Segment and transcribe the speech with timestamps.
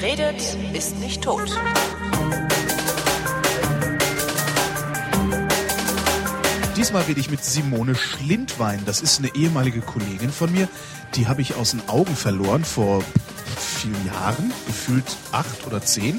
[0.00, 1.50] Wer redet, ist nicht tot.
[6.74, 8.82] Diesmal rede ich mit Simone Schlindwein.
[8.86, 10.68] Das ist eine ehemalige Kollegin von mir.
[11.16, 13.04] Die habe ich aus den Augen verloren vor
[13.58, 16.18] vielen Jahren, gefühlt acht oder zehn,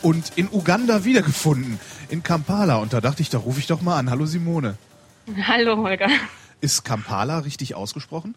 [0.00, 2.76] und in Uganda wiedergefunden, in Kampala.
[2.76, 4.10] Und da dachte ich, da rufe ich doch mal an.
[4.10, 4.78] Hallo Simone.
[5.46, 6.08] Hallo Holger.
[6.62, 8.34] Ist Kampala richtig ausgesprochen?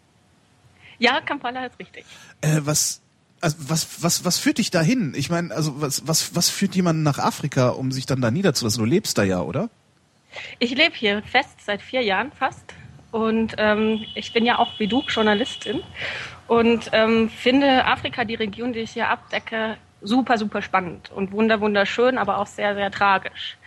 [0.98, 2.04] Ja, Kampala ist richtig.
[2.42, 3.01] Äh, was,
[3.42, 5.12] also was, was, was führt dich dahin?
[5.16, 8.82] Ich meine, also was, was, was führt jemanden nach Afrika, um sich dann da niederzulassen?
[8.82, 9.68] Du lebst da ja, oder?
[10.58, 12.64] Ich lebe hier fest seit vier Jahren fast.
[13.10, 15.82] Und ähm, ich bin ja auch wie du Journalistin
[16.48, 21.60] und ähm, finde Afrika, die Region, die ich hier abdecke, super, super spannend und wunder,
[21.60, 23.58] wunderschön, aber auch sehr, sehr tragisch.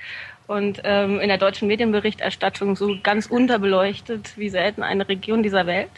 [0.47, 5.91] Und ähm, in der deutschen Medienberichterstattung so ganz unterbeleuchtet wie selten eine Region dieser Welt.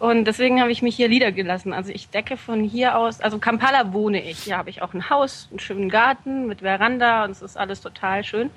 [0.00, 1.74] Und deswegen habe ich mich hier niedergelassen.
[1.74, 4.44] Also ich decke von hier aus, also Kampala wohne ich.
[4.44, 7.82] Hier habe ich auch ein Haus, einen schönen Garten mit Veranda und es ist alles
[7.82, 8.48] total schön.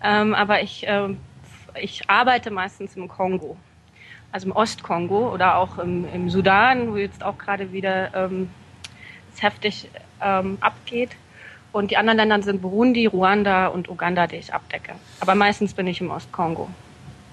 [0.00, 1.08] Ähm, aber ich, äh,
[1.74, 3.56] ich arbeite meistens im Kongo.
[4.30, 8.48] Also im Ostkongo oder auch im, im Sudan, wo jetzt auch gerade wieder ähm,
[9.34, 9.88] es heftig
[10.22, 11.10] ähm, abgeht.
[11.72, 14.92] Und die anderen Länder sind Burundi, Ruanda und Uganda, die ich abdecke.
[15.18, 16.70] Aber meistens bin ich im Ostkongo.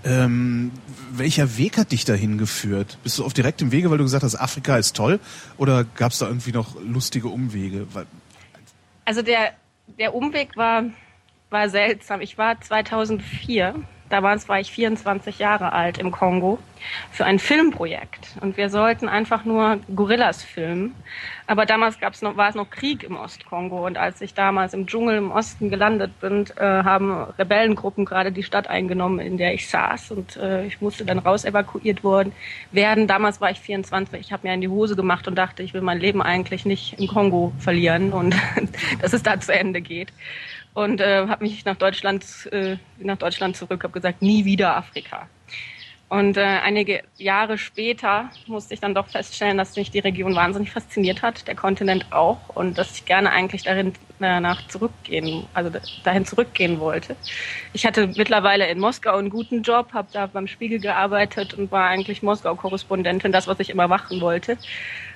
[0.05, 0.71] Ähm,
[1.11, 2.97] welcher Weg hat dich dahin geführt?
[3.03, 5.19] Bist du auf direktem Wege, weil du gesagt hast, Afrika ist toll?
[5.57, 7.87] Oder gab es da irgendwie noch lustige Umwege?
[9.05, 9.53] Also der,
[9.99, 10.85] der Umweg war,
[11.49, 12.21] war seltsam.
[12.21, 13.75] Ich war 2004
[14.13, 16.59] Damals war ich 24 Jahre alt im Kongo
[17.09, 18.37] für ein Filmprojekt.
[18.41, 20.93] Und wir sollten einfach nur Gorillas filmen.
[21.47, 23.83] Aber damals gab's noch, war es noch Krieg im Ostkongo.
[23.83, 28.43] Und als ich damals im Dschungel im Osten gelandet bin, äh, haben Rebellengruppen gerade die
[28.43, 30.11] Stadt eingenommen, in der ich saß.
[30.11, 32.33] Und äh, ich musste dann raus evakuiert worden
[32.71, 33.07] werden.
[33.07, 34.19] Damals war ich 24.
[34.19, 36.99] Ich habe mir in die Hose gemacht und dachte, ich will mein Leben eigentlich nicht
[36.99, 38.35] im Kongo verlieren und
[39.01, 40.13] dass es da zu Ende geht
[40.73, 45.27] und äh, habe mich nach Deutschland äh, nach Deutschland zurück, habe gesagt, nie wieder Afrika.
[46.13, 50.69] Und äh, einige Jahre später musste ich dann doch feststellen, dass mich die Region wahnsinnig
[50.69, 55.71] fasziniert hat, der Kontinent auch, und dass ich gerne eigentlich darin danach zurückgehen, also
[56.03, 57.15] dahin zurückgehen wollte.
[57.73, 61.87] Ich hatte mittlerweile in Moskau einen guten Job, habe da beim Spiegel gearbeitet und war
[61.87, 64.59] eigentlich Moskau-Korrespondentin, das, was ich immer machen wollte.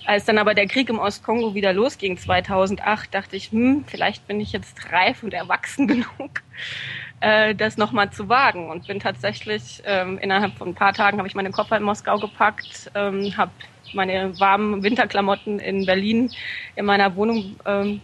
[0.08, 4.40] Als dann aber der Krieg im Ostkongo wieder losging 2008, dachte ich, hm, vielleicht bin
[4.40, 6.42] ich jetzt reif und erwachsen genug,
[7.20, 8.70] äh, das nochmal zu wagen.
[8.70, 12.18] Und bin tatsächlich ähm, innerhalb von ein paar Tagen habe ich meine Koffer in Moskau
[12.18, 13.52] gepackt, ähm, habe
[13.94, 16.30] meine warmen Winterklamotten in Berlin
[16.76, 18.02] in meiner Wohnung ähm,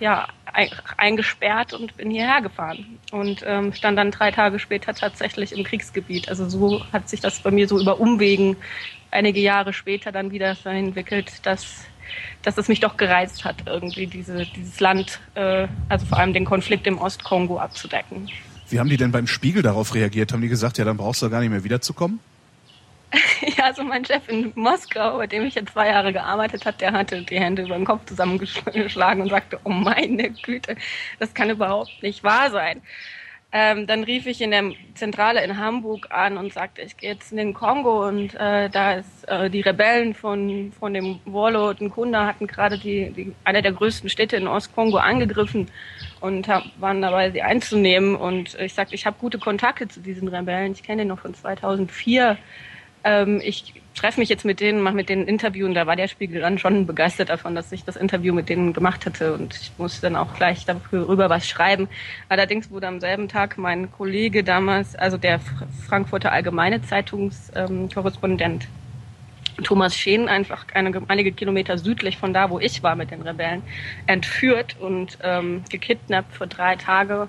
[0.00, 0.28] ja,
[0.96, 6.28] eingesperrt und bin hierher gefahren und ähm, stand dann drei Tage später tatsächlich im Kriegsgebiet.
[6.28, 8.56] Also so hat sich das bei mir so über Umwegen
[9.10, 11.86] einige Jahre später dann wieder so entwickelt, dass,
[12.42, 16.44] dass es mich doch gereizt hat, irgendwie diese, dieses Land, äh, also vor allem den
[16.44, 18.28] Konflikt im Ostkongo abzudecken.
[18.70, 20.32] Wie haben die denn beim Spiegel darauf reagiert?
[20.32, 22.20] Haben die gesagt, ja, dann brauchst du gar nicht mehr wiederzukommen?
[23.56, 26.92] ja, also mein Chef in Moskau, bei dem ich jetzt zwei Jahre gearbeitet habe, der
[26.92, 30.76] hatte die Hände über den Kopf zusammengeschlagen und sagte, oh meine Güte,
[31.18, 32.82] das kann überhaupt nicht wahr sein.
[33.50, 37.30] Ähm, dann rief ich in der Zentrale in Hamburg an und sagte, ich gehe jetzt
[37.30, 41.88] in den Kongo und äh, da ist äh, die Rebellen von, von dem Warlord und
[41.88, 45.70] Kunda hatten gerade die, die, eine der größten Städte in Ostkongo angegriffen
[46.20, 48.16] und hab, waren dabei, sie einzunehmen.
[48.16, 50.72] Und ich sagte, ich habe gute Kontakte zu diesen Rebellen.
[50.72, 52.36] Ich kenne die noch von 2004
[53.04, 55.96] ähm, ich treffe mich jetzt mit denen, mache mit denen ein Interview und da war
[55.96, 59.54] der Spiegel dann schon begeistert davon, dass ich das Interview mit denen gemacht hatte und
[59.54, 61.88] ich musste dann auch gleich darüber was schreiben.
[62.28, 65.40] Allerdings wurde am selben Tag mein Kollege damals, also der
[65.86, 72.82] Frankfurter Allgemeine Zeitungskorrespondent ähm, Thomas Scheen, einfach eine, einige Kilometer südlich von da, wo ich
[72.82, 73.62] war mit den Rebellen,
[74.06, 77.28] entführt und ähm, gekidnappt für drei Tage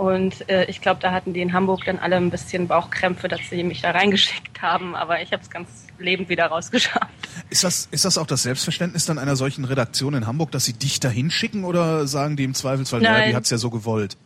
[0.00, 3.50] und äh, ich glaube, da hatten die in Hamburg dann alle ein bisschen Bauchkrämpfe, dass
[3.50, 4.96] sie mich da reingeschickt haben.
[4.96, 7.08] Aber ich habe es ganz lebend wieder rausgeschafft.
[7.50, 10.72] Ist das, ist das auch das Selbstverständnis dann einer solchen Redaktion in Hamburg, dass sie
[10.72, 13.20] dich da hinschicken oder sagen die im Zweifelsfall, Nein.
[13.22, 14.16] ja, die hat es ja so gewollt?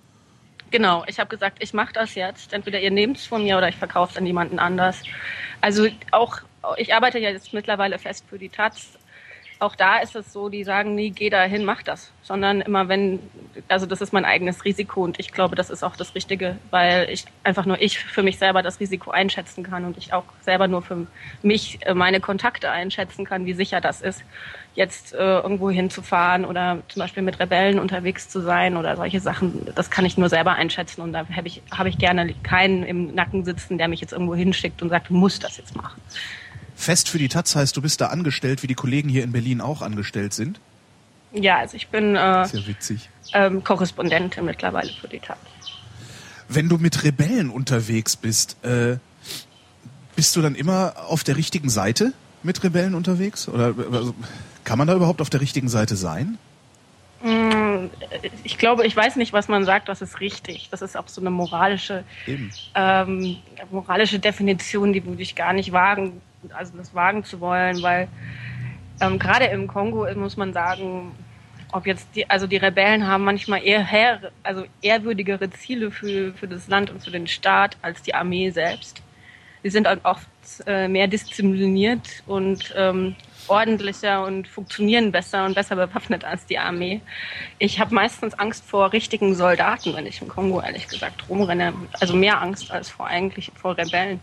[0.70, 2.52] Genau, ich habe gesagt, ich mache das jetzt.
[2.52, 5.02] Entweder ihr nehmt es von mir oder ich verkaufe es an jemanden anders.
[5.60, 6.38] Also auch,
[6.76, 8.98] ich arbeite ja jetzt mittlerweile fest für die Taz
[9.60, 13.20] auch da ist es so, die sagen nie, geh dahin, mach das, sondern immer wenn,
[13.68, 17.08] also das ist mein eigenes Risiko und ich glaube, das ist auch das Richtige, weil
[17.10, 20.68] ich einfach nur ich für mich selber das Risiko einschätzen kann und ich auch selber
[20.68, 21.06] nur für
[21.42, 24.22] mich äh, meine Kontakte einschätzen kann, wie sicher das ist,
[24.74, 29.68] jetzt äh, irgendwo hinzufahren oder zum Beispiel mit Rebellen unterwegs zu sein oder solche Sachen.
[29.74, 33.14] Das kann ich nur selber einschätzen und da habe ich, hab ich gerne keinen im
[33.14, 36.00] Nacken sitzen, der mich jetzt irgendwo hinschickt und sagt, du musst das jetzt machen.
[36.76, 39.60] Fest für die Taz heißt, du bist da angestellt, wie die Kollegen hier in Berlin
[39.60, 40.60] auch angestellt sind?
[41.32, 43.08] Ja, also ich bin äh, Sehr witzig.
[43.32, 45.38] ähm, Korrespondentin mittlerweile für die Taz.
[46.48, 48.98] Wenn du mit Rebellen unterwegs bist, äh,
[50.14, 52.12] bist du dann immer auf der richtigen Seite
[52.42, 53.48] mit Rebellen unterwegs?
[53.48, 54.14] Oder also,
[54.64, 56.38] kann man da überhaupt auf der richtigen Seite sein?
[57.22, 57.86] Mm,
[58.44, 60.68] Ich glaube, ich weiß nicht, was man sagt, was ist richtig.
[60.70, 62.04] Das ist auch so eine moralische,
[62.74, 63.36] ähm,
[63.70, 66.20] moralische Definition, die würde ich gar nicht wagen,
[66.52, 68.08] also das wagen zu wollen, weil
[69.00, 71.12] ähm, gerade im Kongo muss man sagen,
[71.72, 76.46] ob jetzt die, also die Rebellen haben manchmal eher, her, also ehrwürdigere Ziele für, für
[76.46, 79.02] das Land und für den Staat als die Armee selbst.
[79.64, 80.28] Die sind auch oft
[80.66, 83.16] äh, mehr diszipliniert und ähm,
[83.48, 87.00] ordentlicher und funktionieren besser und besser bewaffnet als die Armee.
[87.58, 91.72] Ich habe meistens Angst vor richtigen Soldaten, wenn ich im Kongo ehrlich gesagt rumrenne.
[91.98, 94.20] Also mehr Angst als vor eigentlich vor Rebellen.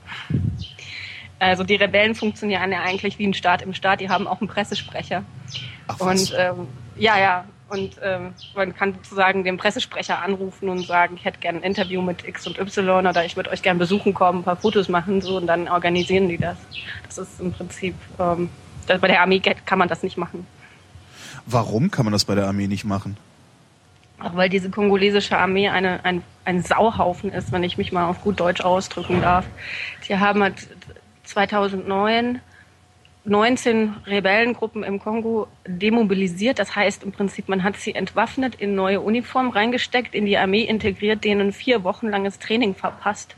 [1.42, 4.00] Also die Rebellen funktionieren ja eigentlich wie ein Staat im Staat.
[4.00, 5.24] Die haben auch einen Pressesprecher.
[5.88, 6.00] Ach?
[6.00, 7.46] Und ähm, ja, ja.
[7.68, 12.02] Und ähm, man kann sozusagen den Pressesprecher anrufen und sagen, ich hätte gerne ein Interview
[12.04, 15.22] mit X und Y oder ich würde euch gerne besuchen kommen, ein paar Fotos machen,
[15.22, 16.58] so und dann organisieren die das.
[17.08, 18.50] Das ist im Prinzip, ähm,
[18.86, 20.46] das, bei der Armee kann man das nicht machen.
[21.48, 23.18] Warum kann man das bei der Armee nicht machen?
[24.20, 28.22] Auch weil diese kongolesische Armee eine, ein, ein Sauhaufen ist, wenn ich mich mal auf
[28.22, 29.46] gut Deutsch ausdrücken darf.
[30.08, 30.68] Die haben halt
[31.32, 32.42] 2009
[33.24, 36.58] 19 Rebellengruppen im Kongo demobilisiert.
[36.58, 40.64] Das heißt im Prinzip, man hat sie entwaffnet, in neue Uniformen reingesteckt, in die Armee
[40.64, 43.36] integriert, denen vier Wochen langes Training verpasst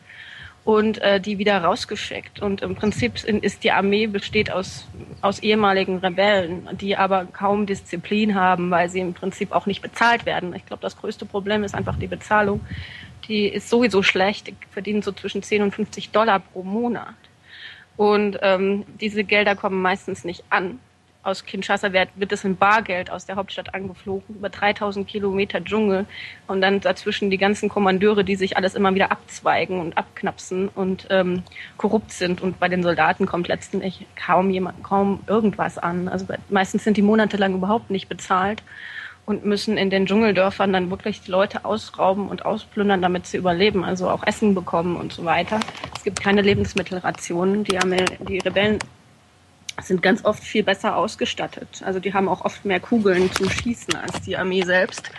[0.63, 2.41] und äh, die wieder rausgeschickt.
[2.41, 4.87] Und im Prinzip ist die Armee besteht aus,
[5.19, 10.25] aus ehemaligen Rebellen, die aber kaum Disziplin haben, weil sie im Prinzip auch nicht bezahlt
[10.25, 10.55] werden.
[10.55, 12.61] Ich glaube, das größte Problem ist einfach die Bezahlung.
[13.27, 17.15] Die ist sowieso schlecht, die verdienen so zwischen 10 und 50 Dollar pro Monat.
[17.97, 20.79] Und ähm, diese Gelder kommen meistens nicht an.
[21.21, 26.05] Aus Kinshasa wird, wird es in Bargeld aus der Hauptstadt angeflogen, über 3000 Kilometer Dschungel
[26.47, 31.07] und dann dazwischen die ganzen Kommandeure, die sich alles immer wieder abzweigen und abknapsen und
[31.11, 31.43] ähm,
[31.77, 32.41] korrupt sind.
[32.41, 36.09] Und bei den Soldaten kommt letztendlich kaum jemand, kaum irgendwas an.
[36.09, 38.61] Also meistens sind die monatelang überhaupt nicht bezahlt
[39.25, 43.85] und müssen in den Dschungeldörfern dann wirklich die Leute ausrauben und ausplündern, damit sie überleben,
[43.85, 45.59] also auch Essen bekommen und so weiter.
[45.95, 47.63] Es gibt keine Lebensmittelrationen.
[47.63, 48.79] Die, Armee, die Rebellen
[49.81, 51.81] sind ganz oft viel besser ausgestattet.
[51.85, 55.09] Also die haben auch oft mehr Kugeln zum Schießen als die Armee selbst.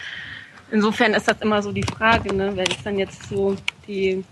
[0.70, 2.52] Insofern ist das immer so die Frage, ne?
[2.54, 4.24] wer ist dann jetzt so die,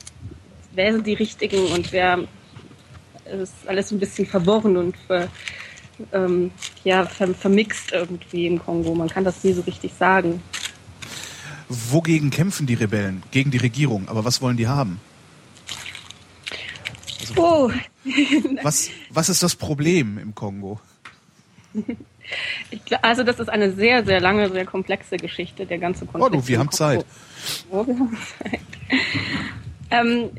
[0.72, 2.20] wer sind die Richtigen und wer
[3.24, 5.28] ist alles ein bisschen verworren und ver,
[6.12, 6.50] ähm,
[6.84, 8.94] ja, ver, vermixt irgendwie im Kongo.
[8.94, 10.42] Man kann das nie so richtig sagen.
[11.68, 13.22] Wogegen kämpfen die Rebellen?
[13.30, 14.08] Gegen die Regierung.
[14.08, 15.00] Aber was wollen die haben?
[17.36, 17.70] Oh,
[18.62, 20.80] Was, was ist das Problem im Kongo?
[22.70, 26.34] ich, gl- also das ist eine sehr, sehr lange, sehr komplexe Geschichte, der ganze Konflikt.
[26.34, 26.76] Oh, du, wir haben Kongo.
[26.76, 27.06] Zeit.
[27.70, 28.60] Oh, wir haben Zeit.
[29.90, 30.30] ähm,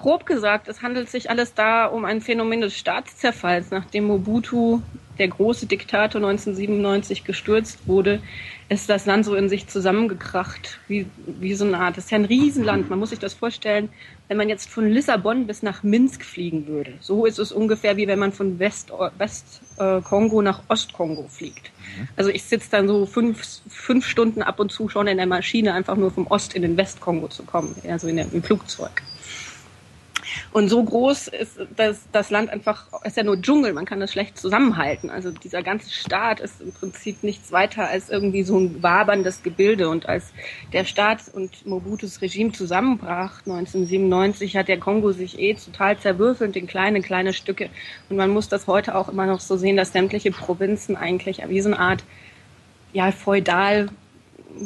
[0.00, 4.80] grob gesagt, es handelt sich alles da um ein Phänomen des Staatszerfalls, nachdem Mobutu,
[5.18, 8.22] der große Diktator 1997 gestürzt wurde,
[8.70, 11.98] ist das Land so in sich zusammengekracht, wie, wie so eine Art.
[11.98, 12.88] Das ist ja ein Riesenland.
[12.88, 13.90] Man muss sich das vorstellen,
[14.28, 16.94] wenn man jetzt von Lissabon bis nach Minsk fliegen würde.
[17.00, 21.70] So ist es ungefähr wie wenn man von West-Kongo West, äh, nach Ostkongo fliegt.
[22.16, 25.74] Also ich sitze dann so fünf, fünf Stunden ab und zu schon in der Maschine,
[25.74, 29.02] einfach nur vom Ost in den Westkongo zu kommen, also in der, im Flugzeug.
[30.52, 34.12] Und so groß ist das, das Land einfach, ist ja nur Dschungel, man kann das
[34.12, 35.10] schlecht zusammenhalten.
[35.10, 39.88] Also dieser ganze Staat ist im Prinzip nichts weiter als irgendwie so ein waberndes Gebilde.
[39.88, 40.32] Und als
[40.72, 46.66] der Staat und Mobutus Regime zusammenbrach 1997, hat der Kongo sich eh total zerwürfelt in
[46.66, 47.70] kleine, kleine Stücke.
[48.08, 51.60] Und man muss das heute auch immer noch so sehen, dass sämtliche Provinzen eigentlich wie
[51.60, 52.04] so eine Art
[52.92, 53.88] ja, feudal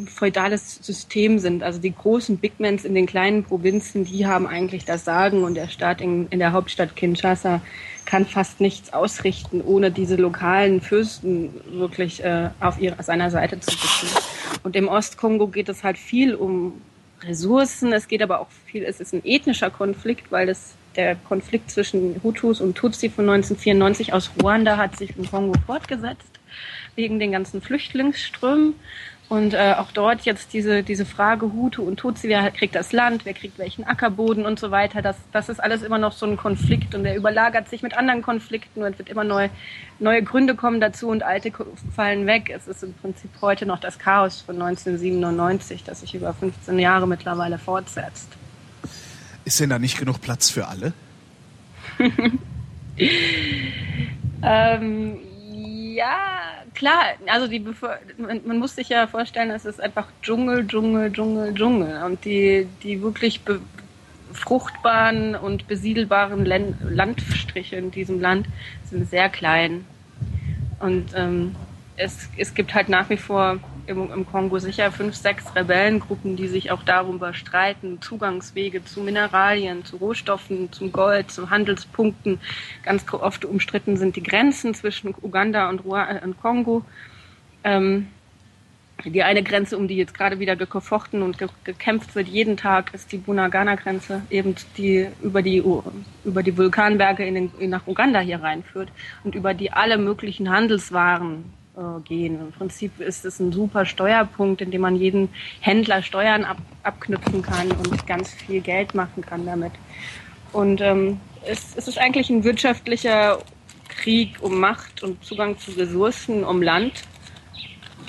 [0.07, 1.63] feudales System sind.
[1.63, 5.69] Also die großen Bigmans in den kleinen Provinzen, die haben eigentlich das Sagen und der
[5.69, 7.61] Staat in, in der Hauptstadt Kinshasa
[8.05, 13.71] kann fast nichts ausrichten, ohne diese lokalen Fürsten wirklich äh, auf ihrer, seiner Seite zu
[13.71, 14.09] sitzen.
[14.63, 16.81] Und im Ostkongo geht es halt viel um
[17.23, 21.71] Ressourcen, es geht aber auch viel, es ist ein ethnischer Konflikt, weil es der Konflikt
[21.71, 26.39] zwischen Hutus und Tutsi von 1994 aus Ruanda hat sich im Kongo fortgesetzt,
[26.95, 28.75] wegen den ganzen Flüchtlingsströmen.
[29.29, 33.25] Und äh, auch dort jetzt diese, diese Frage Hutu und Tutsi, wer kriegt das Land,
[33.25, 36.37] wer kriegt welchen Ackerboden und so weiter, das, das ist alles immer noch so ein
[36.37, 39.49] Konflikt und der überlagert sich mit anderen Konflikten und es wird immer neu,
[39.99, 41.51] neue Gründe kommen dazu und alte
[41.97, 42.53] fallen weg.
[42.55, 47.09] Es ist im Prinzip heute noch das Chaos von 1997, das sich über 15 Jahre
[47.09, 48.29] mittlerweile fortsetzt.
[49.47, 50.93] Ist denn da nicht genug Platz für alle?
[54.47, 55.17] Ähm,
[55.95, 61.13] ja, klar, also die man, man, muss sich ja vorstellen, es ist einfach Dschungel, Dschungel,
[61.13, 62.03] Dschungel, Dschungel.
[62.03, 63.41] Und die, die wirklich
[64.33, 68.47] fruchtbaren und besiedelbaren Len Landstriche in diesem Land
[68.91, 69.87] sind sehr klein.
[70.81, 71.55] Und ähm,
[71.97, 76.49] es, es gibt halt nach wie vor im, im Kongo sicher fünf, sechs Rebellengruppen, die
[76.49, 82.41] sich auch darüber streiten, Zugangswege zu Mineralien, zu Rohstoffen, zum Gold, zu Handelspunkten.
[82.83, 86.83] Ganz oft umstritten sind die Grenzen zwischen Uganda und, Ruanda, und Kongo.
[87.63, 88.09] Ähm,
[89.05, 92.95] die eine Grenze, um die jetzt gerade wieder gefochten und ge gekämpft wird, jeden Tag,
[92.95, 95.63] ist die Bunagana-Grenze, eben die über die
[96.25, 98.91] über die Vulkanberge in den, nach Uganda hier reinführt
[99.25, 101.64] und über die alle möglichen Handelswaren äh,
[102.05, 102.41] gehen.
[102.41, 105.29] Im Prinzip ist es ein super Steuerpunkt, in dem man jeden
[105.61, 109.73] Händler Steuern ab, abknüpfen kann und ganz viel Geld machen kann damit.
[110.53, 113.39] Und ähm, es, es ist eigentlich ein wirtschaftlicher
[113.89, 117.03] Krieg um Macht und Zugang zu Ressourcen, um Land.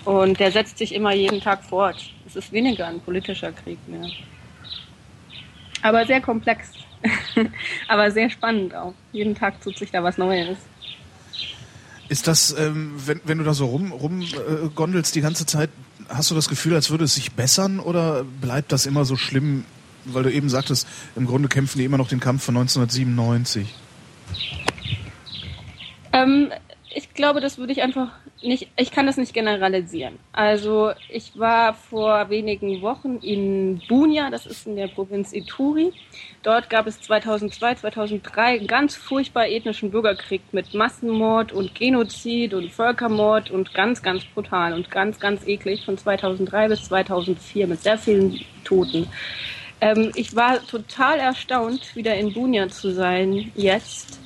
[0.03, 2.11] Und der setzt sich immer jeden Tag fort.
[2.27, 4.07] Es ist weniger ein politischer Krieg mehr.
[5.81, 6.71] Aber sehr komplex.
[7.87, 8.93] Aber sehr spannend auch.
[9.11, 10.57] Jeden Tag tut sich da was Neues.
[12.07, 15.69] Ist das, ähm, wenn, wenn du da so rum, rum äh, die ganze Zeit,
[16.07, 19.65] hast du das Gefühl, als würde es sich bessern oder bleibt das immer so schlimm,
[20.05, 23.73] weil du eben sagtest, im Grunde kämpfen die immer noch den Kampf von 1997?
[26.13, 26.49] Ähm,
[26.95, 28.07] ich glaube, das würde ich einfach
[28.41, 30.17] nicht, ich kann das nicht generalisieren.
[30.31, 35.91] Also ich war vor wenigen Wochen in Bunia, das ist in der Provinz Ituri.
[36.41, 42.71] Dort gab es 2002, 2003 einen ganz furchtbar ethnischen Bürgerkrieg mit Massenmord und Genozid und
[42.71, 47.97] Völkermord und ganz, ganz brutal und ganz, ganz eklig von 2003 bis 2004 mit sehr
[47.97, 49.07] vielen Toten.
[49.81, 54.19] Ähm, ich war total erstaunt, wieder in Bunia zu sein jetzt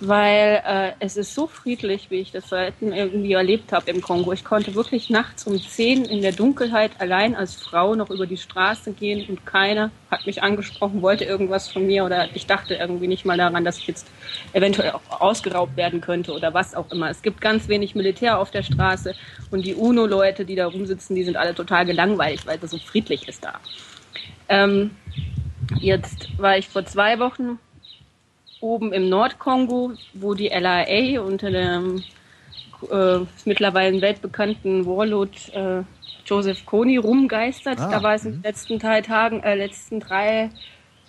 [0.00, 4.32] weil äh, es ist so friedlich, wie ich das selten irgendwie erlebt habe im Kongo.
[4.32, 8.36] Ich konnte wirklich nachts um zehn in der Dunkelheit allein als Frau noch über die
[8.36, 13.08] Straße gehen und keiner hat mich angesprochen, wollte irgendwas von mir oder ich dachte irgendwie
[13.08, 14.06] nicht mal daran, dass ich jetzt
[14.52, 17.10] eventuell auch ausgeraubt werden könnte oder was auch immer.
[17.10, 19.14] Es gibt ganz wenig Militär auf der Straße
[19.50, 23.26] und die UNO-Leute, die da rumsitzen, die sind alle total gelangweilt, weil es so friedlich
[23.26, 23.54] ist da.
[24.48, 24.92] Ähm,
[25.80, 27.58] jetzt war ich vor zwei Wochen
[28.60, 32.02] oben im Nordkongo, wo die LIA unter dem
[32.90, 35.82] äh, mittlerweile weltbekannten Warlord äh,
[36.24, 37.80] Joseph Kony rumgeistert.
[37.80, 38.44] Ah, da war es in den mhm.
[38.44, 40.50] letzten drei Tagen, äh, letzten drei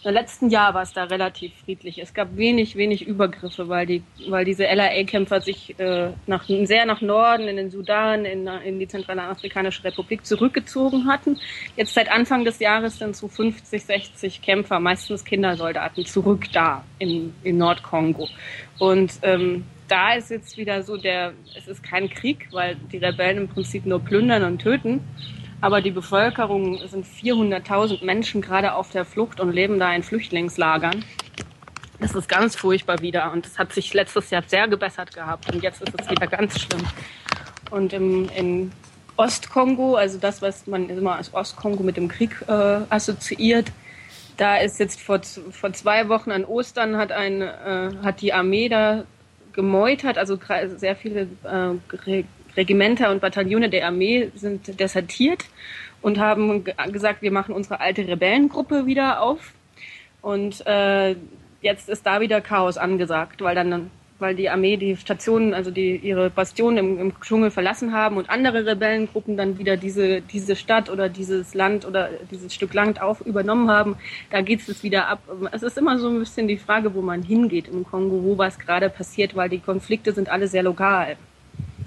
[0.04, 2.00] im letzten Jahr war es da relativ friedlich.
[2.00, 7.02] Es gab wenig, wenig Übergriffe, weil die, weil diese LRA-Kämpfer sich äh, nach, sehr nach
[7.02, 11.38] Norden, in den Sudan, in, in die Zentralafrikanische Republik zurückgezogen hatten.
[11.76, 17.34] Jetzt seit Anfang des Jahres sind so 50, 60 Kämpfer, meistens Kindersoldaten, zurück da in,
[17.44, 18.30] in Nordkongo.
[18.78, 23.38] Und ähm, da ist jetzt wieder so der, es ist kein Krieg, weil die Rebellen
[23.38, 25.02] im Prinzip nur plündern und töten.
[25.62, 31.04] Aber die Bevölkerung sind 400.000 Menschen gerade auf der Flucht und leben da in Flüchtlingslagern.
[32.00, 35.62] Das ist ganz furchtbar wieder und es hat sich letztes Jahr sehr gebessert gehabt und
[35.62, 36.88] jetzt ist es wieder ganz schlimm.
[37.72, 38.72] Und im, in
[39.18, 42.52] Ostkongo, also das, was man immer als Ostkongo mit dem Krieg äh,
[42.90, 43.70] assoziiert,
[44.38, 45.20] da ist jetzt vor,
[45.52, 49.04] vor zwei Wochen an Ostern hat, ein, äh, hat die Armee da
[49.52, 50.40] gemeutert, also
[50.78, 51.76] sehr viele äh,
[52.60, 55.46] Regimenter und Bataillone der Armee sind desertiert
[56.02, 59.54] und haben gesagt, wir machen unsere alte Rebellengruppe wieder auf.
[60.22, 61.16] Und äh,
[61.62, 63.90] jetzt ist da wieder Chaos angesagt, weil dann
[64.22, 68.30] weil die Armee die Stationen, also die ihre Bastionen im, im Dschungel verlassen haben und
[68.30, 73.22] andere Rebellengruppen dann wieder diese diese Stadt oder dieses Land oder dieses Stück Land auf
[73.22, 73.96] übernommen haben.
[74.30, 75.22] Da geht es wieder ab.
[75.54, 78.60] Es ist immer so ein bisschen die Frage, wo man hingeht im Kongo, wo was
[78.60, 81.16] gerade passiert, weil die Konflikte sind alle sehr lokal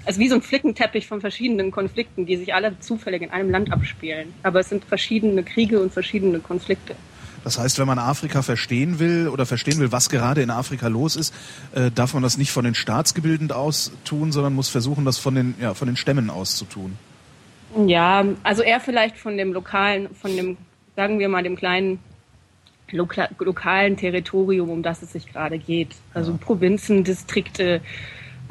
[0.05, 3.71] also wie so ein Flickenteppich von verschiedenen Konflikten, die sich alle zufällig in einem Land
[3.71, 4.33] abspielen.
[4.43, 6.95] Aber es sind verschiedene Kriege und verschiedene Konflikte.
[7.43, 11.15] Das heißt, wenn man Afrika verstehen will oder verstehen will, was gerade in Afrika los
[11.15, 11.33] ist,
[11.75, 15.35] äh, darf man das nicht von den Staatsgebilden aus tun, sondern muss versuchen, das von
[15.35, 16.97] den, ja, von den Stämmen aus zu tun.
[17.85, 20.57] Ja, also eher vielleicht von dem lokalen, von dem,
[20.95, 21.99] sagen wir mal, dem kleinen
[22.91, 25.89] loka lokalen Territorium, um das es sich gerade geht.
[26.13, 26.37] Also ja.
[26.37, 27.81] Provinzen, Distrikte,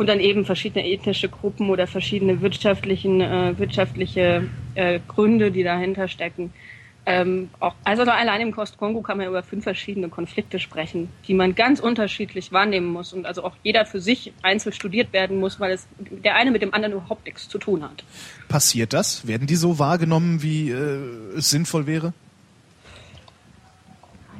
[0.02, 6.08] und dann eben verschiedene ethnische Gruppen oder verschiedene wirtschaftlichen, äh, wirtschaftliche äh, Gründe, die dahinter
[6.08, 6.52] stecken.
[7.06, 11.54] Ähm, auch, also allein im Kost-Kongo kann man über fünf verschiedene Konflikte sprechen, die man
[11.54, 15.70] ganz unterschiedlich wahrnehmen muss und also auch jeder für sich einzeln studiert werden muss, weil
[15.70, 18.02] es der eine mit dem anderen überhaupt nichts zu tun hat.
[18.48, 19.24] Passiert das?
[19.28, 22.12] Werden die so wahrgenommen, wie äh, es sinnvoll wäre?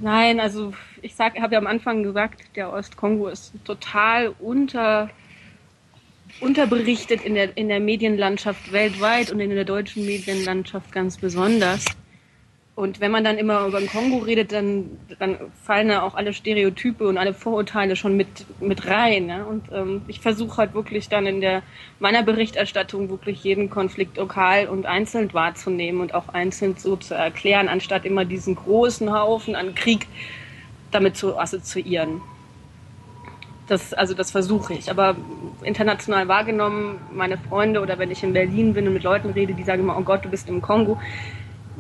[0.01, 5.09] Nein, also ich habe ja am Anfang gesagt, der Ostkongo ist total unter
[6.41, 11.85] unterberichtet in der, in der Medienlandschaft weltweit und in der deutschen Medienlandschaft ganz besonders.
[12.75, 16.33] Und wenn man dann immer über den Kongo redet, dann, dann fallen da auch alle
[16.33, 19.27] Stereotype und alle Vorurteile schon mit, mit rein.
[19.27, 19.45] Ne?
[19.45, 21.63] Und ähm, ich versuche halt wirklich dann in der
[22.01, 27.69] meiner Berichterstattung wirklich jeden Konflikt lokal und einzeln wahrzunehmen und auch einzeln so zu erklären,
[27.69, 30.07] anstatt immer diesen großen Haufen an Krieg
[30.91, 32.23] damit zu assoziieren.
[33.73, 34.91] Das, also das versuche ich.
[34.91, 35.17] Aber
[35.63, 39.63] international wahrgenommen, meine Freunde oder wenn ich in Berlin bin und mit Leuten rede, die
[39.63, 40.99] sagen immer, oh Gott, du bist im Kongo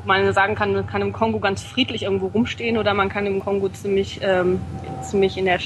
[0.06, 3.40] man sagen kann, man kann im Kongo ganz friedlich irgendwo rumstehen oder man kann im
[3.40, 4.58] Kongo ziemlich, ähm,
[5.02, 5.60] ziemlich in der,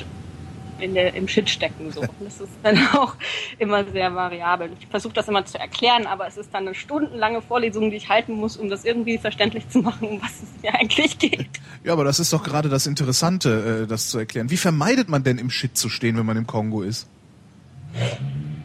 [0.81, 1.91] in der, im Shit stecken.
[1.93, 2.03] So.
[2.21, 3.15] Das ist dann auch
[3.59, 4.71] immer sehr variabel.
[4.81, 8.09] Ich versuche das immer zu erklären, aber es ist dann eine stundenlange Vorlesung, die ich
[8.09, 11.49] halten muss, um das irgendwie verständlich zu machen, um was es mir eigentlich geht.
[11.85, 14.51] Ja, aber das ist doch gerade das Interessante, äh, das zu erklären.
[14.51, 17.09] Wie vermeidet man denn im Shit zu stehen, wenn man im Kongo ist?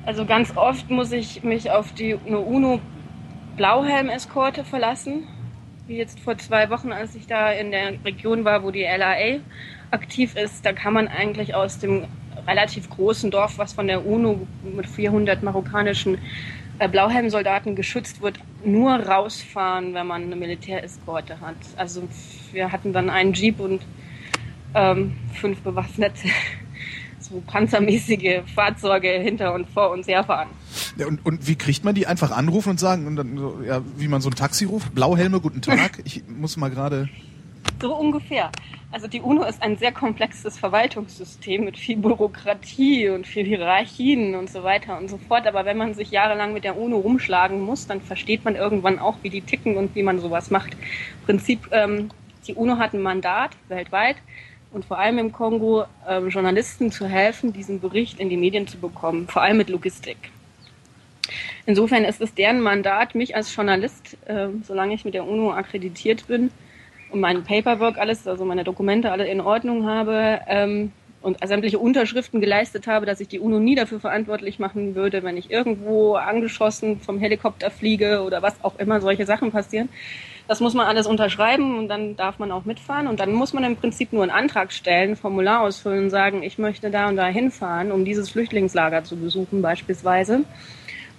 [0.05, 2.81] Also ganz oft muss ich mich auf die eine UNO
[3.57, 5.27] Blauhelm-Eskorte verlassen
[5.91, 9.39] wie jetzt vor zwei Wochen, als ich da in der Region war, wo die LAA
[9.91, 12.05] aktiv ist, da kann man eigentlich aus dem
[12.47, 16.17] relativ großen Dorf, was von der UNO mit 400 marokkanischen
[16.79, 21.55] äh, Blauhelmsoldaten geschützt wird, nur rausfahren, wenn man eine Militäreskorte hat.
[21.75, 22.07] Also
[22.51, 23.81] wir hatten dann einen Jeep und
[24.73, 26.27] ähm, fünf bewaffnete
[27.19, 30.49] so panzermäßige Fahrzeuge hinter und vor uns herfahren.
[30.97, 32.07] Ja, und, und wie kriegt man die?
[32.07, 34.93] Einfach anrufen und sagen, und dann ja, wie man so ein Taxi ruft?
[34.95, 36.01] Blauhelme, guten Tag.
[36.03, 37.09] Ich muss mal gerade.
[37.81, 38.51] So ungefähr.
[38.91, 44.49] Also die UNO ist ein sehr komplexes Verwaltungssystem mit viel Bürokratie und viel Hierarchien und
[44.49, 45.47] so weiter und so fort.
[45.47, 49.15] Aber wenn man sich jahrelang mit der UNO rumschlagen muss, dann versteht man irgendwann auch,
[49.21, 50.73] wie die ticken und wie man sowas macht.
[50.73, 52.09] Im Prinzip, ähm,
[52.47, 54.17] die UNO hat ein Mandat weltweit
[54.73, 58.77] und vor allem im Kongo ähm, Journalisten zu helfen, diesen Bericht in die Medien zu
[58.77, 60.17] bekommen, vor allem mit Logistik.
[61.65, 66.27] Insofern ist es deren Mandat, mich als Journalist, äh, solange ich mit der UNO akkreditiert
[66.27, 66.51] bin
[67.11, 72.41] und mein Paperwork alles, also meine Dokumente alle in Ordnung habe ähm, und sämtliche Unterschriften
[72.41, 76.99] geleistet habe, dass ich die UNO nie dafür verantwortlich machen würde, wenn ich irgendwo angeschossen
[76.99, 79.89] vom Helikopter fliege oder was auch immer solche Sachen passieren,
[80.47, 83.07] das muss man alles unterschreiben und dann darf man auch mitfahren.
[83.07, 86.57] Und dann muss man im Prinzip nur einen Antrag stellen, Formular ausfüllen und sagen, ich
[86.57, 90.43] möchte da und da hinfahren, um dieses Flüchtlingslager zu besuchen beispielsweise.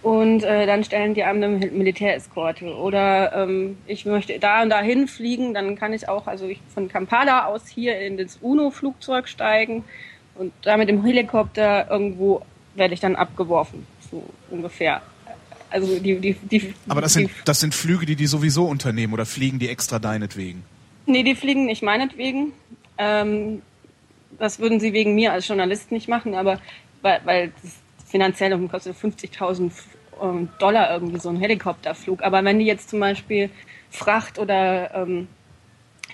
[0.02, 2.74] Und äh, dann stellen die einem eine Militäreskorte.
[2.74, 6.88] Oder ähm, ich möchte da und da hinfliegen, dann kann ich auch, also ich von
[6.88, 9.84] Kampala aus hier in das UNO-Flugzeug steigen
[10.34, 12.42] und da mit dem Helikopter irgendwo
[12.74, 15.02] werde ich dann abgeworfen, so ungefähr.
[15.70, 19.24] Also die, die, die, Aber das sind, das sind Flüge, die die sowieso unternehmen oder
[19.24, 20.64] fliegen die extra deinetwegen?
[21.06, 22.52] Nee, die fliegen nicht meinetwegen.
[22.98, 23.62] Ähm,
[24.38, 26.60] das würden sie wegen mir als Journalist nicht machen, aber
[27.02, 27.72] weil, weil das
[28.12, 29.72] finanziell kostet 50.000
[30.22, 32.22] ähm, Dollar irgendwie so ein Helikopterflug.
[32.22, 33.51] Aber wenn die jetzt zum Beispiel
[33.90, 35.27] Fracht oder ähm,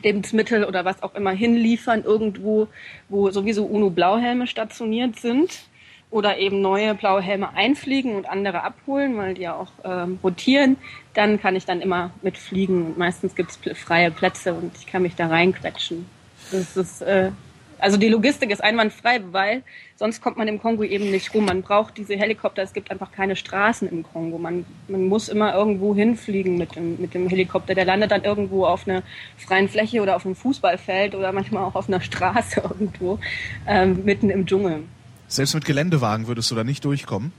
[0.02, 2.68] Lebensmittel oder was auch immer hinliefern irgendwo,
[3.08, 5.68] wo sowieso UNO-Blauhelme stationiert sind,
[6.10, 10.78] oder eben neue blaue Helme einfliegen und andere abholen, weil die ja auch ähm, rotieren,
[11.14, 15.02] dann kann ich dann immer mitfliegen und meistens gibt es freie Plätze und ich kann
[15.02, 16.06] mich da reinquetschen.
[16.50, 17.30] Das ist, äh,
[17.78, 19.62] also die Logistik ist einwandfrei, weil
[19.96, 21.44] sonst kommt man im Kongo eben nicht rum.
[21.44, 24.38] Man braucht diese Helikopter, es gibt einfach keine Straßen im Kongo.
[24.38, 27.74] Man, man muss immer irgendwo hinfliegen mit dem, mit dem Helikopter.
[27.74, 29.02] Der landet dann irgendwo auf einer
[29.36, 33.18] freien Fläche oder auf einem Fußballfeld oder manchmal auch auf einer Straße irgendwo,
[33.66, 34.84] ähm, mitten im Dschungel.
[35.28, 37.32] Selbst mit Geländewagen würdest du da nicht durchkommen?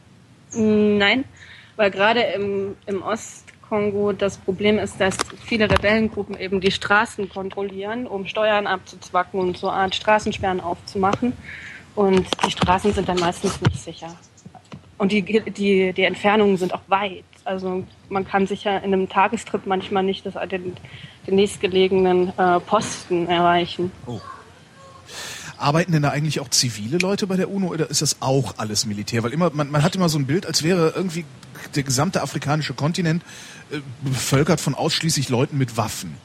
[0.54, 1.26] Nein,
[1.76, 3.04] weil gerade im, im
[3.70, 9.58] Ostkongo das Problem ist, dass viele Rebellengruppen eben die Straßen kontrollieren, um Steuern abzuzwacken und
[9.58, 11.34] so eine Art Straßensperren aufzumachen.
[11.96, 14.16] Und die Straßen sind dann meistens nicht sicher.
[14.98, 17.24] Und die, die, die Entfernungen sind auch weit.
[17.46, 20.76] Also man kann sich ja in einem Tagestrip manchmal nicht das, den,
[21.28, 23.92] den nächstgelegenen äh, Posten erreichen.
[24.08, 24.20] Oh.
[25.62, 28.86] Arbeiten denn da eigentlich auch zivile Leute bei der UNO oder ist das auch alles
[28.86, 29.24] Militär?
[29.24, 31.26] Weil immer, man, man hat immer so ein Bild, als wäre irgendwie
[31.76, 33.24] der gesamte afrikanische Kontinent
[33.72, 36.16] äh, bevölkert von ausschließlich Leuten mit Waffen.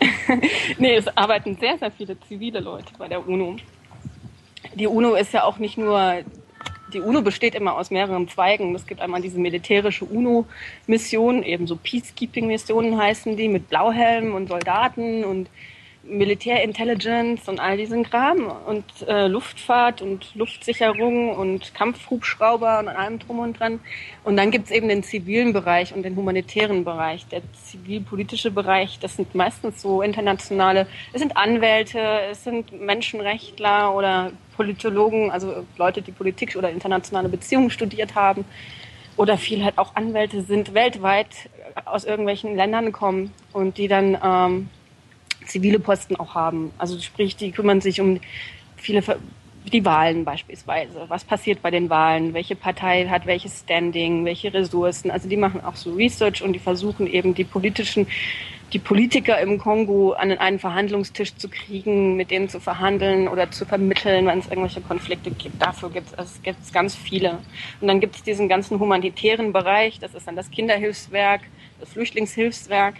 [0.78, 3.56] nee, es arbeiten sehr, sehr viele zivile Leute bei der UNO.
[4.74, 6.22] Die UNO ist ja auch nicht nur,
[6.92, 8.74] die UNO besteht immer aus mehreren Zweigen.
[8.74, 15.24] Es gibt einmal diese militärische UNO-Mission, eben so Peacekeeping-Missionen heißen die, mit Blauhelmen und Soldaten
[15.24, 15.48] und
[16.10, 23.38] Militärintelligence und all diesen Kram und äh, Luftfahrt und Luftsicherung und Kampfhubschrauber und allem drum
[23.38, 23.80] und dran.
[24.24, 27.26] Und dann gibt's eben den zivilen Bereich und den humanitären Bereich.
[27.28, 34.32] Der zivilpolitische Bereich, das sind meistens so internationale, es sind Anwälte, es sind Menschenrechtler oder
[34.56, 38.44] Politologen, also Leute, die Politik oder internationale Beziehungen studiert haben
[39.16, 41.50] oder viel halt auch Anwälte sind, weltweit
[41.84, 44.68] aus irgendwelchen Ländern kommen und die dann ähm,
[45.46, 46.70] zivile Posten auch haben.
[46.78, 48.20] Also sprich, die kümmern sich um
[48.76, 49.02] viele
[49.72, 51.04] die Wahlen beispielsweise.
[51.08, 52.34] Was passiert bei den Wahlen?
[52.34, 54.24] Welche Partei hat welches Standing?
[54.24, 55.10] Welche Ressourcen?
[55.10, 58.06] Also die machen auch so Research und die versuchen eben die politischen,
[58.72, 63.66] die Politiker im Kongo an einen Verhandlungstisch zu kriegen, mit denen zu verhandeln oder zu
[63.66, 65.60] vermitteln, wenn es irgendwelche Konflikte gibt.
[65.60, 67.38] Dafür gibt es gibt's ganz viele.
[67.80, 69.98] Und dann gibt es diesen ganzen humanitären Bereich.
[69.98, 71.42] Das ist dann das Kinderhilfswerk,
[71.80, 72.94] das Flüchtlingshilfswerk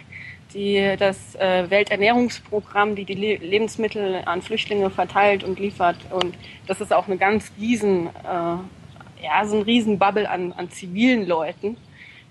[0.53, 5.97] die das äh, Welternährungsprogramm, die die Le Lebensmittel an Flüchtlinge verteilt und liefert.
[6.09, 6.35] Und
[6.67, 11.27] das ist auch eine ganz riesen, äh, ja, so ein riesen Bubble an, an zivilen
[11.27, 11.77] Leuten,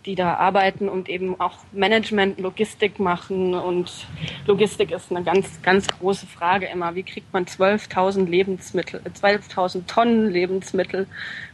[0.07, 3.55] die da arbeiten und eben auch Management, Logistik machen.
[3.55, 4.07] Und
[4.47, 6.95] Logistik ist eine ganz, ganz große Frage immer.
[6.95, 11.07] Wie kriegt man 12.000 Lebensmittel, 12.000 Tonnen Lebensmittel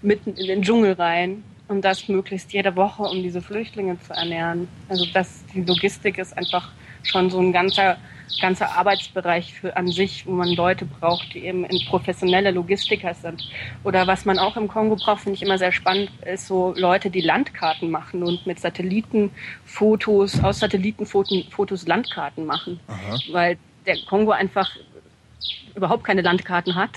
[0.02, 1.42] mitten in den Dschungel rein?
[1.68, 4.68] und das möglichst jede Woche, um diese Flüchtlinge zu ernähren.
[4.88, 6.70] Also das, die Logistik ist einfach
[7.02, 7.96] schon so ein ganzer,
[8.40, 13.48] ganzer Arbeitsbereich für an sich, wo man Leute braucht, die eben in professionelle Logistiker sind.
[13.84, 17.10] Oder was man auch im Kongo braucht, finde ich immer sehr spannend, ist so Leute,
[17.10, 22.80] die Landkarten machen und mit Satellitenfotos, aus Satellitenfotos Landkarten machen.
[22.88, 23.18] Aha.
[23.32, 24.70] Weil der Kongo einfach
[25.74, 26.90] überhaupt keine Landkarten hat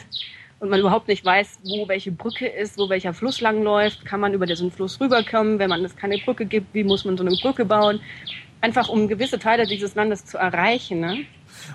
[0.60, 4.34] und man überhaupt nicht weiß, wo welche Brücke ist, wo welcher Fluss langläuft, kann man
[4.34, 7.36] über diesen Fluss rüberkommen, wenn man es keine Brücke gibt, wie muss man so eine
[7.36, 8.02] Brücke bauen,
[8.62, 11.00] einfach um gewisse Teile dieses Landes zu erreichen.
[11.00, 11.26] Ne?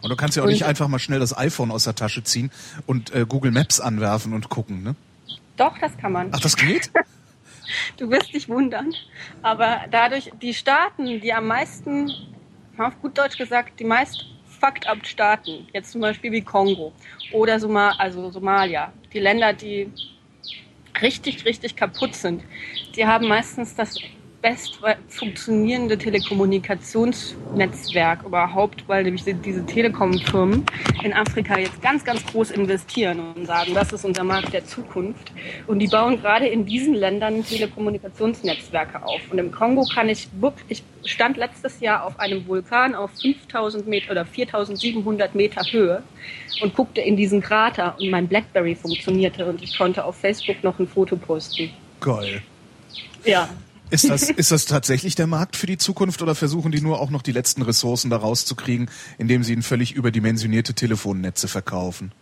[0.02, 2.22] Und du kannst ja auch und, nicht einfach mal schnell das iPhone aus der Tasche
[2.22, 2.50] ziehen
[2.86, 4.94] und äh, Google Maps anwerfen und gucken, ne?
[5.56, 6.30] Doch, das kann man.
[6.32, 6.90] Ach, das geht?
[7.96, 8.92] du wirst dich wundern.
[9.42, 12.10] Aber dadurch, die Staaten, die am meisten,
[12.76, 14.26] auf gut Deutsch gesagt, die meist
[14.60, 16.92] fucked up Staaten, jetzt zum Beispiel wie Kongo
[17.32, 19.90] oder Soma also Somalia, die Länder, die
[21.02, 22.42] richtig, richtig kaputt sind,
[22.96, 23.96] die haben meistens das
[24.44, 24.78] best
[25.08, 30.66] funktionierende Telekommunikationsnetzwerk überhaupt, weil nämlich diese Telekom-Firmen
[31.02, 35.32] in Afrika jetzt ganz, ganz groß investieren und sagen, das ist unser Markt der Zukunft.
[35.66, 39.22] Und die bauen gerade in diesen Ländern Telekommunikationsnetzwerke auf.
[39.30, 43.88] Und im Kongo kann ich wirklich, ich stand letztes Jahr auf einem Vulkan auf 5000
[43.88, 46.02] Meter oder 4700 Meter Höhe
[46.60, 50.78] und guckte in diesen Krater und mein Blackberry funktionierte und ich konnte auf Facebook noch
[50.78, 51.70] ein Foto posten.
[52.02, 52.42] Geil.
[53.24, 53.48] Ja,
[53.90, 57.10] ist das, ist das tatsächlich der Markt für die Zukunft oder versuchen die nur auch
[57.10, 62.12] noch die letzten Ressourcen da rauszukriegen, indem sie ihnen völlig überdimensionierte Telefonnetze verkaufen?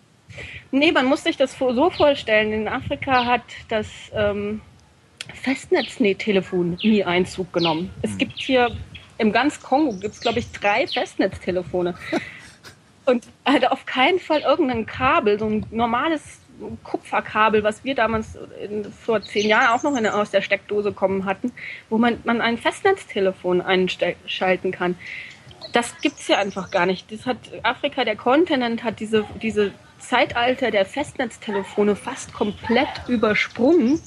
[0.70, 2.53] Nee, man muss sich das so vorstellen.
[2.53, 4.61] In Afrika hat das ähm,
[5.35, 7.90] Festnetztelefon nie Einzug genommen.
[8.03, 8.18] Es hm.
[8.18, 8.77] gibt hier
[9.18, 11.94] im ganz Kongo, gibt es glaube ich drei Festnetztelefone.
[13.05, 16.22] Und halt auf keinen Fall irgendein Kabel, so ein normales
[16.85, 21.25] Kupferkabel, was wir damals in, vor zehn Jahren auch noch in, aus der Steckdose kommen
[21.25, 21.53] hatten,
[21.88, 24.96] wo man, man ein Festnetztelefon einschalten kann.
[25.72, 27.11] Das gibt's ja einfach gar nicht.
[27.11, 34.01] Das hat Afrika, der Kontinent, hat diese, diese Zeitalter der Festnetztelefone fast komplett übersprungen.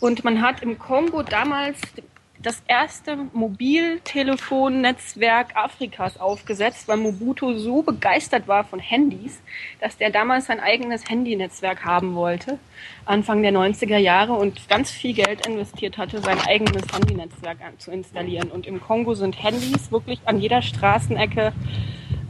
[0.00, 1.78] Und man hat im Kongo damals
[2.42, 9.40] das erste Mobiltelefonnetzwerk Afrikas aufgesetzt, weil Mobutu so begeistert war von Handys,
[9.80, 12.58] dass der damals sein eigenes Handynetzwerk haben wollte,
[13.04, 18.50] Anfang der 90er Jahre und ganz viel Geld investiert hatte, sein eigenes Handynetzwerk zu installieren.
[18.50, 21.52] Und im Kongo sind Handys wirklich an jeder Straßenecke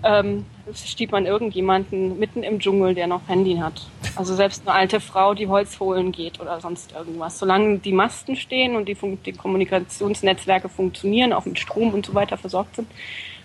[0.03, 3.87] ähm, steht man irgendjemanden mitten im Dschungel, der noch Handy hat.
[4.17, 7.39] Also selbst eine alte Frau, die Holz holen geht oder sonst irgendwas.
[7.39, 12.37] Solange die Masten stehen und die, die Kommunikationsnetzwerke funktionieren, auch mit Strom und so weiter
[12.37, 12.89] versorgt sind,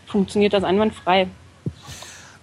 [0.06, 1.28] funktioniert das einwandfrei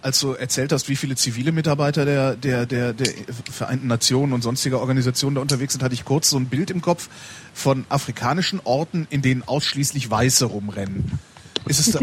[0.05, 3.11] als du erzählt hast, wie viele zivile Mitarbeiter der, der, der, der
[3.51, 6.83] Vereinten Nationen und sonstiger Organisationen da unterwegs sind, hatte ich kurz so ein Bild im
[6.83, 7.09] Kopf
[7.55, 11.19] von afrikanischen Orten, in denen ausschließlich Weiße rumrennen.
[11.65, 12.01] Ist es da,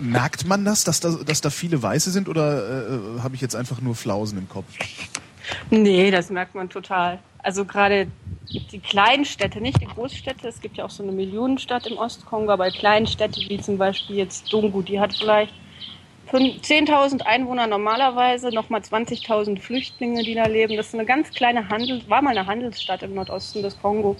[0.00, 3.56] merkt man das, dass da, dass da viele Weiße sind oder äh, habe ich jetzt
[3.56, 4.66] einfach nur Flausen im Kopf?
[5.70, 7.18] Nee, das merkt man total.
[7.38, 8.06] Also gerade
[8.48, 10.46] die kleinen Städte, nicht die Großstädte.
[10.46, 14.16] Es gibt ja auch so eine Millionenstadt im Ostkongo, aber kleine Städte wie zum Beispiel
[14.16, 15.52] jetzt Dungu, die hat vielleicht
[16.30, 20.76] 10.000 Einwohner normalerweise, nochmal 20.000 Flüchtlinge, die da leben.
[20.76, 24.16] Das ist eine ganz kleine Handel, war mal eine Handelsstadt im Nordosten des Kongo.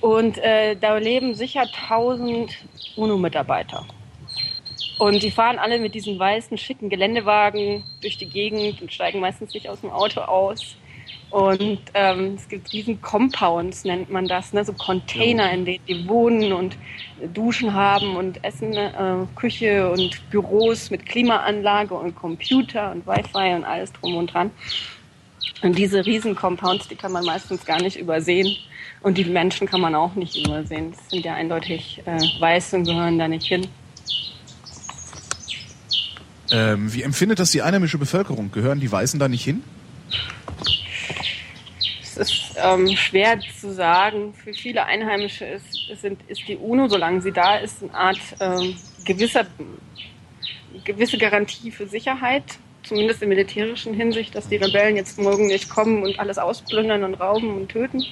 [0.00, 2.52] Und äh, da leben sicher 1000
[2.96, 3.86] UNO-Mitarbeiter.
[5.02, 9.52] Und die fahren alle mit diesen weißen, schicken Geländewagen durch die Gegend und steigen meistens
[9.52, 10.76] nicht aus dem Auto aus.
[11.30, 14.64] Und ähm, es gibt riesen Compounds, nennt man das, ne?
[14.64, 16.76] so Container, in denen die wohnen und
[17.34, 18.92] Duschen haben und Essen, äh,
[19.34, 24.52] Küche und Büros mit Klimaanlage und Computer und Wi-Fi und alles drum und dran.
[25.62, 28.56] Und diese riesen Compounds, die kann man meistens gar nicht übersehen.
[29.02, 30.92] Und die Menschen kann man auch nicht übersehen.
[30.92, 33.66] Das sind ja eindeutig äh, weiß und gehören da nicht hin.
[36.52, 38.52] Ähm, wie empfindet das die einheimische Bevölkerung?
[38.52, 39.62] Gehören die Weißen da nicht hin?
[42.02, 44.34] Es ist ähm, schwer zu sagen.
[44.34, 48.76] Für viele Einheimische ist, sind, ist die UNO, solange sie da ist, eine Art ähm,
[49.06, 49.46] gewisser,
[50.84, 52.44] gewisse Garantie für Sicherheit.
[52.82, 57.14] Zumindest in militärischen Hinsicht, dass die Rebellen jetzt morgen nicht kommen und alles ausplündern und
[57.14, 58.04] rauben und töten.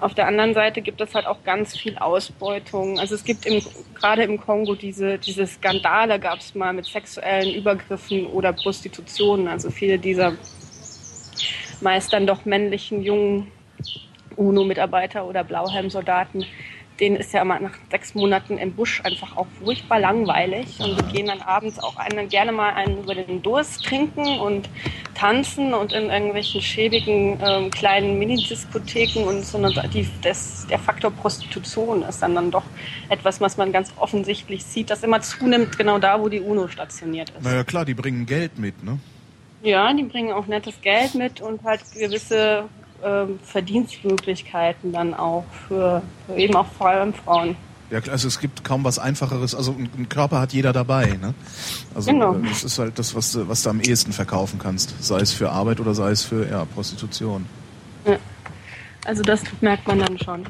[0.00, 2.98] Auf der anderen Seite gibt es halt auch ganz viel Ausbeutung.
[2.98, 3.60] Also es gibt im,
[3.94, 9.48] gerade im Kongo diese, diese Skandale, gab es mal mit sexuellen Übergriffen oder Prostitution.
[9.48, 10.34] Also viele dieser
[11.80, 13.50] meist dann doch männlichen jungen
[14.36, 16.44] UNO-Mitarbeiter oder Blauhelm-Soldaten
[17.00, 20.80] denen ist ja immer nach sechs Monaten im Busch einfach auch furchtbar langweilig.
[20.80, 24.68] Und die gehen dann abends auch einen, gerne mal einen über den Durst trinken und
[25.14, 29.58] tanzen und in irgendwelchen schäbigen ähm, kleinen Mini-Diskotheken und so
[29.92, 32.64] die, das, der Faktor Prostitution ist dann, dann doch
[33.08, 37.30] etwas, was man ganz offensichtlich sieht, das immer zunimmt, genau da, wo die UNO stationiert
[37.30, 37.42] ist.
[37.42, 38.98] Naja klar, die bringen Geld mit, ne?
[39.62, 42.68] Ja, die bringen auch nettes Geld mit und halt gewisse
[43.04, 47.56] ähm, Verdienstmöglichkeiten dann auch für, für, eben auch vor allem Frauen.
[47.90, 49.54] Ja, klar, also es gibt kaum was Einfacheres.
[49.54, 51.18] Also ein Körper hat jeder dabei.
[51.20, 51.32] Ne?
[51.94, 52.34] Also genau.
[52.34, 55.02] Das ist halt das, was du, was du am ehesten verkaufen kannst.
[55.02, 57.46] Sei es für Arbeit oder sei es für ja, Prostitution.
[58.04, 58.18] Ja.
[59.06, 60.44] Also das merkt man dann schon.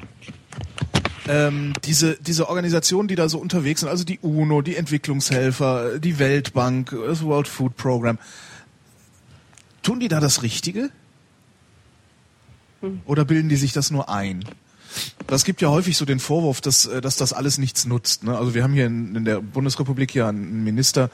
[1.28, 6.18] Ähm, diese, diese Organisationen, die da so unterwegs sind, also die UNO, die Entwicklungshelfer, die
[6.18, 8.18] Weltbank, das World Food Program,
[9.82, 10.90] tun die da das Richtige?
[13.06, 14.44] Oder bilden die sich das nur ein?
[15.26, 18.24] Das gibt ja häufig so den Vorwurf, dass, äh, dass das alles nichts nutzt.
[18.24, 18.36] Ne?
[18.36, 21.10] Also wir haben hier in, in der Bundesrepublik ja einen Minister,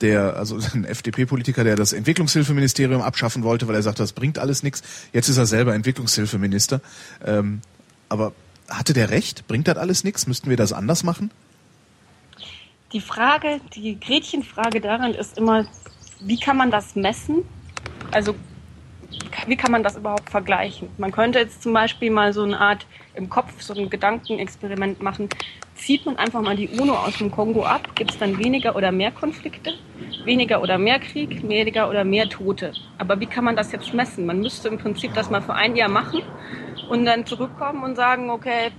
[0.00, 4.62] der, also ein FDP-Politiker, der das Entwicklungshilfeministerium abschaffen wollte, weil er sagt, das bringt alles
[4.62, 4.82] nichts.
[5.12, 6.80] Jetzt ist er selber Entwicklungshilfeminister.
[7.24, 7.60] Ähm,
[8.08, 8.32] aber
[8.68, 9.46] hatte der recht?
[9.48, 10.26] Bringt das alles nichts?
[10.26, 11.30] Müssten wir das anders machen?
[12.92, 15.66] Die Frage, die Gretchenfrage daran ist immer,
[16.20, 17.44] wie kann man das messen?
[18.10, 18.34] Also
[19.46, 20.88] wie kann man das überhaupt vergleichen?
[20.98, 25.28] Man könnte jetzt zum Beispiel mal so eine Art im Kopf, so ein Gedankenexperiment machen.
[25.74, 28.90] Zieht man einfach mal die UNO aus dem Kongo ab, gibt es dann weniger oder
[28.90, 29.74] mehr Konflikte,
[30.24, 32.72] weniger oder mehr Krieg, weniger oder mehr Tote.
[32.98, 34.26] Aber wie kann man das jetzt messen?
[34.26, 36.22] Man müsste im Prinzip das mal für ein Jahr machen
[36.90, 38.70] und dann zurückkommen und sagen, okay,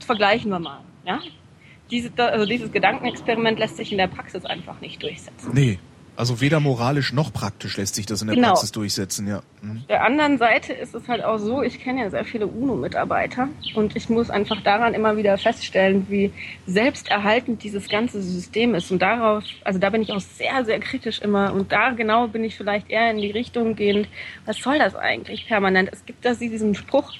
[0.00, 0.80] vergleichen wir mal.
[1.06, 1.20] Ja?
[1.90, 5.52] Diese, also dieses Gedankenexperiment lässt sich in der Praxis einfach nicht durchsetzen.
[5.54, 5.78] Nee,
[6.18, 8.48] also weder moralisch noch praktisch lässt sich das in der genau.
[8.48, 9.40] Praxis durchsetzen, ja.
[9.62, 9.84] Mhm.
[9.88, 13.94] Der anderen Seite ist es halt auch so, ich kenne ja sehr viele UNO-Mitarbeiter und
[13.94, 16.32] ich muss einfach daran immer wieder feststellen, wie
[16.66, 18.90] selbsterhaltend dieses ganze System ist.
[18.90, 22.42] Und darauf, also da bin ich auch sehr, sehr kritisch immer und da genau bin
[22.42, 24.08] ich vielleicht eher in die Richtung gehend,
[24.44, 25.88] was soll das eigentlich permanent?
[25.92, 27.12] Es gibt da diesen Spruch,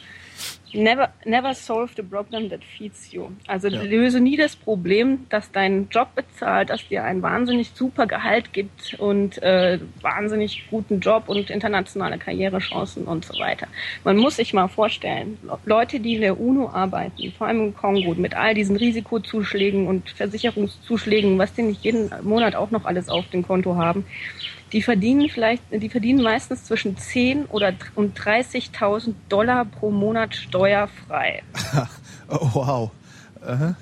[0.73, 3.31] Never, never solve the problem that feeds you.
[3.47, 3.83] Also ja.
[3.83, 8.95] löse nie das Problem, dass dein Job bezahlt, dass dir ein wahnsinnig super Gehalt gibt
[8.99, 13.67] und äh, wahnsinnig guten Job und internationale Karrierechancen und so weiter.
[14.05, 18.15] Man muss sich mal vorstellen, Leute, die in der UNO arbeiten, vor allem im Kongo,
[18.15, 23.29] mit all diesen Risikozuschlägen und Versicherungszuschlägen, was die nicht jeden Monat auch noch alles auf
[23.31, 24.05] dem Konto haben,
[24.73, 31.43] die verdienen vielleicht, die verdienen meistens zwischen 10 oder und 30.000 Dollar pro Monat steuerfrei.
[32.29, 32.91] oh, wow.
[33.41, 33.73] Uh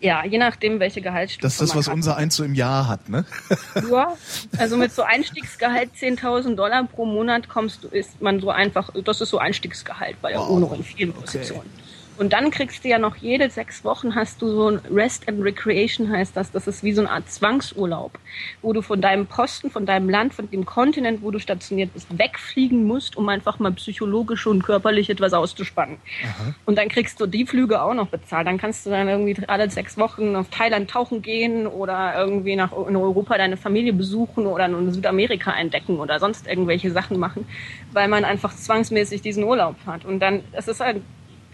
[0.00, 1.94] Ja, je nachdem, welche Gehaltsstufe Das ist das, was hat.
[1.94, 3.24] unser Eins so im Jahr hat, ne?
[3.90, 4.16] ja,
[4.56, 9.20] also mit so Einstiegsgehalt 10.000 Dollar pro Monat kommst du, ist man so einfach, das
[9.20, 10.50] ist so Einstiegsgehalt bei der wow.
[10.50, 11.62] UNO in vielen Positionen.
[11.62, 11.87] Okay.
[12.18, 15.42] Und dann kriegst du ja noch jede sechs Wochen hast du so ein Rest and
[15.42, 16.50] Recreation heißt das.
[16.50, 18.18] Das ist wie so eine Art Zwangsurlaub,
[18.60, 22.18] wo du von deinem Posten, von deinem Land, von dem Kontinent, wo du stationiert bist,
[22.18, 25.98] wegfliegen musst, um einfach mal psychologisch und körperlich etwas auszuspannen.
[26.24, 26.54] Aha.
[26.66, 28.48] Und dann kriegst du die Flüge auch noch bezahlt.
[28.48, 32.72] Dann kannst du dann irgendwie alle sechs Wochen auf Thailand tauchen gehen oder irgendwie nach
[32.72, 37.46] in Europa deine Familie besuchen oder in Südamerika entdecken oder sonst irgendwelche Sachen machen,
[37.92, 40.04] weil man einfach zwangsmäßig diesen Urlaub hat.
[40.04, 41.02] Und dann, es ist halt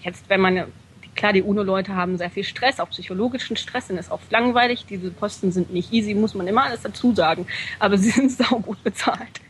[0.05, 0.65] Jetzt, wenn man,
[1.15, 4.85] klar, die UNO-Leute haben sehr viel Stress, auch psychologischen Stress, und ist oft langweilig.
[4.87, 7.47] Diese Posten sind nicht easy, muss man immer alles dazu sagen.
[7.79, 9.41] Aber sie sind sau gut bezahlt.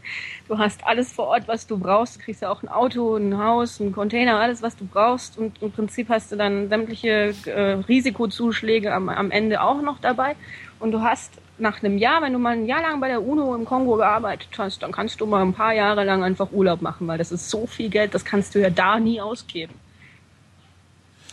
[0.46, 2.16] Du hast alles vor Ort, was du brauchst.
[2.16, 5.38] Du kriegst ja auch ein Auto, ein Haus, ein Container, alles, was du brauchst.
[5.38, 10.36] Und im Prinzip hast du dann sämtliche äh, Risikozuschläge am, am Ende auch noch dabei.
[10.78, 13.54] Und du hast nach einem Jahr, wenn du mal ein Jahr lang bei der UNO
[13.54, 17.06] im Kongo gearbeitet hast, dann kannst du mal ein paar Jahre lang einfach Urlaub machen,
[17.06, 19.74] weil das ist so viel Geld, das kannst du ja da nie ausgeben.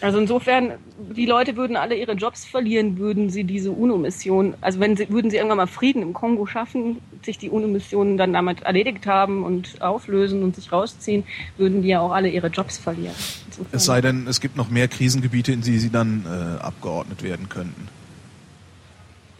[0.02, 4.98] Also insofern, die Leute würden alle ihre Jobs verlieren, würden sie diese UNO-Mission, also wenn
[4.98, 9.06] sie, würden sie irgendwann mal Frieden im Kongo schaffen, sich die UNO-Missionen dann damit erledigt
[9.06, 11.24] haben und auflösen und sich rausziehen,
[11.58, 13.14] würden die ja auch alle ihre Jobs verlieren.
[13.46, 13.78] Insofern.
[13.78, 17.48] Es sei denn, es gibt noch mehr Krisengebiete, in die sie dann äh, abgeordnet werden
[17.48, 17.88] könnten.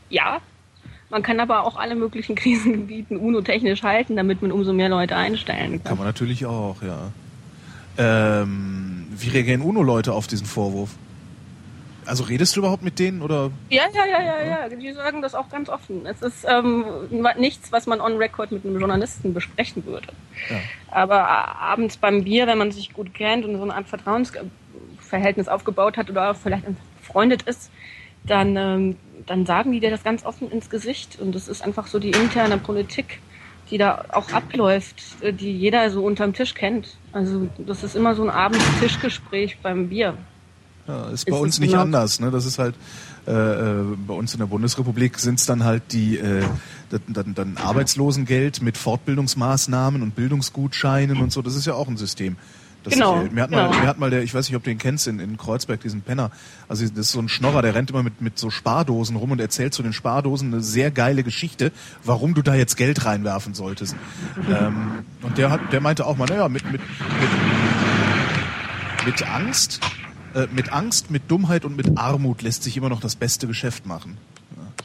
[0.10, 0.42] Ja,
[1.10, 5.72] man kann aber auch alle möglichen Krisengebieten UNO-technisch halten, damit man umso mehr Leute einstellen
[5.72, 5.84] kann.
[5.84, 7.12] Kann man natürlich auch, ja.
[7.98, 10.92] Ähm, wie reagieren UNO-Leute auf diesen Vorwurf?
[12.06, 13.52] Also redest du überhaupt mit denen oder?
[13.70, 14.70] Ja, ja, ja, ja, ja.
[14.70, 16.06] Die sagen das auch ganz offen.
[16.06, 16.84] Es ist ähm,
[17.38, 20.08] nichts, was man on record mit einem Journalisten besprechen würde.
[20.50, 20.58] Ja.
[20.90, 25.98] Aber abends beim Bier, wenn man sich gut kennt und so eine Art Vertrauensverhältnis aufgebaut
[25.98, 26.66] hat oder vielleicht
[27.00, 27.70] befreundet ist,
[28.24, 28.96] dann, ähm,
[29.28, 31.20] dann sagen die dir das ganz offen ins Gesicht.
[31.20, 33.20] Und das ist einfach so die interne Politik
[33.72, 36.98] die da auch abläuft, äh, die jeder so unterm Tisch kennt.
[37.14, 40.18] Also das ist immer so ein Abendtischgespräch beim Bier.
[40.88, 42.20] Ja, ist bei ist uns nicht genau anders.
[42.20, 42.32] Ne?
[42.32, 42.76] Das ist halt
[43.28, 46.44] äh, äh, bei uns in der Bundesrepublik sind es dann halt die äh,
[47.08, 51.42] dann, dann Arbeitslosengeld mit Fortbildungsmaßnahmen und Bildungsgutscheinen und so.
[51.42, 52.36] Das ist ja auch ein System.
[52.84, 53.24] Das genau.
[53.24, 53.80] Ich, mir, hat mal, genau.
[53.82, 56.02] mir hat mal der, ich weiß nicht, ob du den kennst, in, in Kreuzberg, diesen
[56.02, 56.32] Penner.
[56.68, 59.40] Also das ist so ein Schnorrer, der rennt immer mit, mit so Spardosen rum und
[59.40, 61.72] erzählt zu den Spardosen eine sehr geile Geschichte,
[62.04, 63.96] warum du da jetzt Geld reinwerfen solltest.
[64.50, 67.30] ähm, und der hat, der meinte auch mal, naja, mit, mit, mit,
[69.06, 69.80] mit Angst,
[70.34, 73.86] äh, mit Angst, mit Dummheit und mit Armut lässt sich immer noch das beste Geschäft
[73.86, 74.18] machen.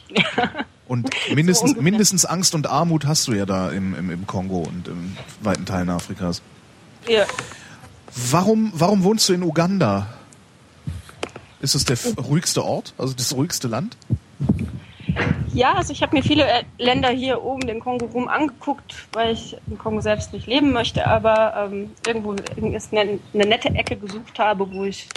[0.09, 0.23] Ja.
[0.87, 4.59] Und mindestens, so mindestens Angst und Armut hast du ja da im, im, im Kongo
[4.59, 6.41] und in weiten Teilen Afrikas.
[7.09, 7.25] Ja.
[8.19, 10.07] Warum, warum wohnst du in Uganda?
[11.61, 13.95] Ist es der ruhigste Ort, also das ruhigste Land?
[15.53, 19.33] Ja, also ich habe mir viele äh, Länder hier oben den Kongo rum angeguckt, weil
[19.33, 24.39] ich im Kongo selbst nicht leben möchte, aber ähm, irgendwo eine, eine nette Ecke gesucht
[24.39, 25.07] habe, wo ich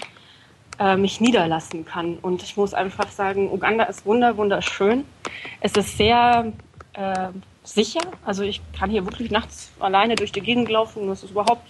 [0.78, 2.18] äh, mich niederlassen kann.
[2.18, 5.04] Und ich muss einfach sagen, Uganda ist wunder, wunderschön.
[5.60, 6.52] Es ist sehr
[6.94, 7.28] äh,
[7.74, 8.00] sicher.
[8.24, 11.66] Also ich kann hier wirklich nachts alleine durch die Gegend laufen es ist überhaupt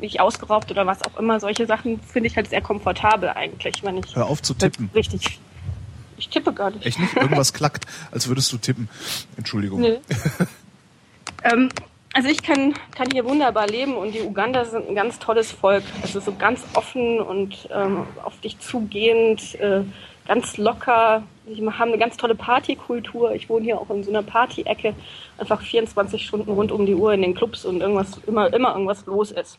[0.00, 1.40] nicht ausgeraubt oder was auch immer.
[1.40, 4.14] Solche Sachen finde ich halt sehr komfortabel eigentlich, wenn ich.
[4.14, 4.90] Hör auf zu tippen.
[4.94, 5.38] Richtig.
[6.16, 6.86] Ich tippe gar nicht.
[6.86, 7.16] Echt nicht?
[7.16, 8.88] Irgendwas klackt, als würdest du tippen.
[9.36, 9.80] Entschuldigung.
[9.80, 9.98] Nee.
[11.44, 11.68] ähm,
[12.14, 15.82] also ich kann, kann hier wunderbar leben und die Uganda sind ein ganz tolles Volk.
[16.04, 19.54] Es ist so ganz offen und ähm, auf dich zugehend.
[19.56, 19.82] Äh,
[20.26, 21.22] ganz locker.
[21.44, 23.34] Wir haben eine ganz tolle Partykultur.
[23.34, 24.94] Ich wohne hier auch in so einer Party-Ecke.
[25.38, 29.06] Einfach 24 Stunden rund um die Uhr in den Clubs und irgendwas, immer, immer irgendwas
[29.06, 29.58] los ist.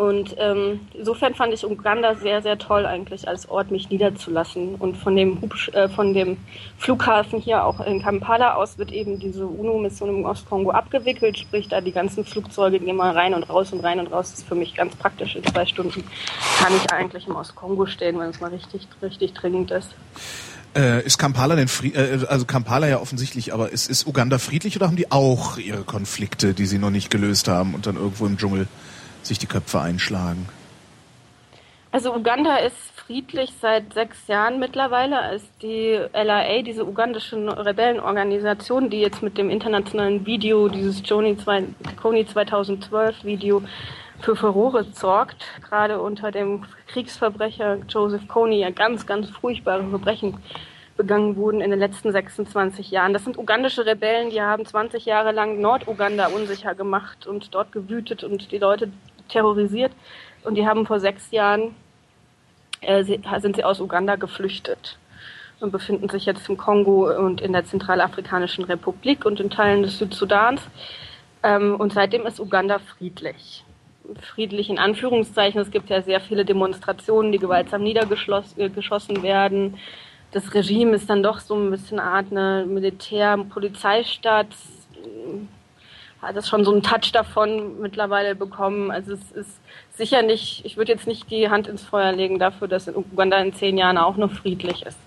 [0.00, 4.76] Und ähm, insofern fand ich Uganda sehr, sehr toll eigentlich als Ort, mich niederzulassen.
[4.76, 6.38] Und von dem, Hubsch äh, von dem
[6.78, 11.36] Flughafen hier auch in Kampala aus wird eben diese UNO-Mission im Ostkongo abgewickelt.
[11.36, 14.30] Sprich, da die ganzen Flugzeuge gehen mal rein und raus und rein und raus.
[14.30, 15.36] Das ist für mich ganz praktisch.
[15.36, 16.02] In zwei Stunden
[16.62, 19.90] kann ich eigentlich im Ostkongo stehen, wenn es mal richtig, richtig dringend ist.
[20.74, 24.76] Äh, ist Kampala denn Fried äh, also Kampala ja offensichtlich, aber ist, ist Uganda friedlich
[24.76, 28.24] oder haben die auch ihre Konflikte, die sie noch nicht gelöst haben und dann irgendwo
[28.24, 28.66] im Dschungel
[29.30, 30.48] sich die Köpfe einschlagen?
[31.92, 39.00] Also Uganda ist friedlich seit sechs Jahren mittlerweile, als die LRA, diese ugandische Rebellenorganisation, die
[39.00, 43.62] jetzt mit dem internationalen Video, dieses Joni 2012 Video
[44.20, 50.36] für Furore sorgt, gerade unter dem Kriegsverbrecher Joseph Kony ja ganz, ganz furchtbare Verbrechen
[50.96, 53.14] begangen wurden in den letzten 26 Jahren.
[53.14, 58.22] Das sind ugandische Rebellen, die haben 20 Jahre lang Norduganda unsicher gemacht und dort gewütet
[58.22, 58.92] und die Leute
[59.30, 59.92] terrorisiert.
[60.44, 61.74] Und die haben vor sechs Jahren,
[62.80, 64.98] äh, sind sie aus Uganda geflüchtet
[65.60, 69.98] und befinden sich jetzt im Kongo und in der Zentralafrikanischen Republik und in Teilen des
[69.98, 70.62] Südsudans.
[71.42, 73.64] Ähm, und seitdem ist Uganda friedlich.
[74.34, 75.60] Friedlich in Anführungszeichen.
[75.60, 79.78] Es gibt ja sehr viele Demonstrationen, die gewaltsam niedergeschossen äh, werden.
[80.32, 84.48] Das Regime ist dann doch so ein bisschen eine Art eine Militär-Polizeistaat
[86.22, 88.90] hat es schon so einen Touch davon mittlerweile bekommen.
[88.90, 89.60] Also es ist
[89.94, 93.54] sicher nicht, ich würde jetzt nicht die Hand ins Feuer legen dafür, dass Uganda in
[93.54, 94.98] zehn Jahren auch noch friedlich ist.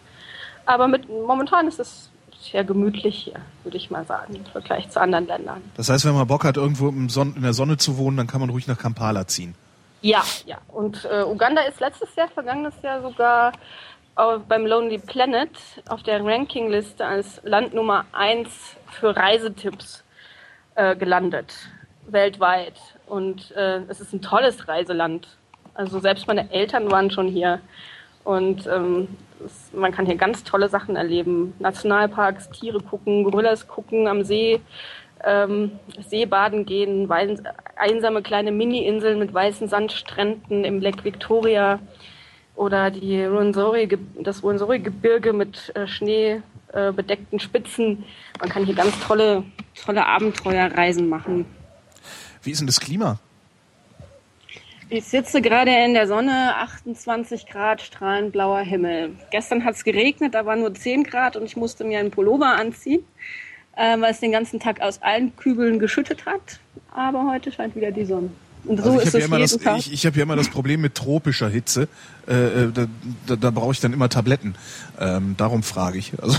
[0.66, 2.10] Aber mit, momentan ist es
[2.42, 5.62] sehr gemütlich hier, würde ich mal sagen, im Vergleich zu anderen Ländern.
[5.78, 8.50] Das heißt, wenn man Bock hat, irgendwo in der Sonne zu wohnen, dann kann man
[8.50, 9.56] ruhig nach Kampala ziehen.
[10.02, 10.58] Ja, ja.
[10.68, 13.54] Und äh, Uganda ist letztes Jahr, vergangenes Jahr sogar
[14.18, 15.52] äh, beim Lonely Planet
[15.88, 18.50] auf der Rankingliste als Land Nummer eins
[18.92, 20.04] für Reisetipps
[20.76, 21.54] äh, gelandet,
[22.08, 22.80] weltweit.
[23.08, 25.28] Und äh, es ist ein tolles Reiseland.
[25.74, 27.60] Also selbst meine Eltern waren schon hier.
[28.24, 29.08] Und ähm,
[29.46, 31.54] ist, man kann hier ganz tolle Sachen erleben.
[31.60, 34.62] Nationalparks, Tiere gucken, Gorillas gucken, am See,
[35.24, 35.72] ähm,
[36.08, 37.10] Seebaden gehen,
[37.76, 41.80] einsame kleine Mini-Inseln mit weißen Sandstränden im Lake Victoria
[42.56, 48.04] oder die Ruwenzori, das Ruwenzori-Gebirge mit äh, schneebedeckten äh, Spitzen.
[48.40, 49.44] Man kann hier ganz tolle,
[49.86, 51.46] tolle Abenteuerreisen machen.
[52.42, 53.20] Wie ist denn das Klima?
[54.90, 59.16] Ich sitze gerade in der Sonne, 28 Grad, strahlend blauer Himmel.
[59.32, 62.56] Gestern hat es geregnet, da war nur 10 Grad und ich musste mir einen Pullover
[62.58, 63.04] anziehen,
[63.76, 66.60] äh, weil es den ganzen Tag aus allen Kübeln geschüttet hat.
[66.92, 68.30] Aber heute scheint wieder die Sonne.
[68.66, 70.96] Und so also ich habe ja, das, ich, ich hab ja immer das Problem mit
[70.96, 71.88] tropischer Hitze.
[72.28, 72.86] Äh, äh da
[73.28, 74.56] da, da brauche ich dann immer Tabletten.
[75.00, 76.14] Ähm, darum frage ich.
[76.22, 76.38] Also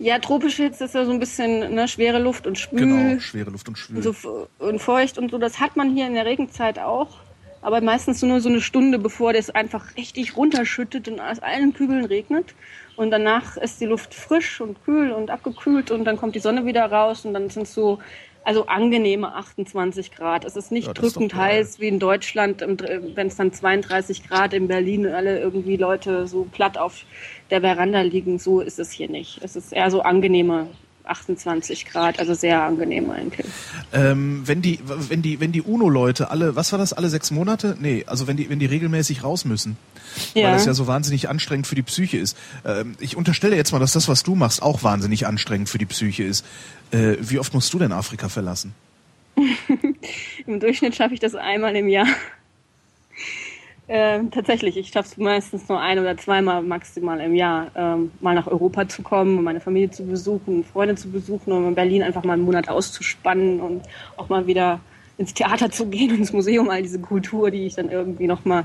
[0.00, 2.78] Ja, tropische Hitze ist ja so ein bisschen ne, schwere Luft und schwül.
[2.78, 4.02] Genau, schwere Luft und schwül.
[4.02, 5.36] So, und feucht und so.
[5.36, 7.18] Das hat man hier in der Regenzeit auch.
[7.60, 12.06] Aber meistens nur so eine Stunde, bevor das einfach richtig runterschüttet und aus allen Kübeln
[12.06, 12.54] regnet.
[12.96, 16.64] Und danach ist die Luft frisch und kühl und abgekühlt und dann kommt die Sonne
[16.64, 17.98] wieder raus und dann sind es so
[18.44, 20.44] also angenehme 28 Grad.
[20.44, 24.68] Es ist nicht ja, drückend heiß wie in Deutschland, wenn es dann 32 Grad in
[24.68, 27.04] Berlin alle irgendwie Leute so platt auf
[27.50, 28.38] der Veranda liegen.
[28.38, 29.40] So ist es hier nicht.
[29.42, 30.68] Es ist eher so angenehme
[31.10, 33.46] 28 Grad, also sehr angenehm eigentlich.
[33.92, 37.76] Ähm, wenn die, wenn die, wenn die UNO-Leute alle, was war das, alle sechs Monate?
[37.80, 39.76] Nee, also wenn die, wenn die regelmäßig raus müssen,
[40.34, 40.44] ja.
[40.44, 42.36] weil das ja so wahnsinnig anstrengend für die Psyche ist.
[42.64, 45.86] Ähm, ich unterstelle jetzt mal, dass das, was du machst, auch wahnsinnig anstrengend für die
[45.86, 46.44] Psyche ist.
[46.90, 48.74] Äh, wie oft musst du denn Afrika verlassen?
[50.46, 52.06] Im Durchschnitt schaffe ich das einmal im Jahr.
[53.90, 58.36] Äh, tatsächlich, ich schaffe es meistens nur ein oder zweimal maximal im Jahr, ähm, mal
[58.36, 62.22] nach Europa zu kommen, meine Familie zu besuchen, Freunde zu besuchen und in Berlin einfach
[62.22, 63.82] mal einen Monat auszuspannen und
[64.16, 64.78] auch mal wieder
[65.18, 68.62] ins Theater zu gehen, ins Museum, all diese Kultur, die ich dann irgendwie noch mal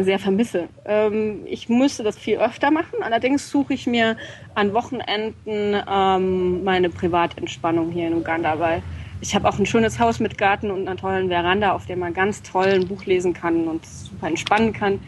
[0.00, 0.68] sehr vermisse.
[0.86, 4.16] Ähm, ich müsste das viel öfter machen, allerdings suche ich mir
[4.54, 8.82] an Wochenenden ähm, meine Privatentspannung hier in Uganda, weil
[9.20, 12.14] ich habe auch ein schönes Haus mit Garten und einer tollen Veranda, auf der man
[12.14, 15.00] ganz toll ein Buch lesen kann und super entspannen kann.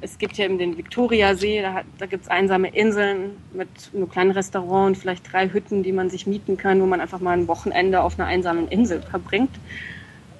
[0.00, 4.32] Es gibt hier eben den Viktoriasee, da, da gibt es einsame Inseln mit einem kleinen
[4.32, 7.48] Restaurant und vielleicht drei Hütten, die man sich mieten kann, wo man einfach mal ein
[7.48, 9.50] Wochenende auf einer einsamen Insel verbringt.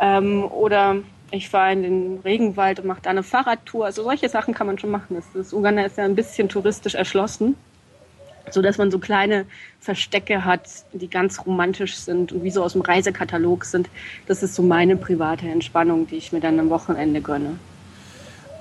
[0.00, 0.96] Ähm, oder
[1.30, 3.86] ich fahre in den Regenwald und mache da eine Fahrradtour.
[3.86, 5.14] Also solche Sachen kann man schon machen.
[5.14, 7.56] Das, das Uganda ist ja ein bisschen touristisch erschlossen
[8.50, 9.46] so dass man so kleine
[9.80, 13.88] Verstecke hat, die ganz romantisch sind und wie so aus dem Reisekatalog sind.
[14.26, 17.58] Das ist so meine private Entspannung, die ich mir dann am Wochenende gönne.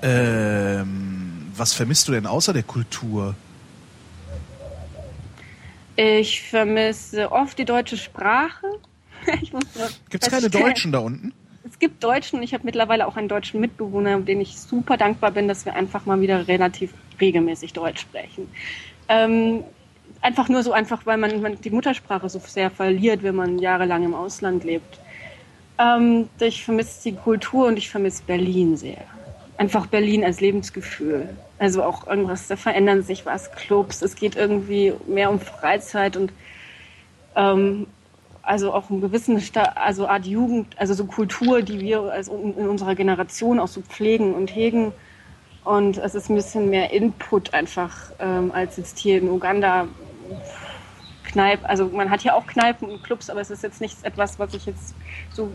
[0.02, 3.34] Ähm, was vermisst du denn außer der Kultur?
[5.96, 8.66] Ich vermisse oft die deutsche Sprache.
[10.10, 11.32] Gibt es keine Deutschen da unten?
[11.66, 12.42] Es gibt Deutschen.
[12.42, 16.04] Ich habe mittlerweile auch einen deutschen Mitbewohner, dem ich super dankbar bin, dass wir einfach
[16.04, 18.48] mal wieder relativ regelmäßig Deutsch sprechen.
[19.08, 19.64] Ähm,
[20.20, 24.04] einfach nur so einfach, weil man, man, die Muttersprache so sehr verliert, wenn man jahrelang
[24.04, 24.98] im Ausland lebt.
[25.78, 29.04] Ähm, ich vermisse die Kultur und ich vermisse Berlin sehr.
[29.56, 31.28] Einfach Berlin als Lebensgefühl.
[31.58, 36.32] Also auch irgendwas, da verändern sich was, Clubs, es geht irgendwie mehr um Freizeit und
[37.36, 37.86] ähm,
[38.42, 39.42] also auch um gewissen
[39.74, 44.34] also Art Jugend, also so Kultur, die wir also in unserer Generation auch so pflegen
[44.34, 44.92] und hegen.
[45.64, 49.88] Und es ist ein bisschen mehr Input einfach ähm, als jetzt hier in Uganda.
[51.24, 54.38] Kneipen, also man hat hier auch Kneipen und Clubs, aber es ist jetzt nichts etwas,
[54.38, 54.94] was ich jetzt
[55.32, 55.50] so,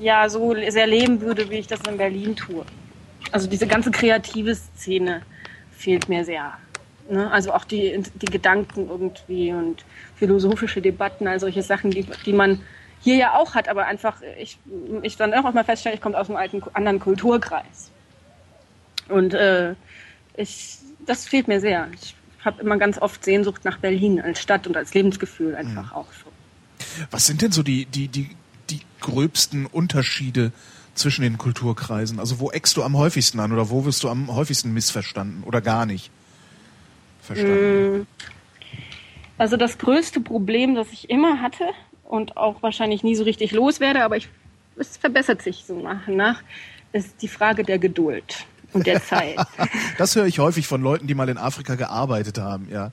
[0.00, 2.64] ja, so sehr leben würde, wie ich das in Berlin tue.
[3.30, 5.22] Also diese ganze kreative Szene
[5.70, 6.54] fehlt mir sehr.
[7.10, 7.30] Ne?
[7.30, 9.84] Also auch die, die Gedanken irgendwie und
[10.16, 12.60] philosophische Debatten, all solche Sachen, die, die man
[13.00, 14.58] hier ja auch hat, aber einfach, ich,
[15.02, 17.92] ich dann auch mal feststelle, ich komme aus einem alten, anderen Kulturkreis.
[19.08, 19.74] Und äh,
[20.36, 21.88] ich, das fehlt mir sehr.
[22.00, 25.96] Ich habe immer ganz oft Sehnsucht nach Berlin als Stadt und als Lebensgefühl einfach mhm.
[25.96, 26.30] auch so.
[27.10, 28.30] Was sind denn so die, die, die,
[28.70, 30.52] die gröbsten Unterschiede
[30.94, 32.20] zwischen den Kulturkreisen?
[32.20, 35.60] Also wo eckst du am häufigsten an oder wo wirst du am häufigsten missverstanden oder
[35.60, 36.10] gar nicht
[37.22, 38.00] verstanden?
[38.00, 38.06] Mm.
[39.38, 41.64] Also das größte Problem, das ich immer hatte
[42.04, 44.28] und auch wahrscheinlich nie so richtig loswerde, aber ich,
[44.76, 46.42] es verbessert sich so nach und nach,
[46.92, 49.36] ist die Frage der Geduld und der Zeit.
[49.98, 52.92] das höre ich häufig von Leuten, die mal in Afrika gearbeitet haben, ja.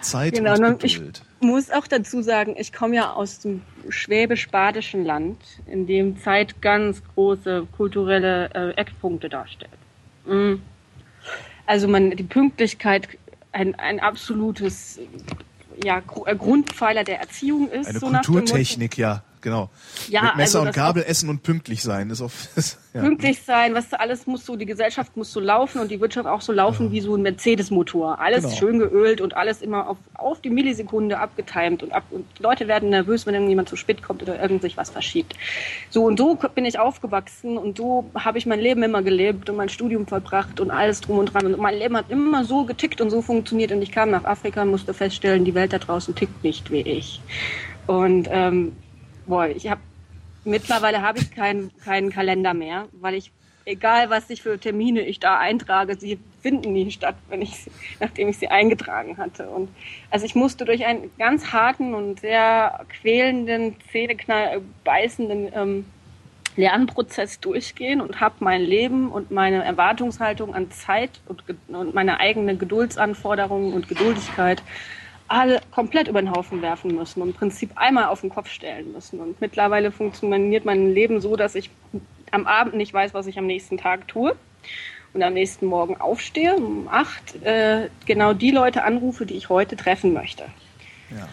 [0.00, 1.22] Zeit genau, und Geduld.
[1.40, 6.60] Ich muss auch dazu sagen, ich komme ja aus dem schwäbisch-badischen Land, in dem Zeit
[6.60, 9.70] ganz große kulturelle äh, Eckpunkte darstellt.
[10.26, 10.62] Mhm.
[11.66, 13.08] Also man, die Pünktlichkeit
[13.52, 15.00] ein, ein absolutes
[15.82, 17.88] ja, äh, Grundpfeiler der Erziehung ist.
[17.88, 19.70] Eine so Kulturtechnik, ja genau.
[20.08, 22.10] Ja, Mit Messer also und Gabel essen und pünktlich sein.
[22.10, 23.00] Ist auf, ist, ja.
[23.00, 26.40] Pünktlich sein, was alles muss so, die Gesellschaft muss so laufen und die Wirtschaft auch
[26.40, 26.92] so laufen ja.
[26.92, 28.18] wie so ein Mercedes-Motor.
[28.18, 28.56] Alles genau.
[28.56, 32.90] schön geölt und alles immer auf, auf die Millisekunde abgetimt und ab, und Leute werden
[32.90, 35.34] nervös, wenn irgendjemand zu spät kommt oder irgend sich was verschiebt.
[35.90, 39.56] So und so bin ich aufgewachsen und so habe ich mein Leben immer gelebt und
[39.56, 43.00] mein Studium verbracht und alles drum und dran und mein Leben hat immer so getickt
[43.00, 46.14] und so funktioniert und ich kam nach Afrika und musste feststellen, die Welt da draußen
[46.14, 47.20] tickt nicht wie ich.
[47.86, 48.72] Und ähm,
[49.26, 49.80] boah, ich habe
[50.44, 53.32] mittlerweile habe ich keinen keinen Kalender mehr, weil ich
[53.66, 57.70] egal was ich für Termine ich da eintrage, sie finden nie statt, wenn ich
[58.00, 59.48] nachdem ich sie eingetragen hatte.
[59.48, 59.68] Und
[60.10, 65.84] also ich musste durch einen ganz harten und sehr quälenden, Zähneknall beißenden ähm,
[66.56, 72.56] Lernprozess durchgehen und habe mein Leben und meine Erwartungshaltung an Zeit und, und meine eigene
[72.56, 74.62] Geduldsanforderungen und Geduldigkeit
[75.34, 78.92] alle komplett über den Haufen werfen müssen und im Prinzip einmal auf den Kopf stellen
[78.92, 79.20] müssen.
[79.20, 81.70] Und mittlerweile funktioniert mein Leben so, dass ich
[82.30, 84.36] am Abend nicht weiß, was ich am nächsten Tag tue
[85.12, 89.76] und am nächsten Morgen aufstehe, um acht äh, genau die Leute anrufe, die ich heute
[89.76, 90.44] treffen möchte.
[91.10, 91.28] Ja.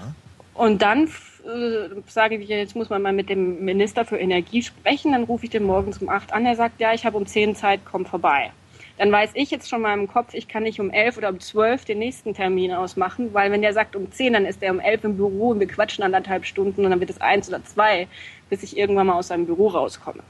[0.55, 5.11] Und dann äh, sage ich, jetzt muss man mal mit dem Minister für Energie sprechen,
[5.11, 7.55] dann rufe ich den morgens um acht an, er sagt, ja, ich habe um zehn
[7.55, 8.51] Zeit, komm vorbei
[8.97, 11.39] dann weiß ich jetzt schon mal im Kopf, ich kann nicht um elf oder um
[11.39, 14.79] zwölf den nächsten Termin ausmachen, weil wenn der sagt um zehn, dann ist der um
[14.79, 18.07] elf im Büro und wir quatschen anderthalb Stunden und dann wird es eins oder zwei,
[18.49, 20.23] bis ich irgendwann mal aus seinem Büro rauskomme.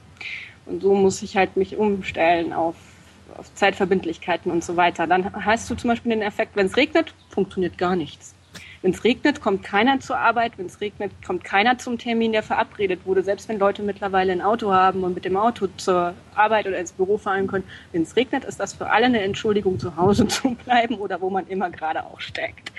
[0.66, 2.76] Und so muss ich halt mich umstellen auf,
[3.36, 5.06] auf Zeitverbindlichkeiten und so weiter.
[5.06, 8.34] Dann hast du zum Beispiel den Effekt, wenn es regnet, funktioniert gar nichts.
[8.82, 10.58] Wenn es regnet, kommt keiner zur Arbeit.
[10.58, 13.22] Wenn es regnet, kommt keiner zum Termin, der verabredet wurde.
[13.22, 16.92] Selbst wenn Leute mittlerweile ein Auto haben und mit dem Auto zur Arbeit oder ins
[16.92, 17.64] Büro fahren können.
[17.92, 21.30] Wenn es regnet, ist das für alle eine Entschuldigung, zu Hause zu bleiben oder wo
[21.30, 22.72] man immer gerade auch steckt.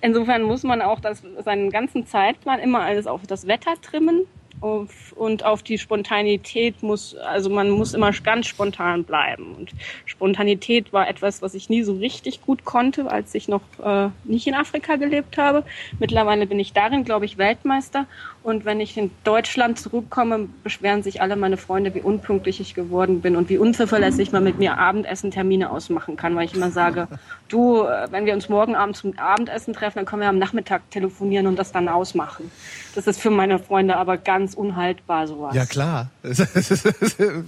[0.00, 4.26] Insofern muss man auch das, seinen ganzen Zeitplan immer alles auf das Wetter trimmen
[4.60, 9.54] auf, und auf die Spontanität muss, also man muss immer ganz spontan bleiben.
[9.56, 9.70] Und
[10.04, 14.46] Spontanität war etwas, was ich nie so richtig gut konnte, als ich noch äh, nicht
[14.46, 15.64] in Afrika gelebt habe.
[15.98, 18.06] Mittlerweile bin ich darin, glaube ich, Weltmeister.
[18.42, 23.20] Und wenn ich in Deutschland zurückkomme, beschweren sich alle meine Freunde, wie unpünktlich ich geworden
[23.20, 27.08] bin und wie unzuverlässig man mit mir Abendessen Termine ausmachen kann, weil ich immer sage,
[27.48, 30.90] du, äh, wenn wir uns morgen Abend zum Abendessen treffen, dann können wir am Nachmittag
[30.90, 32.50] telefonieren und das dann ausmachen.
[32.94, 35.54] Das ist für meine Freunde aber ganz unhaltbar, sowas.
[35.54, 36.10] Ja, klar.
[36.22, 36.38] Das,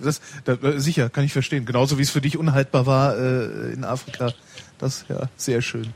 [0.03, 1.65] das, das, sicher, kann ich verstehen.
[1.67, 4.33] Genauso wie es für dich unhaltbar war äh, in Afrika.
[4.79, 5.93] Das, ja, sehr schön.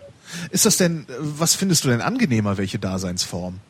[0.50, 3.60] Ist das denn, was findest du denn angenehmer, welche Daseinsform?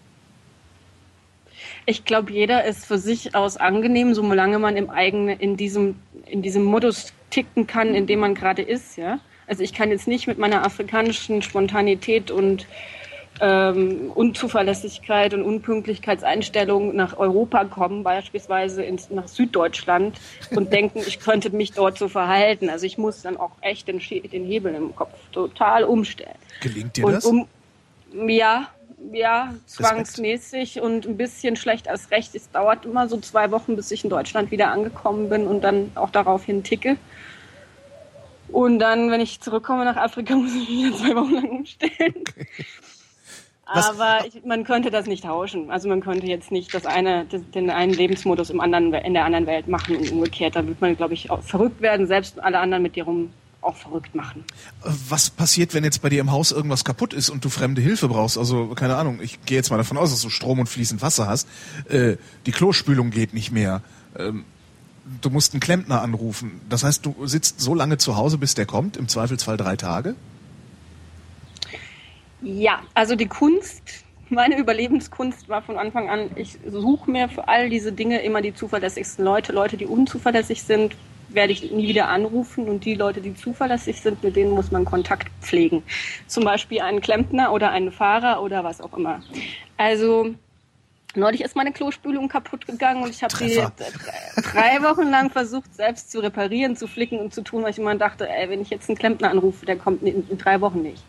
[1.86, 6.40] Ich glaube, jeder ist für sich aus angenehm, solange man im eigenen, in diesem, in
[6.42, 9.18] diesem Modus ticken kann, in dem man gerade ist, ja.
[9.46, 12.66] Also ich kann jetzt nicht mit meiner afrikanischen Spontanität und
[13.40, 20.20] ähm, Unzuverlässigkeit und Unpünktlichkeitseinstellung nach Europa kommen, beispielsweise ins, nach Süddeutschland
[20.50, 22.70] und denken, ich könnte mich dort so verhalten.
[22.70, 26.36] Also ich muss dann auch echt den, den Hebel im Kopf total umstellen.
[26.60, 27.24] Gelingt dir und das?
[27.24, 27.48] Um,
[28.26, 28.68] ja,
[29.12, 32.34] ja, zwangsmäßig und ein bisschen schlecht als recht.
[32.34, 35.90] Es dauert immer so zwei Wochen, bis ich in Deutschland wieder angekommen bin und dann
[35.94, 36.96] auch daraufhin ticke.
[38.48, 42.14] Und dann, wenn ich zurückkomme nach Afrika, muss ich wieder zwei Wochen lang umstellen.
[42.20, 42.46] Okay.
[43.66, 45.70] Aber ich, man könnte das nicht tauschen.
[45.70, 49.46] Also man könnte jetzt nicht das eine, den einen Lebensmodus im anderen, in der anderen
[49.46, 50.56] Welt machen und umgekehrt.
[50.56, 53.30] Da wird man, glaube ich, auch verrückt werden, selbst alle anderen mit dir rum
[53.64, 54.44] auch verrückt machen.
[54.82, 58.08] Was passiert, wenn jetzt bei dir im Haus irgendwas kaputt ist und du fremde Hilfe
[58.08, 58.36] brauchst?
[58.36, 61.26] Also keine Ahnung, ich gehe jetzt mal davon aus, dass du Strom und fließend Wasser
[61.26, 61.48] hast.
[61.88, 63.82] Äh, die Klospülung geht nicht mehr.
[64.18, 64.44] Ähm,
[65.20, 66.60] du musst einen Klempner anrufen.
[66.68, 70.14] Das heißt, du sitzt so lange zu Hause, bis der kommt, im Zweifelsfall drei Tage?
[72.42, 77.70] Ja, also die Kunst, meine Überlebenskunst war von Anfang an, ich suche mir für all
[77.70, 80.94] diese Dinge immer die zuverlässigsten Leute, Leute, die unzuverlässig sind,
[81.28, 84.84] werde ich nie wieder anrufen und die Leute, die zuverlässig sind, mit denen muss man
[84.84, 85.82] Kontakt pflegen.
[86.26, 89.20] Zum Beispiel einen Klempner oder einen Fahrer oder was auch immer.
[89.76, 90.34] Also
[91.16, 93.62] neulich ist meine Klospülung kaputt gegangen und ich habe sie
[94.36, 97.94] drei Wochen lang versucht, selbst zu reparieren, zu flicken und zu tun, weil ich immer
[97.94, 101.02] dachte, ey, wenn ich jetzt einen Klempner anrufe, der kommt in, in drei Wochen nicht.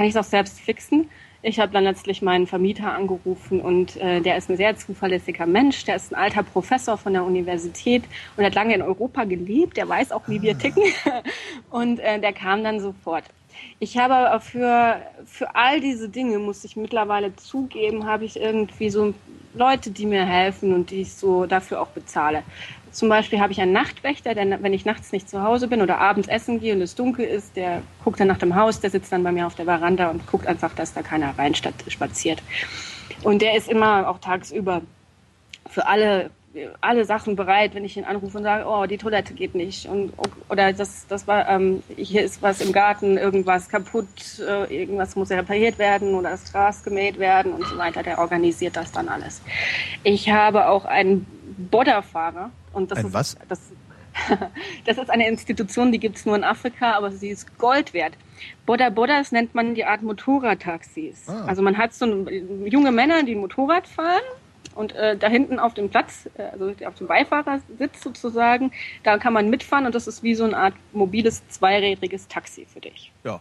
[0.00, 1.10] Kann ich es auch selbst fixen?
[1.42, 5.84] Ich habe dann letztlich meinen Vermieter angerufen und äh, der ist ein sehr zuverlässiger Mensch.
[5.84, 9.76] Der ist ein alter Professor von der Universität und hat lange in Europa gelebt.
[9.76, 10.84] Der weiß auch, wie wir ticken.
[11.70, 13.24] Und äh, der kam dann sofort.
[13.78, 18.88] Ich habe aber für, für all diese Dinge, muss ich mittlerweile zugeben, habe ich irgendwie
[18.88, 19.12] so
[19.52, 22.42] Leute, die mir helfen und die ich so dafür auch bezahle.
[22.92, 25.98] Zum Beispiel habe ich einen Nachtwächter, der, wenn ich nachts nicht zu Hause bin oder
[25.98, 29.12] abends essen gehe und es dunkel ist, der guckt dann nach dem Haus, der sitzt
[29.12, 32.42] dann bei mir auf der Veranda und guckt einfach, dass da keiner rein spaziert.
[33.22, 34.82] Und der ist immer auch tagsüber
[35.68, 36.30] für alle
[36.80, 40.12] alle Sachen bereit, wenn ich ihn anrufe und sage, oh, die Toilette geht nicht und
[40.48, 44.08] oder das das war ähm, hier ist was im Garten, irgendwas kaputt,
[44.40, 48.02] äh, irgendwas muss repariert werden oder das Gras gemäht werden und so weiter.
[48.02, 49.42] Der organisiert das dann alles.
[50.02, 51.24] Ich habe auch einen
[51.70, 53.36] Bodderfahrer und das Ein ist was?
[53.48, 53.60] das
[54.86, 58.14] das ist eine Institution, die gibt es nur in Afrika, aber sie ist Gold wert.
[58.66, 61.28] Bodda Boddas nennt man die Art Motorradtaxis.
[61.28, 61.44] Ah.
[61.46, 64.22] Also man hat so ein, junge Männer, die Motorrad fahren
[64.74, 69.32] und äh, da hinten auf dem Platz, äh, also auf dem Beifahrersitz sozusagen, da kann
[69.32, 73.12] man mitfahren und das ist wie so eine Art mobiles, zweirädriges Taxi für dich.
[73.24, 73.40] Ja.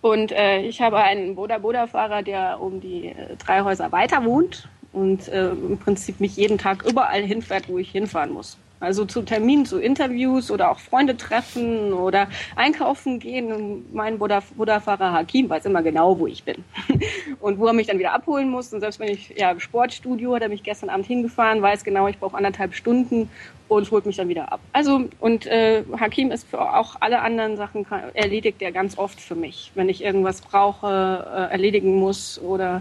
[0.00, 5.28] Und äh, ich habe einen Boda-Boda-Fahrer, der um die äh, drei Häuser weiter wohnt und
[5.28, 8.56] äh, im Prinzip mich jeden Tag überall hinfährt, wo ich hinfahren muss.
[8.80, 13.84] Also zu Terminen, zu Interviews oder auch Freunde treffen oder einkaufen gehen.
[13.92, 16.64] Mein Buddha- Buddha-Fahrer Hakim weiß immer genau, wo ich bin
[17.40, 18.72] und wo er mich dann wieder abholen muss.
[18.72, 22.08] Und selbst wenn ich ja im Sportstudio, hat er mich gestern Abend hingefahren, weiß genau,
[22.08, 23.28] ich brauche anderthalb Stunden
[23.68, 24.60] und holt mich dann wieder ab.
[24.72, 29.34] Also und äh, Hakim ist für auch alle anderen Sachen erledigt er ganz oft für
[29.34, 32.80] mich, wenn ich irgendwas brauche, äh, erledigen muss oder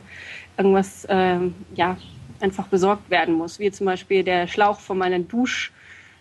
[0.59, 1.97] irgendwas ähm, ja
[2.41, 5.71] einfach besorgt werden muss, wie zum Beispiel der Schlauch von meiner Dusch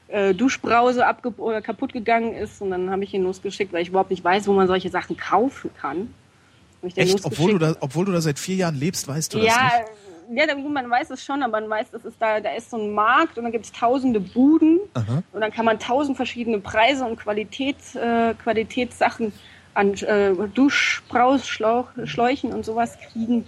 [0.08, 1.04] äh, Duschbrause
[1.36, 4.48] oder kaputt gegangen ist und dann habe ich ihn losgeschickt, weil ich überhaupt nicht weiß,
[4.48, 6.14] wo man solche Sachen kaufen kann.
[6.94, 7.24] Echt?
[7.24, 10.38] Obwohl du, da, obwohl du da seit vier Jahren lebst, weißt du das ja, nicht?
[10.38, 12.78] ja, da- man weiß es schon, aber man weiß, das ist da, da ist so
[12.78, 15.22] ein Markt und dann gibt es tausende Buden Aha.
[15.32, 19.32] und dann kann man tausend verschiedene Preise und Qualitäts, äh, Qualitätssachen
[19.74, 23.46] an äh, Duschbrauschläuchen und sowas kriegen.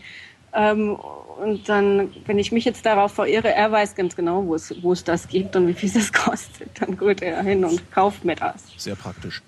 [0.53, 0.97] Ähm,
[1.41, 4.93] und dann, wenn ich mich jetzt darauf verirre, er weiß ganz genau, wo es, wo
[4.93, 8.37] es das gibt und wie viel das kostet, dann geht er hin und kauft mir
[8.37, 8.65] das.
[8.77, 9.43] Sehr praktisch.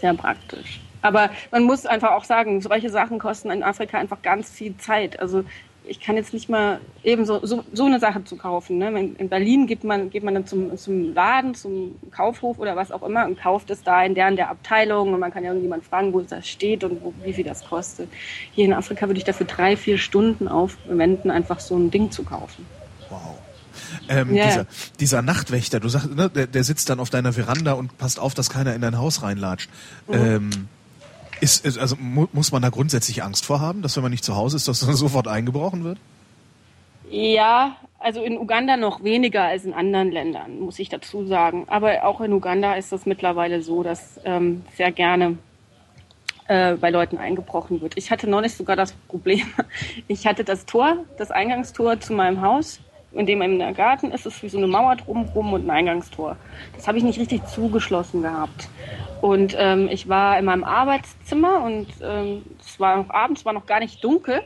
[0.00, 0.80] Sehr praktisch.
[1.02, 5.20] Aber man muss einfach auch sagen, solche Sachen kosten in Afrika einfach ganz viel Zeit.
[5.20, 5.44] Also
[5.88, 8.78] ich kann jetzt nicht mal eben so, so, so eine Sache zu kaufen.
[8.78, 9.14] Ne?
[9.18, 13.02] In Berlin geht man, geht man dann zum, zum Laden, zum Kaufhof oder was auch
[13.02, 16.12] immer und kauft es da in deren der Abteilung und man kann ja irgendjemand fragen,
[16.12, 18.08] wo das steht und wo, wie viel das kostet.
[18.52, 22.22] Hier in Afrika würde ich dafür drei, vier Stunden aufwenden, einfach so ein Ding zu
[22.22, 22.66] kaufen.
[23.08, 23.38] Wow.
[24.08, 24.46] Ähm, Ja.
[24.46, 24.66] dieser,
[25.00, 28.34] dieser Nachtwächter, du sagst, ne, der, der sitzt dann auf deiner Veranda und passt auf,
[28.34, 29.70] dass keiner in dein Haus reinlatscht.
[30.08, 30.14] Mhm.
[30.14, 30.68] Ähm,
[31.40, 34.24] ist, ist, also mu muss man da grundsätzlich Angst vor haben, dass wenn man nicht
[34.24, 35.98] zu Hause ist, dass dann sofort eingebrochen wird?
[37.10, 41.64] Ja, also in Uganda noch weniger als in anderen Ländern, muss ich dazu sagen.
[41.68, 45.38] Aber auch in Uganda ist es mittlerweile so, dass ähm, sehr gerne
[46.48, 47.96] äh, bei Leuten eingebrochen wird.
[47.96, 49.46] Ich hatte neulich sogar das Problem,
[50.08, 52.80] ich hatte das Tor, das Eingangstor zu meinem Haus,
[53.12, 56.36] in dem im Garten ist, ist wie so eine Mauer drumherum und ein Eingangstor.
[56.74, 58.68] Das habe ich nicht richtig zugeschlossen gehabt.
[59.22, 63.66] Und ähm, ich war in meinem Arbeitszimmer und ähm, es war noch abends, war noch
[63.66, 64.42] gar nicht dunkel.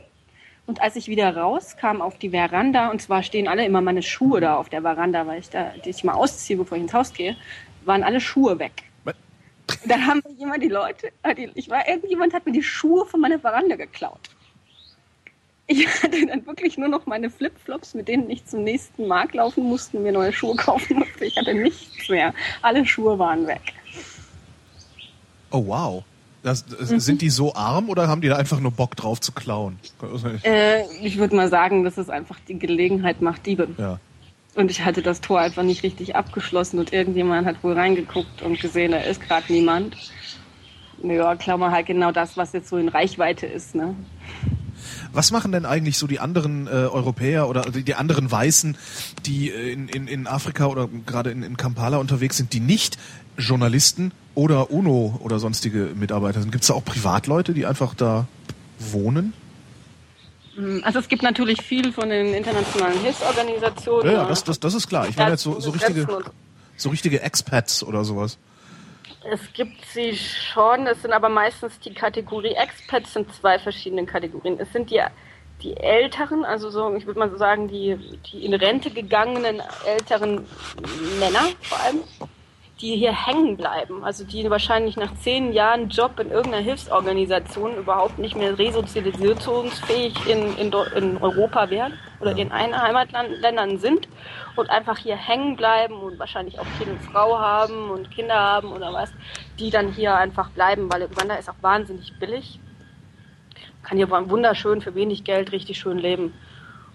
[0.65, 4.39] Und als ich wieder rauskam auf die Veranda, und zwar stehen alle immer meine Schuhe
[4.39, 7.13] da auf der Veranda, weil ich da, die ich mal ausziehe, bevor ich ins Haus
[7.13, 7.35] gehe,
[7.83, 8.71] waren alle Schuhe weg.
[9.03, 9.15] Was?
[9.85, 13.05] Dann haben mir jemand die Leute, äh, die, ich war, irgendjemand hat mir die Schuhe
[13.05, 14.29] von meiner Veranda geklaut.
[15.67, 19.63] Ich hatte dann wirklich nur noch meine Flipflops, mit denen ich zum nächsten Markt laufen
[19.63, 21.23] musste mir neue Schuhe kaufen musste.
[21.25, 22.33] Ich hatte nichts mehr.
[22.61, 23.61] Alle Schuhe waren weg.
[25.51, 26.03] Oh wow.
[26.41, 26.99] Das, das, Mhm.
[26.99, 29.79] Sind die so arm oder haben die da einfach nur Bock drauf zu klauen?
[30.43, 33.69] Äh, ich würde mal sagen, dass es einfach die Gelegenheit macht Diebe.
[33.77, 33.99] Ja.
[34.55, 38.59] Und ich hatte das Tor einfach nicht richtig abgeschlossen und irgendjemand hat wohl reingeguckt und
[38.59, 39.95] gesehen, da ist gerade niemand.
[41.03, 43.95] Ja, klar mal halt genau das, was jetzt so in Reichweite ist, ne?
[45.11, 48.77] Was machen denn eigentlich so die anderen äh, Europäer oder die, anderen Weißen,
[49.25, 52.97] die äh, in, in, in Afrika oder gerade in, in Kampala unterwegs sind, die nicht
[53.37, 56.51] Journalisten oder UNO oder sonstige Mitarbeiter sind?
[56.51, 58.27] Gibt es da auch Privatleute, die einfach da
[58.79, 59.33] wohnen?
[60.83, 64.05] Also es gibt natürlich viel von den internationalen Hilfsorganisationen.
[64.05, 65.07] Ja, ja das, das, das ist klar.
[65.07, 66.07] Ich meine jetzt so, so, richtige,
[66.77, 68.37] so richtige Expats oder sowas.
[69.31, 74.59] Es gibt sie schon, es sind aber meistens die Kategorie Expats sind zwei verschiedene Kategorien.
[74.59, 75.01] Es sind die,
[75.61, 77.97] die älteren, also so, ich würde mal so sagen, die,
[78.31, 80.45] die in Rente gegangenen älteren
[81.19, 82.03] Männer vor allem,
[82.81, 84.03] die hier hängen bleiben.
[84.03, 90.57] Also die wahrscheinlich nach zehn Jahren Job in irgendeiner Hilfsorganisation überhaupt nicht mehr resozialisierungsfähig in,
[90.57, 94.07] in, in Europa wären oder in einen Heimatländern sind
[94.55, 98.71] und einfach hier hängen bleiben und wahrscheinlich auch hier eine Frau haben und Kinder haben
[98.71, 99.13] oder was,
[99.59, 102.59] die dann hier einfach bleiben, weil Uganda ist auch wahnsinnig billig.
[103.83, 106.33] Kann hier wunderschön für wenig Geld richtig schön leben.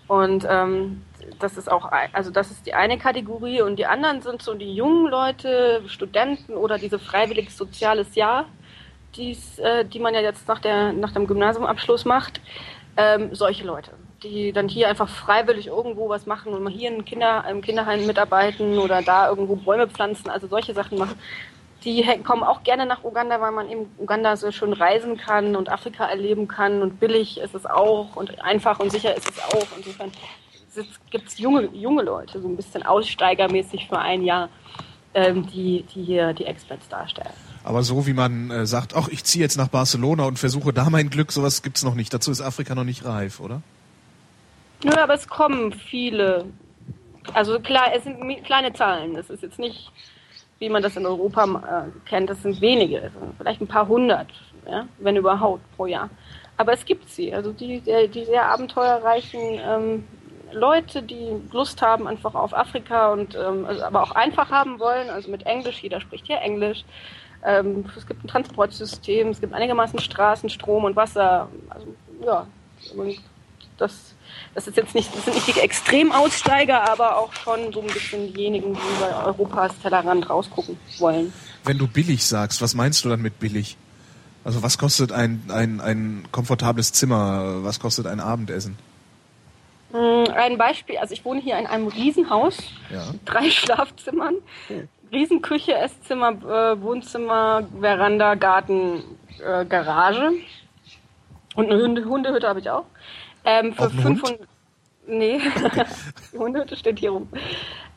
[0.09, 1.03] Und ähm,
[1.39, 4.75] das ist auch, also das ist die eine Kategorie und die anderen sind so die
[4.75, 8.47] jungen Leute, Studenten oder diese freiwillig soziales Jahr,
[9.15, 12.41] die's, äh, die man ja jetzt nach, der, nach dem Gymnasiumabschluss macht.
[12.97, 13.93] Ähm, solche Leute.
[14.23, 18.07] die dann hier einfach freiwillig irgendwo was machen und mal hier in Kinder, im Kinderheim
[18.07, 21.17] mitarbeiten oder da irgendwo Bäume pflanzen, also solche Sachen machen.
[21.85, 25.71] Die kommen auch gerne nach Uganda, weil man in Uganda so schön reisen kann und
[25.71, 29.67] Afrika erleben kann und billig ist es auch und einfach und sicher ist es auch.
[29.77, 30.11] Insofern
[31.11, 34.49] gibt es junge, junge Leute, so ein bisschen aussteigermäßig für ein Jahr,
[35.15, 37.33] ähm, die, die hier die Experts darstellen.
[37.65, 40.91] Aber so wie man äh, sagt, ach, ich ziehe jetzt nach Barcelona und versuche da
[40.91, 42.13] mein Glück, sowas gibt es noch nicht.
[42.13, 43.63] Dazu ist Afrika noch nicht reif, oder?
[44.85, 46.47] Nö, aber es kommen viele.
[47.35, 49.17] Also klar, es sind kleine Zahlen.
[49.17, 49.91] Es ist jetzt nicht,
[50.59, 51.45] wie man das in Europa
[51.87, 54.29] äh, kennt, das sind wenige, vielleicht ein paar hundert,
[54.69, 56.11] ja, wenn überhaupt pro Jahr.
[56.57, 60.05] Aber es gibt sie, also die, die sehr abenteuerreichen ähm,
[60.53, 65.11] Leute, die Lust haben einfach auf Afrika und ähm, also aber auch einfach haben wollen,
[65.11, 66.85] also mit Englisch, jeder spricht hier Englisch.
[67.45, 71.49] Ähm, es gibt ein Transportsystem, es gibt einigermaßen Straßen, Strom und Wasser.
[71.71, 71.87] Also
[72.25, 72.47] ja,
[73.77, 74.15] das,
[74.59, 78.35] das ist jetzt nicht, das sind nicht die Extremaussteiger, aber auch schon so ein bisschen
[78.35, 81.33] diejenigen, die bei Europas Tellerrand rausgucken wollen.
[81.63, 83.77] Wenn du billig sagst, was meinst du dann mit billig?
[84.43, 87.63] Also was kostet ein, ein, ein komfortables Zimmer?
[87.63, 88.77] Was kostet ein Abendessen?
[89.93, 92.59] Hm, ein Beispiel, also ich wohne hier in einem Riesenhaus,
[92.93, 93.05] ja.
[93.27, 94.35] drei Schlafzimmern,
[95.13, 99.05] Riesenküche, Esszimmer, äh, Wohnzimmer, Veranda, Garten,
[99.39, 100.33] äh, Garage
[101.55, 102.87] und eine Hunde Hundehütte habe ich auch.
[103.45, 104.48] Ähm, für 500
[105.09, 105.41] Nee,
[106.33, 107.29] die Hundehütte steht hier rum.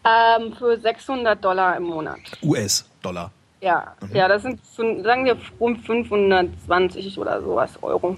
[0.03, 2.20] Ähm, für 600 Dollar im Monat.
[2.41, 3.32] US-Dollar.
[3.59, 4.16] Ja, mhm.
[4.16, 8.18] ja, das sind, sagen wir, rund 520 oder sowas Euro.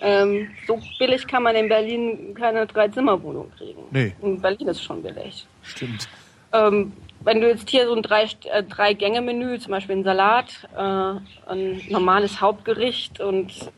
[0.00, 3.82] Ähm, so billig kann man in Berlin keine Drei-Zimmer-Wohnung kriegen.
[3.90, 4.14] Nee.
[4.20, 5.46] In Berlin ist schon billig.
[5.62, 6.08] Stimmt.
[6.52, 10.04] Ähm, wenn du jetzt hier so ein drei, äh, drei Gänge Menü, zum Beispiel ein
[10.04, 13.70] Salat, äh, ein normales Hauptgericht und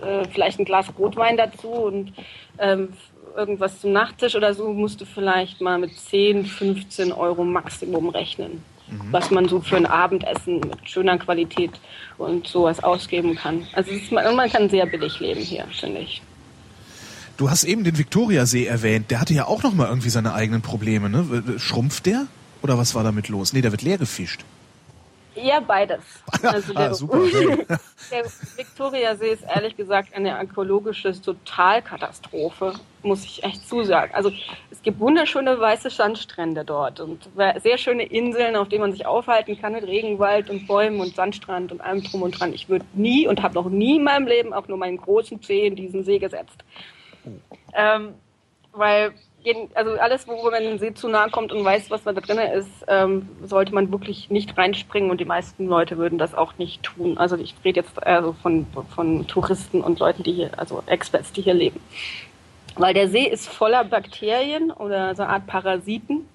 [0.00, 2.12] äh, vielleicht ein Glas Rotwein dazu und
[2.58, 2.88] ähm,
[3.36, 8.62] irgendwas zum Nachtisch oder so, musst du vielleicht mal mit 10, 15 Euro Maximum rechnen
[8.88, 9.12] mhm.
[9.12, 11.72] was man so für ein Abendessen mit schöner Qualität
[12.18, 13.66] und sowas ausgeben kann.
[13.72, 16.22] Also ist, man kann sehr billig leben hier, finde ich.
[17.36, 19.10] Du hast eben den Viktoriasee erwähnt.
[19.10, 21.10] Der hatte ja auch noch mal irgendwie seine eigenen Probleme.
[21.10, 21.58] Ne?
[21.58, 22.26] Schrumpft der?
[22.62, 23.52] Oder was war damit los?
[23.52, 24.44] Nee, der wird leer gefischt.
[25.34, 26.02] Ja, beides.
[26.42, 27.18] Also der, ah, super.
[28.10, 28.24] der
[28.56, 34.14] Viktoriasee ist ehrlich gesagt eine ökologische Totalkatastrophe, muss ich echt zusagen.
[34.14, 34.30] Also
[34.70, 37.30] es gibt wunderschöne weiße Sandstrände dort und
[37.62, 41.72] sehr schöne Inseln, auf denen man sich aufhalten kann mit Regenwald und Bäumen und Sandstrand
[41.72, 42.52] und allem drum und dran.
[42.52, 45.66] Ich würde nie und habe noch nie in meinem Leben auch nur meinen großen Zeh
[45.66, 46.62] in diesen See gesetzt.
[47.24, 47.30] Oh.
[47.72, 48.14] Ähm,
[48.72, 49.14] weil
[49.74, 52.70] also alles, wo man den See zu nahe kommt und weiß, was da drin ist,
[52.88, 57.18] ähm, sollte man wirklich nicht reinspringen und die meisten Leute würden das auch nicht tun.
[57.18, 61.42] Also ich rede jetzt also von, von Touristen und Leuten, die hier, also Experts, die
[61.42, 61.80] hier leben.
[62.76, 66.28] Weil der See ist voller Bakterien oder so eine Art Parasiten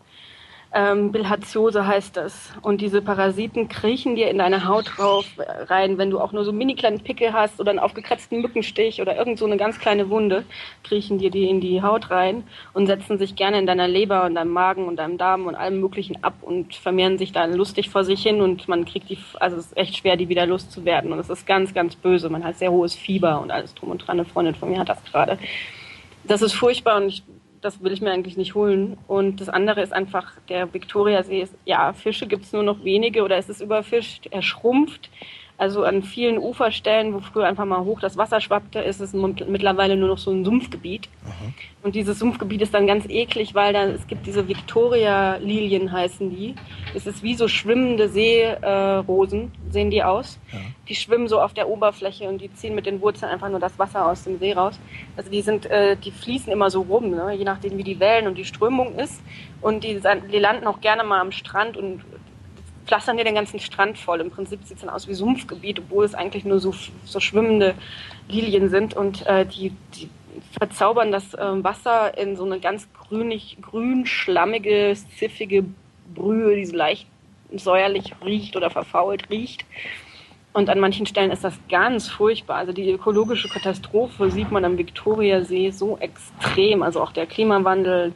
[0.72, 2.52] ähm, Bilharziose heißt das.
[2.62, 6.52] Und diese Parasiten kriechen dir in deine Haut drauf rein, wenn du auch nur so
[6.52, 10.46] mini kleinen Pickel hast oder einen aufgekratzten Mückenstich oder irgend so eine ganz kleine Wunde,
[10.84, 12.44] kriechen dir die in die Haut rein
[12.74, 15.80] und setzen sich gerne in deiner Leber und deinem Magen und deinem Darm und allem
[15.80, 19.58] Möglichen ab und vermehren sich dann lustig vor sich hin und man kriegt die, also
[19.58, 21.12] es ist echt schwer, die wieder loszuwerden.
[21.12, 22.30] Und es ist ganz, ganz böse.
[22.30, 24.20] Man hat sehr hohes Fieber und alles drum und dran.
[24.20, 25.40] Eine Freundin von mir hat das gerade.
[26.26, 27.24] Das ist furchtbar und ich
[27.62, 28.98] das will ich mir eigentlich nicht holen.
[29.08, 33.24] Und das andere ist einfach, der Viktoriasee ist, ja, Fische gibt es nur noch wenige
[33.24, 35.10] oder es ist überfischt, er schrumpft.
[35.60, 39.98] Also an vielen Uferstellen, wo früher einfach mal hoch das Wasser schwappte, ist es mittlerweile
[39.98, 41.10] nur noch so ein Sumpfgebiet.
[41.26, 41.52] Aha.
[41.84, 46.56] Und dieses Sumpfgebiet ist dann ganz eklig, weil da es gibt diese Victoria-Lilien heißen die.
[46.96, 50.40] Es ist wie so schwimmende Seerosen, äh, sehen die aus.
[50.54, 50.60] Ja.
[50.88, 53.78] Die schwimmen so auf der Oberfläche und die ziehen mit den Wurzeln einfach nur das
[53.78, 54.80] Wasser aus dem See raus.
[55.18, 57.34] Also die sind, äh, die fließen immer so rum, ne?
[57.34, 59.22] je nachdem wie die Wellen und die Strömung ist.
[59.60, 60.00] Und die,
[60.32, 62.02] die landen auch gerne mal am Strand und
[62.90, 64.20] pflastern dir den ganzen Strand voll.
[64.20, 66.74] Im Prinzip sieht es dann aus wie Sumpfgebiet, obwohl es eigentlich nur so,
[67.06, 67.76] so schwimmende
[68.28, 70.10] Lilien sind und äh, die, die
[70.58, 75.66] verzaubern das äh, Wasser in so eine ganz grünig, grün, schlammige, ziffige
[76.16, 77.06] Brühe, die so leicht
[77.54, 79.66] säuerlich riecht oder verfault riecht.
[80.52, 82.58] Und an manchen Stellen ist das ganz furchtbar.
[82.58, 86.82] Also die ökologische Katastrophe sieht man am Viktoriasee so extrem.
[86.82, 88.14] Also auch der Klimawandel,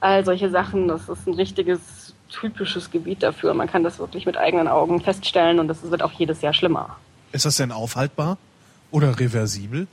[0.00, 0.88] all solche Sachen.
[0.88, 3.54] Das ist ein richtiges typisches Gebiet dafür.
[3.54, 6.96] Man kann das wirklich mit eigenen Augen feststellen und das wird auch jedes Jahr schlimmer.
[7.32, 8.38] Ist das denn aufhaltbar
[8.90, 9.86] oder reversibel?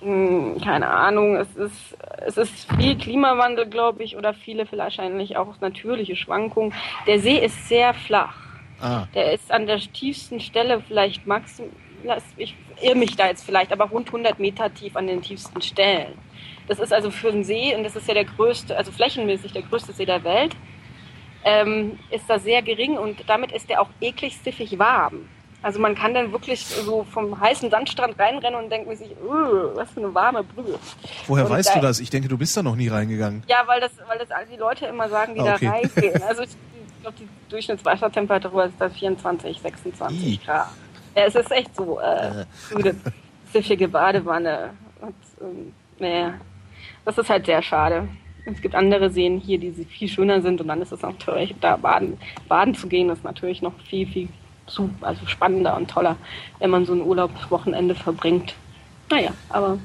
[0.00, 1.36] Hm, keine Ahnung.
[1.36, 6.74] Es ist, es ist viel Klimawandel, glaube ich, oder viele vielleicht wahrscheinlich auch natürliche Schwankungen.
[7.06, 8.34] Der See ist sehr flach.
[8.80, 9.06] Ah.
[9.14, 11.66] Der ist an der tiefsten Stelle vielleicht maxim
[12.04, 15.62] lass, ich irre mich da jetzt vielleicht, aber rund 100 Meter tief an den tiefsten
[15.62, 16.14] Stellen.
[16.68, 19.62] Das ist also für einen See, und das ist ja der größte, also flächenmäßig der
[19.62, 20.56] größte See der Welt,
[21.44, 25.28] ähm, ist da sehr gering und damit ist der auch eklig stiffig warm.
[25.64, 29.10] Also man kann dann wirklich so vom heißen Sandstrand reinrennen und denkt sich,
[29.74, 30.76] was für eine warme Brühe.
[31.28, 32.00] Woher und weißt da, du das?
[32.00, 33.44] Ich denke, du bist da noch nie reingegangen.
[33.46, 35.66] Ja, weil das, weil das all die Leute immer sagen, die Ah, okay.
[35.66, 36.22] da reingehen.
[36.24, 40.40] Also ich, ich glaube, die Durchschnittswassertemperatur ist da 24, 26 Ih.
[40.44, 40.68] Grad.
[41.14, 42.96] Ja, es ist echt so äh, so eine
[43.50, 44.70] stiffige Badewanne.
[45.00, 46.34] Und, ähm, naja,
[47.04, 48.08] das ist halt sehr schade.
[48.44, 51.76] Es gibt andere Seen hier, die viel schöner sind und dann ist es natürlich, da
[51.76, 52.18] baden,
[52.48, 54.28] baden zu gehen, ist natürlich noch viel, viel
[54.66, 56.16] zu, also spannender und toller,
[56.58, 58.54] wenn man so ein Urlaubswochenende verbringt.
[59.10, 59.78] Naja, aber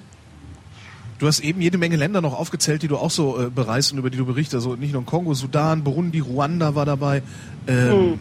[1.20, 3.98] Du hast eben jede Menge Länder noch aufgezählt, die du auch so äh, bereist und
[3.98, 4.54] über die du berichtest.
[4.54, 7.24] Also nicht nur Kongo, Sudan, Burundi, Ruanda war dabei.
[7.68, 8.20] Ähm, Hm.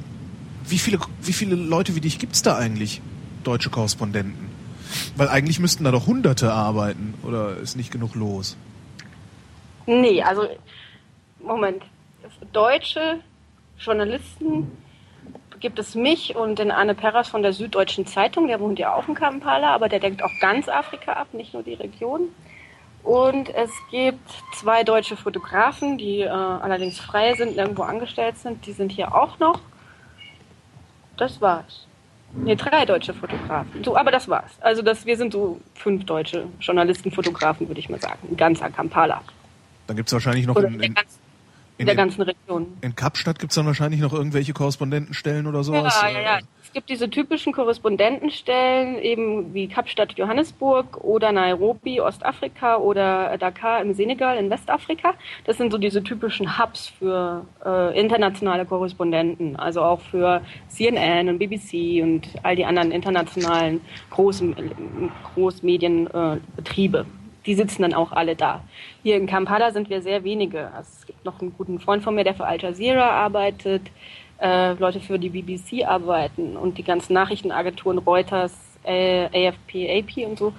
[0.67, 3.03] wie, viele, wie viele Leute wie dich gibt's da eigentlich,
[3.45, 4.47] deutsche Korrespondenten?
[5.15, 8.57] Weil eigentlich müssten da doch Hunderte arbeiten oder ist nicht genug los?
[9.87, 10.49] Nee, also
[11.39, 11.83] Moment.
[12.53, 13.21] Deutsche
[13.79, 14.71] Journalisten
[15.61, 19.09] gibt es mich und den Arne Perras von der Süddeutschen Zeitung, der wohnt ja auch
[19.09, 22.29] in Kampala, aber der denkt auch ganz Afrika ab, nicht nur die Region.
[23.03, 28.73] Und es gibt zwei deutsche Fotografen, die äh, allerdings frei sind, irgendwo angestellt sind, die
[28.73, 29.61] sind hier auch noch.
[31.17, 31.87] Das war's.
[32.35, 33.85] Nee, drei deutsche Fotografen.
[33.85, 34.59] So, aber das war's.
[34.61, 38.19] Also das, wir sind so fünf deutsche Journalisten, Fotografen, würde ich mal sagen.
[38.29, 39.23] In ganz Kampala.
[39.87, 41.19] Dann gibt's wahrscheinlich noch in, in ganzen,
[41.79, 42.77] in der ganzen Region.
[42.81, 46.01] in Kapstadt gibt's dann wahrscheinlich noch irgendwelche Korrespondentenstellen oder sowas.
[46.03, 46.39] Ja, ja, ja.
[46.63, 53.95] Es gibt diese typischen Korrespondentenstellen, eben wie Kapstadt, Johannesburg oder Nairobi, Ostafrika oder Dakar im
[53.95, 55.15] Senegal in Westafrika.
[55.45, 61.39] Das sind so diese typischen Hubs für äh, internationale Korrespondenten, also auch für CNN und
[61.39, 63.81] BBC und all die anderen internationalen
[64.11, 64.55] großen
[65.35, 67.07] Großmedienbetriebe.
[67.47, 68.63] Die sitzen dann auch alle da.
[69.03, 70.73] Hier in Kampala sind wir sehr wenige.
[70.73, 73.83] Also es gibt noch einen guten Freund von mir, der für Al Jazeera arbeitet,
[74.41, 78.53] äh, Leute für die BBC arbeiten und die ganzen Nachrichtenagenturen Reuters,
[78.85, 80.53] äh, AFP, AP und so.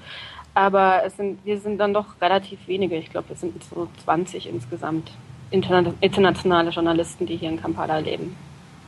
[0.53, 2.95] Aber es sind, wir sind dann doch relativ wenige.
[2.95, 5.11] Ich glaube, wir sind so 20 insgesamt
[5.51, 8.35] interna internationale Journalisten, die hier in Kampala leben.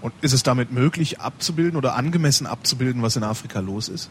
[0.01, 4.09] Und ist es damit möglich abzubilden oder angemessen abzubilden, was in Afrika los ist?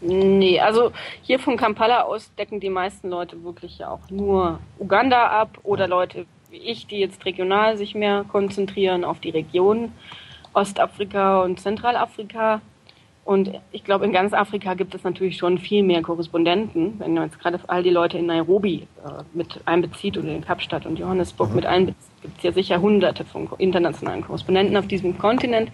[0.00, 0.92] Nee, also
[1.22, 5.88] hier von Kampala aus decken die meisten Leute wirklich ja auch nur Uganda ab oder
[5.88, 9.92] Leute wie ich, die jetzt regional sich mehr konzentrieren auf die Region
[10.54, 12.60] Ostafrika und Zentralafrika.
[13.24, 16.98] Und ich glaube, in ganz Afrika gibt es natürlich schon viel mehr Korrespondenten.
[16.98, 20.86] Wenn man jetzt gerade all die Leute in Nairobi äh, mit einbezieht oder in Kapstadt
[20.86, 25.70] und Johannesburg mit einbezieht, gibt es ja sicher hunderte von internationalen Korrespondenten auf diesem Kontinent.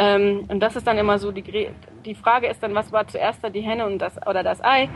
[0.00, 1.68] Ähm, und das ist dann immer so, die,
[2.06, 4.88] die Frage ist dann, was war zuerst da die Henne und das, oder das Ei?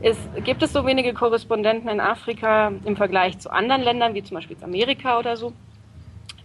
[0.00, 4.36] Ist, gibt es so wenige Korrespondenten in Afrika im Vergleich zu anderen Ländern, wie zum
[4.36, 5.52] Beispiel Amerika oder so?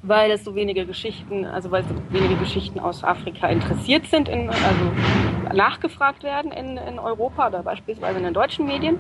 [0.01, 4.49] Weil es so wenige Geschichten, also weil so wenige Geschichten aus Afrika interessiert sind, in,
[4.49, 8.99] also nachgefragt werden in, in Europa oder beispielsweise in den deutschen Medien?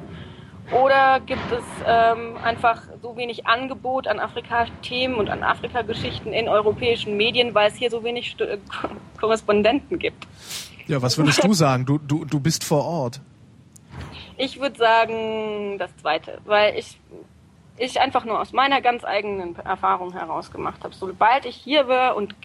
[0.71, 7.17] Oder gibt es ähm, einfach so wenig Angebot an Afrika-Themen und an Afrika-Geschichten in europäischen
[7.17, 8.57] Medien, weil es hier so wenig Stu- äh,
[9.19, 10.25] Korrespondenten gibt?
[10.87, 11.85] Ja, was würdest du sagen?
[11.85, 13.19] Du, du, du bist vor Ort.
[14.37, 16.97] Ich würde sagen das Zweite, weil ich,
[17.77, 20.93] ich einfach nur aus meiner ganz eigenen Erfahrung heraus gemacht habe.
[20.95, 22.35] Sobald ich hier war und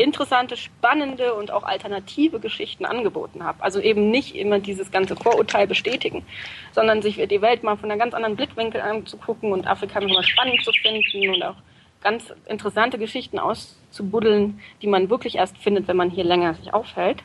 [0.00, 5.66] interessante, spannende und auch alternative Geschichten angeboten habe, also eben nicht immer dieses ganze Vorurteil
[5.66, 6.24] bestätigen,
[6.72, 10.64] sondern sich die Welt mal von einem ganz anderen Blickwinkel anzugucken und Afrika nochmal spannend
[10.64, 11.56] zu finden und auch
[12.02, 17.22] ganz interessante Geschichten auszubuddeln, die man wirklich erst findet, wenn man hier länger sich aufhält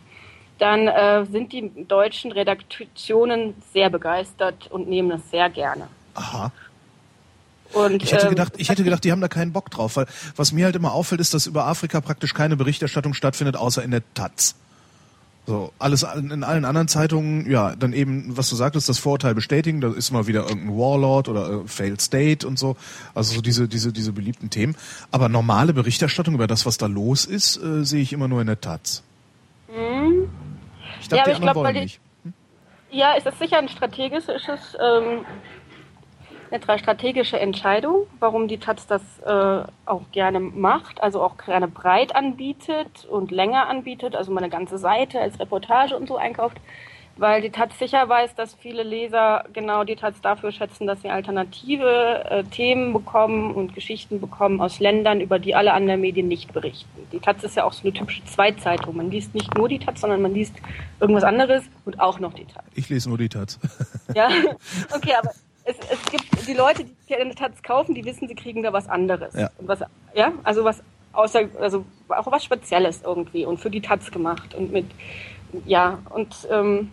[0.57, 5.87] dann äh, sind die deutschen Redaktionen sehr begeistert und nehmen das sehr gerne.
[6.13, 6.51] Aha.
[7.75, 10.07] Und, Ich hätte ähm, gedacht, ich hätte gedacht, die haben da keinen Bock drauf, weil
[10.35, 13.91] was mir halt immer auffällt, ist, dass über Afrika praktisch keine Berichterstattung stattfindet, außer in
[13.91, 14.55] der Taz.
[15.47, 19.79] So, alles in allen anderen Zeitungen, ja, dann eben, was du sagtest, das Vorurteil bestätigen,
[19.79, 22.77] da ist mal wieder irgendein Warlord oder äh, Failed State und so,
[23.13, 24.75] also so diese, diese, diese beliebten Themen.
[25.11, 28.47] Aber normale Berichterstattung über das, was da los ist, äh, sehe ich immer nur in
[28.47, 29.03] der Taz.
[31.01, 31.99] Ich dachte, Ja, aber die ich glaub, wollen die- nicht.
[32.91, 35.25] Ja, es ist sicher ein strategisches, ähm,
[36.55, 41.67] eine tra- strategische Entscheidung, warum die Taz das äh, auch gerne macht, also auch gerne
[41.67, 46.57] breit anbietet und länger anbietet, also mal eine ganze Seite als Reportage und so einkauft.
[47.17, 51.09] weil die Taz sicher weiß, dass viele Leser genau die Taz dafür schätzen, dass sie
[51.09, 56.51] alternative äh, Themen bekommen und Geschichten bekommen aus Ländern, über die alle anderen Medien nicht
[56.51, 56.89] berichten.
[57.13, 58.97] Die Taz ist ja auch so eine typische Zweitzeitung.
[58.97, 60.55] Man liest nicht nur die Taz, sondern man liest
[60.99, 62.65] irgendwas anderes und auch noch die Taz.
[62.75, 63.59] Ich lese nur die Taz.
[64.13, 64.27] Ja,
[64.93, 65.31] okay, aber
[65.65, 68.87] es, es gibt die Leute, die eine Taz kaufen, die wissen, sie kriegen da was
[68.87, 69.33] anderes.
[69.33, 69.49] Ja.
[69.57, 69.79] Und was,
[70.13, 70.81] ja, also was
[71.13, 74.85] außer, also auch was Spezielles irgendwie und für die Taz gemacht und mit,
[75.65, 76.91] ja, und ähm,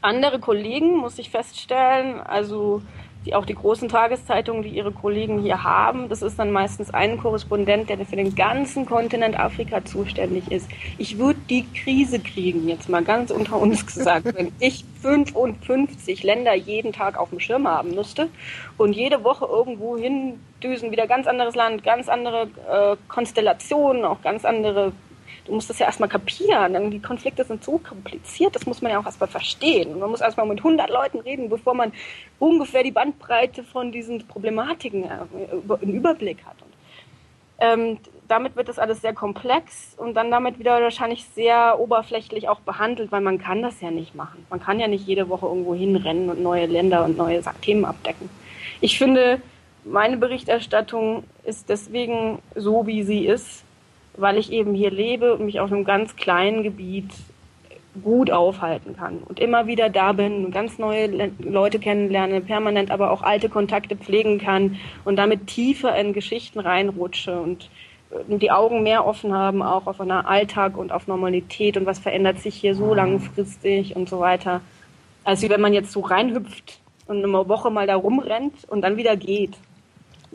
[0.00, 2.82] andere Kollegen, muss ich feststellen, also
[3.24, 7.18] die auch die großen Tageszeitungen, die ihre Kollegen hier haben, das ist dann meistens ein
[7.18, 10.68] Korrespondent, der für den ganzen Kontinent Afrika zuständig ist.
[10.98, 16.54] Ich würde die Krise kriegen, jetzt mal ganz unter uns gesagt, wenn ich 55 Länder
[16.54, 18.28] jeden Tag auf dem Schirm haben müsste
[18.76, 24.44] und jede Woche irgendwo hindüsen, wieder ganz anderes Land, ganz andere äh, Konstellationen, auch ganz
[24.44, 24.92] andere
[25.44, 26.90] du musst das ja erstmal kapieren.
[26.90, 29.92] Die Konflikte sind so kompliziert, das muss man ja auch erstmal verstehen.
[29.92, 31.92] Und man muss erstmal mit 100 Leuten reden, bevor man
[32.38, 36.56] ungefähr die Bandbreite von diesen Problematiken äh, im Überblick hat.
[36.62, 36.72] Und,
[37.58, 42.60] ähm, damit wird das alles sehr komplex und dann damit wieder wahrscheinlich sehr oberflächlich auch
[42.60, 44.46] behandelt, weil man kann das ja nicht machen.
[44.48, 48.30] Man kann ja nicht jede Woche irgendwo hinrennen und neue Länder und neue Themen abdecken.
[48.80, 49.42] Ich finde,
[49.84, 53.63] meine Berichterstattung ist deswegen so, wie sie ist,
[54.16, 57.10] weil ich eben hier lebe und mich auf einem ganz kleinen Gebiet
[58.02, 63.22] gut aufhalten kann und immer wieder da bin, ganz neue Leute kennenlerne, permanent aber auch
[63.22, 67.70] alte Kontakte pflegen kann und damit tiefer in Geschichten reinrutsche und
[68.28, 72.38] die Augen mehr offen haben, auch auf einen Alltag und auf Normalität und was verändert
[72.38, 74.60] sich hier so langfristig und so weiter.
[75.24, 79.16] als wenn man jetzt so reinhüpft und eine Woche mal da rumrennt und dann wieder
[79.16, 79.56] geht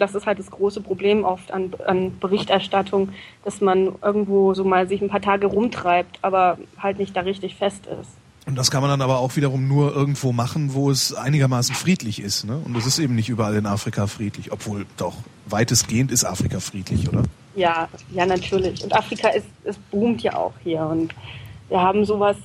[0.01, 3.09] das ist halt das große Problem oft an, an Berichterstattung,
[3.43, 7.55] dass man irgendwo so mal sich ein paar Tage rumtreibt, aber halt nicht da richtig
[7.55, 8.09] fest ist.
[8.45, 12.19] Und das kann man dann aber auch wiederum nur irgendwo machen, wo es einigermaßen friedlich
[12.19, 12.45] ist.
[12.45, 12.59] Ne?
[12.65, 17.07] Und es ist eben nicht überall in Afrika friedlich, obwohl doch weitestgehend ist Afrika friedlich,
[17.07, 17.23] oder?
[17.55, 18.83] Ja, ja natürlich.
[18.83, 20.81] Und Afrika ist, es boomt ja auch hier.
[20.81, 21.13] Und
[21.67, 22.37] wir haben sowas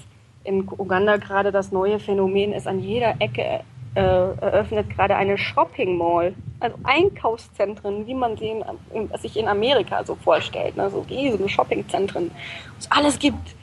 [0.45, 3.61] in Uganda gerade das neue Phänomen ist an jeder Ecke
[3.95, 9.49] äh, eröffnet gerade eine Shopping Mall, also Einkaufszentren, wie man sie in, in, sich in
[9.49, 10.91] Amerika so vorstellt, ne?
[10.91, 13.55] so riesige Shoppingzentren, wo es alles gibt.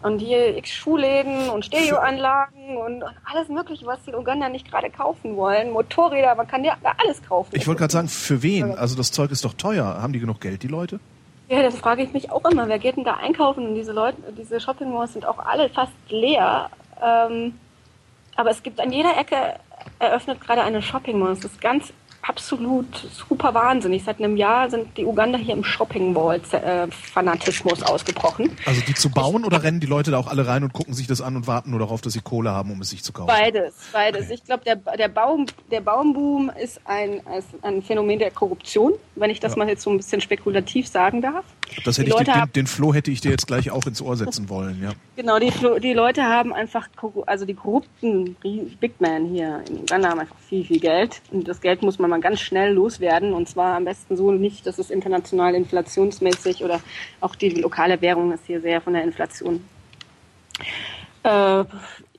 [0.00, 5.36] Und hier x Schuhläden und Stereoanlagen und alles Mögliche, was die Uganda nicht gerade kaufen
[5.36, 5.72] wollen.
[5.72, 7.50] Motorräder, man kann ja alles kaufen.
[7.52, 8.78] Ich wollte gerade sagen, für wen?
[8.78, 9.84] Also das Zeug ist doch teuer.
[10.00, 11.00] Haben die genug Geld, die Leute?
[11.48, 12.68] Ja, das frage ich mich auch immer.
[12.68, 13.66] Wer geht denn da einkaufen?
[13.66, 16.70] Und diese Leute, diese Shopping Malls sind auch alle fast leer.
[17.02, 17.54] Ähm,
[18.38, 19.58] aber es gibt an jeder Ecke
[19.98, 21.34] eröffnet gerade eine Shopping Mall.
[21.34, 24.04] Das ist ganz absolut super wahnsinnig.
[24.04, 26.40] Seit einem Jahr sind die Uganda hier im Shopping Mall
[27.12, 28.56] Fanatismus ausgebrochen.
[28.64, 31.08] Also die zu bauen oder rennen die Leute da auch alle rein und gucken sich
[31.08, 33.26] das an und warten nur darauf, dass sie Kohle haben, um es sich zu kaufen?
[33.26, 34.26] Beides, beides.
[34.26, 34.34] Okay.
[34.34, 39.30] Ich glaube, der, der, Baum, der Baumboom ist ein, ist ein Phänomen der Korruption, wenn
[39.30, 39.58] ich das ja.
[39.58, 41.44] mal jetzt so ein bisschen spekulativ sagen darf.
[41.84, 44.16] Das hätte ich den, den, den Floh hätte ich dir jetzt gleich auch ins Ohr
[44.16, 44.92] setzen wollen, ja.
[45.16, 46.88] Genau, die, die Leute haben einfach,
[47.26, 48.36] also die korrupten
[48.80, 51.20] Big Men hier in Uganda haben einfach viel, viel Geld.
[51.30, 53.32] Und das Geld muss man mal ganz schnell loswerden.
[53.32, 56.80] Und zwar am besten so nicht, dass es international inflationsmäßig oder
[57.20, 59.60] auch die lokale Währung ist hier sehr von der Inflation
[61.22, 61.64] äh,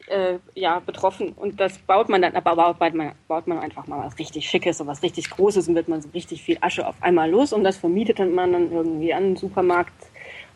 [0.10, 1.34] äh, ja, betroffen.
[1.34, 4.82] Und das baut man dann, aber baut man, baut man einfach mal was richtig Schickes
[4.82, 7.64] und was richtig Großes und wird man so richtig viel Asche auf einmal los und
[7.64, 9.94] das vermietet man dann irgendwie an einen Supermarkt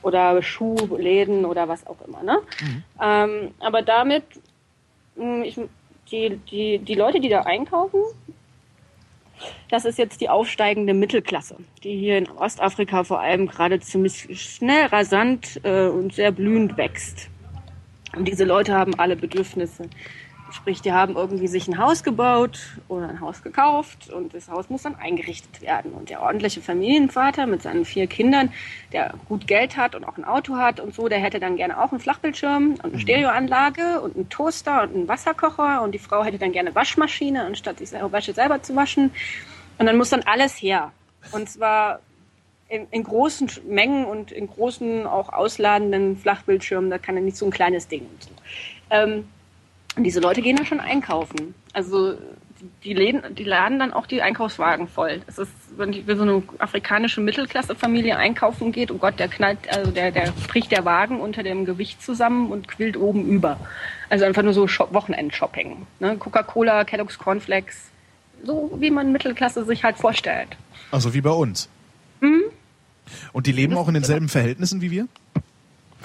[0.01, 2.23] oder Schuhläden oder was auch immer.
[2.23, 2.39] Ne?
[2.61, 2.83] Mhm.
[3.01, 4.23] Ähm, aber damit,
[5.15, 5.59] hm, ich,
[6.11, 8.01] die, die, die Leute, die da einkaufen,
[9.69, 14.85] das ist jetzt die aufsteigende Mittelklasse, die hier in Ostafrika vor allem gerade ziemlich schnell,
[14.87, 17.29] rasant äh, und sehr blühend wächst.
[18.15, 19.89] Und diese Leute haben alle Bedürfnisse.
[20.51, 24.69] Sprich, die haben irgendwie sich ein Haus gebaut oder ein Haus gekauft und das Haus
[24.69, 25.93] muss dann eingerichtet werden.
[25.93, 28.53] Und der ordentliche Familienvater mit seinen vier Kindern,
[28.91, 31.81] der gut Geld hat und auch ein Auto hat und so, der hätte dann gerne
[31.81, 32.99] auch einen Flachbildschirm und eine mhm.
[32.99, 37.79] Stereoanlage und einen Toaster und einen Wasserkocher und die Frau hätte dann gerne Waschmaschine, anstatt
[37.79, 39.09] sich Wäsche selber zu waschen.
[39.79, 40.91] Und dann muss dann alles her.
[41.31, 41.99] Und zwar
[42.73, 47.45] in, in, großen Mengen und in großen, auch ausladenden Flachbildschirmen, da kann er nicht so
[47.45, 48.01] ein kleines Ding.
[48.01, 48.29] Und, so.
[48.89, 49.27] ähm,
[49.95, 51.53] und diese Leute gehen dann schon einkaufen.
[51.71, 52.15] Also
[52.83, 55.21] die, Läden, die laden dann auch die Einkaufswagen voll.
[55.27, 59.59] Es ist, wenn, die, wenn so eine afrikanische Mittelklassefamilie einkaufen geht, oh Gott, der knallt,
[59.69, 63.59] also der, der bricht der Wagen unter dem Gewicht zusammen und quillt oben über.
[64.09, 65.85] Also einfach nur so Wochenendshopping.
[65.99, 66.17] Ne?
[66.17, 67.91] Coca-Cola, Kellogg's Cornflakes,
[68.43, 70.57] so wie man Mittelklasse sich halt vorstellt.
[70.89, 71.69] Also wie bei uns.
[72.19, 72.43] Mhm.
[73.31, 75.07] Und die leben auch in denselben Verhältnissen wie wir?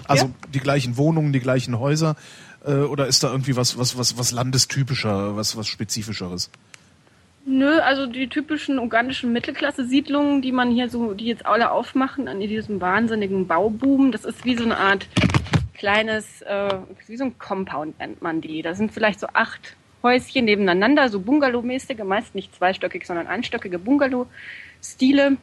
[0.07, 0.33] Also ja.
[0.55, 2.17] die gleichen Wohnungen, die gleichen Häuser,
[2.65, 6.51] äh, oder ist da irgendwie was, was, was, was landestypischer, was, was spezifischeres?
[7.45, 12.41] Nö, also die typischen ugandischen Mittelklasse-Siedlungen, die man hier so, die jetzt alle aufmachen an
[12.41, 15.07] diesem wahnsinnigen Bauboom, das ist wie so eine Art
[15.75, 16.75] kleines, äh,
[17.07, 18.61] wie so ein Compound nennt man die.
[18.61, 25.39] Da sind vielleicht so acht Häuschen nebeneinander, so Bungalow-mäßige, meist nicht zweistöckig, sondern einstöckige Bungalow-Stile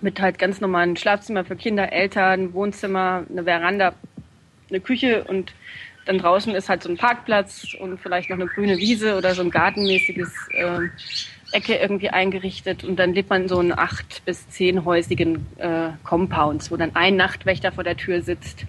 [0.00, 3.94] mit halt ganz normalen Schlafzimmer für Kinder, Eltern, Wohnzimmer, eine Veranda,
[4.68, 5.52] eine Küche und
[6.06, 9.42] dann draußen ist halt so ein Parkplatz und vielleicht noch eine grüne Wiese oder so
[9.42, 10.88] ein gartenmäßiges äh,
[11.52, 16.70] Ecke irgendwie eingerichtet und dann lebt man in so einen acht bis zehnhäusigen äh, Compounds,
[16.70, 18.66] wo dann ein Nachtwächter vor der Tür sitzt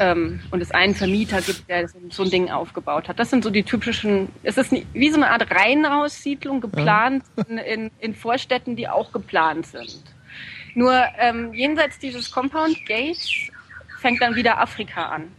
[0.00, 3.18] ähm, und es einen Vermieter gibt, der so ein Ding aufgebaut hat.
[3.18, 7.90] Das sind so die typischen, es ist wie so eine Art Reihenhaussiedlung, geplant in, in,
[7.98, 10.02] in Vorstädten, die auch geplant sind.
[10.74, 13.28] Nur ähm, jenseits dieses Compound Gates
[14.00, 15.32] fängt dann wieder Afrika an.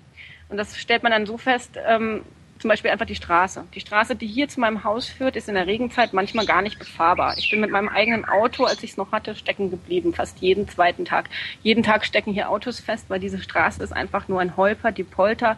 [0.49, 2.23] Und das stellt man dann so fest, ähm,
[2.59, 3.63] zum Beispiel einfach die Straße.
[3.73, 6.77] Die Straße, die hier zu meinem Haus führt, ist in der Regenzeit manchmal gar nicht
[6.77, 7.38] befahrbar.
[7.38, 10.67] Ich bin mit meinem eigenen Auto, als ich es noch hatte, stecken geblieben, fast jeden
[10.67, 11.30] zweiten Tag.
[11.63, 15.03] Jeden Tag stecken hier Autos fest, weil diese Straße ist einfach nur ein Holper, die
[15.03, 15.57] Polter,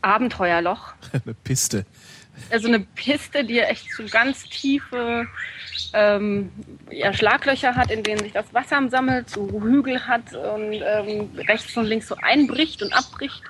[0.00, 0.94] Abenteuerloch.
[1.12, 1.84] Eine Piste.
[2.50, 5.26] Also eine Piste, die echt so ganz tiefe
[5.92, 6.50] ähm,
[6.90, 11.76] ja, Schlaglöcher hat, in denen sich das Wasser sammelt, so Hügel hat und ähm, rechts
[11.76, 13.42] und links so einbricht und abbricht.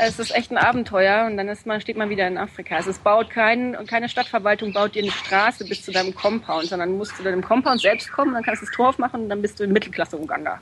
[0.00, 2.76] Es ist echt ein Abenteuer und dann man, steht man wieder in Afrika.
[2.76, 6.90] Also es baut kein, keine Stadtverwaltung baut dir eine Straße bis zu deinem Compound, sondern
[6.90, 9.42] du musst zu deinem Compound selbst kommen, dann kannst du das Tor aufmachen und dann
[9.42, 10.60] bist du in Mittelklasse Uganda.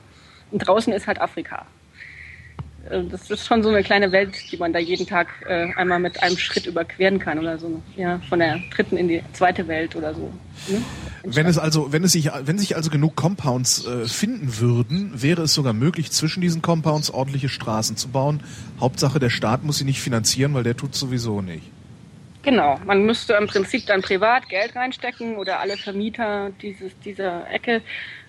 [0.49, 1.67] Und draußen ist halt Afrika.
[2.89, 5.99] Äh, das ist schon so eine kleine Welt, die man da jeden Tag äh, einmal
[5.99, 7.81] mit einem Schritt überqueren kann oder so.
[7.95, 10.31] Ja, von der dritten in die zweite Welt oder so.
[10.67, 10.81] Ne?
[11.23, 15.43] Wenn es also, wenn es sich, wenn sich also genug Compounds äh, finden würden, wäre
[15.43, 18.41] es sogar möglich, zwischen diesen Compounds ordentliche Straßen zu bauen.
[18.79, 21.63] Hauptsache, der Staat muss sie nicht finanzieren, weil der tut sowieso nicht.
[22.43, 27.81] Genau, man müsste im Prinzip dann privat Geld reinstecken oder alle Vermieter dieses, dieser Ecke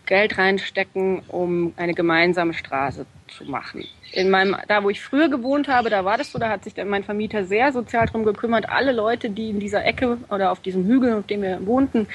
[0.06, 3.84] Geld reinstecken, um eine gemeinsame Straße zu machen.
[4.12, 6.74] In meinem, da wo ich früher gewohnt habe, da war das so, da hat sich
[6.74, 8.68] dann mein Vermieter sehr sozial drum gekümmert.
[8.68, 12.06] Alle Leute, die in dieser Ecke oder auf diesem Hügel, auf dem wir wohnten,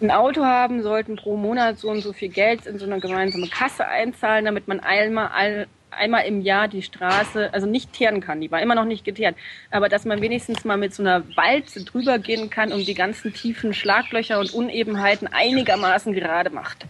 [0.00, 3.48] ein Auto haben, sollten pro Monat so und so viel Geld in so eine gemeinsame
[3.48, 8.40] Kasse einzahlen, damit man einmal all, einmal im Jahr die Straße, also nicht teeren kann,
[8.40, 9.36] die war immer noch nicht geteert,
[9.70, 13.32] aber dass man wenigstens mal mit so einer Walze drüber gehen kann und die ganzen
[13.32, 16.86] tiefen Schlaglöcher und Unebenheiten einigermaßen gerade macht.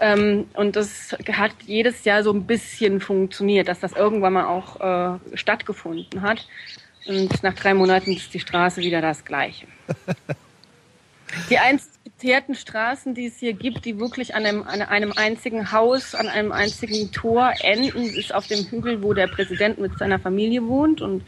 [0.00, 4.80] Ähm, und das hat jedes Jahr so ein bisschen funktioniert, dass das irgendwann mal auch
[4.80, 6.46] äh, stattgefunden hat.
[7.06, 9.66] Und nach drei Monaten ist die Straße wieder das Gleiche.
[11.50, 15.70] Die einzige geteerten Straßen, die es hier gibt, die wirklich an einem, an einem einzigen
[15.70, 20.18] Haus, an einem einzigen Tor enden, ist auf dem Hügel, wo der Präsident mit seiner
[20.18, 21.22] Familie wohnt und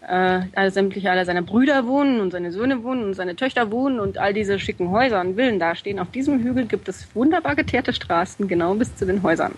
[0.00, 4.00] äh, alle sämtliche aller seiner Brüder wohnen und seine Söhne wohnen und seine Töchter wohnen
[4.00, 6.00] und all diese schicken Häuser und Villen dastehen.
[6.00, 9.54] Auf diesem Hügel gibt es wunderbar geteerte Straßen, genau bis zu den Häusern.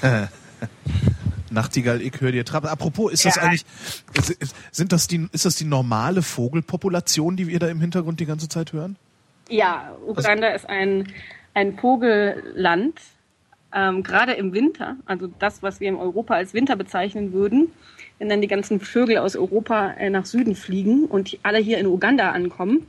[1.50, 2.70] Nachtigall, ich höre dir Trapp.
[2.70, 3.42] Apropos, ist das ja.
[3.42, 3.66] eigentlich,
[4.70, 8.48] sind das die, ist das die normale Vogelpopulation, die wir da im Hintergrund die ganze
[8.48, 8.96] Zeit hören?
[9.52, 11.12] Ja, Uganda ist ein,
[11.52, 12.98] ein Vogelland,
[13.74, 17.70] ähm, gerade im Winter, also das, was wir in Europa als Winter bezeichnen würden,
[18.18, 21.86] wenn dann die ganzen Vögel aus Europa äh, nach Süden fliegen und alle hier in
[21.86, 22.86] Uganda ankommen,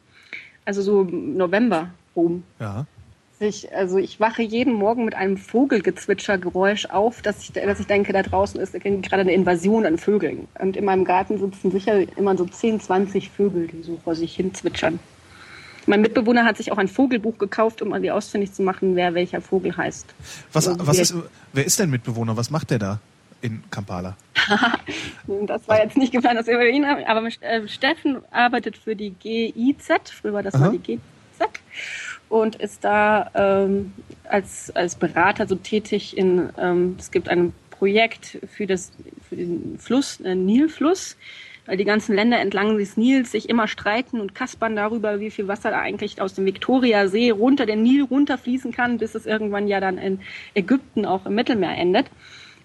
[0.63, 2.43] also so November rum.
[2.61, 2.85] Ja.
[3.41, 8.13] Ich, also ich wache jeden Morgen mit einem Vogelgezwitschergeräusch auf, dass ich, dass ich denke,
[8.13, 10.47] da draußen ist gerade eine Invasion an Vögeln.
[10.59, 14.33] Und in meinem Garten sitzen sicher immer so 10, 20 Vögel, die so vor sich
[14.33, 14.97] hin zwitschern.
[15.85, 19.41] Mein Mitbewohner hat sich auch ein Vogelbuch gekauft, um irgendwie ausfindig zu machen, wer welcher
[19.41, 20.05] Vogel heißt.
[20.53, 21.15] Was, also, was ist,
[21.53, 22.37] wer ist dein Mitbewohner?
[22.37, 22.99] Was macht der da
[23.41, 24.15] in Kampala?
[25.47, 28.95] das war jetzt nicht geplant, dass wir über ihn haben, aber äh, Steffen arbeitet für
[28.95, 30.65] die GIZ, früher war das Aha.
[30.65, 31.01] mal die GIZ,
[32.29, 33.93] und ist da ähm,
[34.29, 38.91] als, als Berater so tätig in, ähm, es gibt ein Projekt für, das,
[39.27, 41.17] für den Fluss, äh, Nilfluss,
[41.65, 45.47] weil die ganzen Länder entlang des Nils sich immer streiten und kaspern darüber, wie viel
[45.47, 49.79] Wasser da eigentlich aus dem Viktoriasee runter den Nil runterfließen kann, bis es irgendwann ja
[49.79, 50.19] dann in
[50.53, 52.07] Ägypten auch im Mittelmeer endet.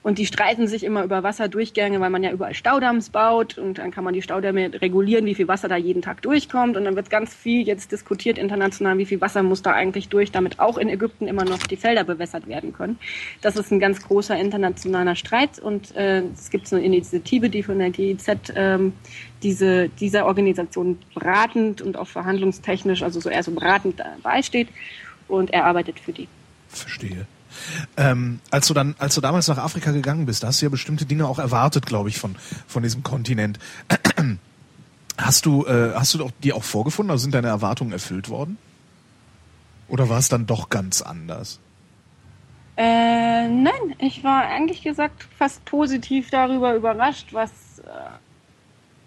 [0.02, 3.90] Und die streiten sich immer über Wasserdurchgänge, weil man ja überall Staudamms baut und dann
[3.90, 6.76] kann man die Staudämme regulieren, wie viel Wasser da jeden Tag durchkommt.
[6.76, 10.30] Und dann wird ganz viel jetzt diskutiert international, wie viel Wasser muss da eigentlich durch,
[10.30, 12.98] damit auch in Ägypten immer noch die Felder bewässert werden können.
[13.42, 17.62] Das ist ein ganz großer internationaler Streit und äh, es gibt so eine Initiative, die
[17.62, 18.92] von der GIZ ähm,
[19.42, 24.68] diese, dieser Organisation beratend und auch verhandlungstechnisch, also so eher so beratend dabei steht
[25.26, 26.28] und er arbeitet für die.
[26.68, 27.26] Verstehe.
[27.96, 30.70] Ähm, als du dann, als du damals nach Afrika gegangen bist, da hast du ja
[30.70, 32.36] bestimmte Dinge auch erwartet, glaube ich, von
[32.66, 33.58] von diesem Kontinent.
[35.18, 38.56] Hast du, äh, hast du dir auch vorgefunden, also sind deine Erwartungen erfüllt worden?
[39.88, 41.58] Oder war es dann doch ganz anders?
[42.76, 47.90] Äh, nein, ich war eigentlich gesagt fast positiv darüber überrascht, was äh,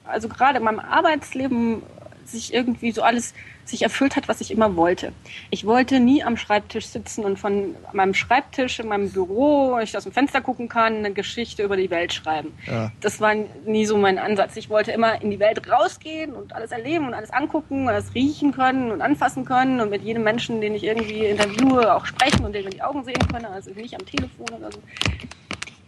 [0.03, 1.82] also gerade in meinem Arbeitsleben
[2.26, 3.34] sich irgendwie so alles
[3.65, 5.11] sich erfüllt hat, was ich immer wollte.
[5.49, 10.03] Ich wollte nie am Schreibtisch sitzen und von meinem Schreibtisch in meinem Büro, ich aus
[10.03, 12.53] dem Fenster gucken kann, eine Geschichte über die Welt schreiben.
[12.67, 12.91] Ja.
[13.01, 13.33] Das war
[13.65, 14.57] nie so mein Ansatz.
[14.57, 18.51] Ich wollte immer in die Welt rausgehen und alles erleben und alles angucken, alles riechen
[18.51, 22.53] können und anfassen können und mit jedem Menschen, den ich irgendwie interviewe, auch sprechen und
[22.53, 24.79] den in die Augen sehen können, also nicht am Telefon oder so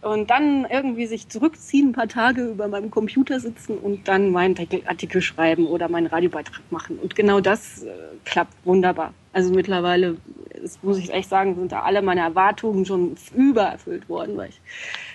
[0.03, 4.55] und dann irgendwie sich zurückziehen, ein paar Tage über meinem Computer sitzen und dann meinen
[4.85, 6.99] Artikel schreiben oder meinen Radiobeitrag machen.
[6.99, 7.91] Und genau das äh,
[8.25, 9.13] klappt wunderbar.
[9.31, 10.17] Also mittlerweile,
[10.61, 14.61] das muss ich echt sagen, sind da alle meine Erwartungen schon übererfüllt worden, weil ich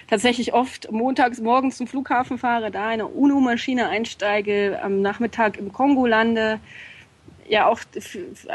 [0.09, 6.07] tatsächlich oft montags morgens zum Flughafen fahre, da eine UNO-Maschine einsteige, am Nachmittag im Kongo
[6.07, 6.59] lande,
[7.49, 7.81] ja auch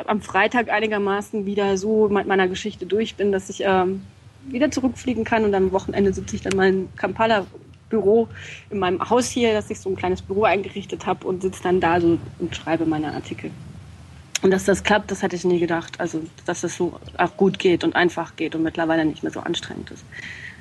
[0.05, 4.03] am Freitag einigermaßen wieder so mit meiner Geschichte durch bin, dass ich ähm,
[4.48, 7.45] wieder zurückfliegen kann und am Wochenende sitze ich dann mal in Kampala
[7.94, 8.28] Büro
[8.72, 11.80] in meinem Haus hier, dass ich so ein kleines Büro eingerichtet habe und sitze dann
[11.80, 13.52] da so und schreibe meine Artikel.
[14.41, 15.99] Und dass das klappt, das hätte ich nie gedacht.
[15.99, 19.40] Also, dass das so auch gut geht und einfach geht und mittlerweile nicht mehr so
[19.40, 20.03] anstrengend ist.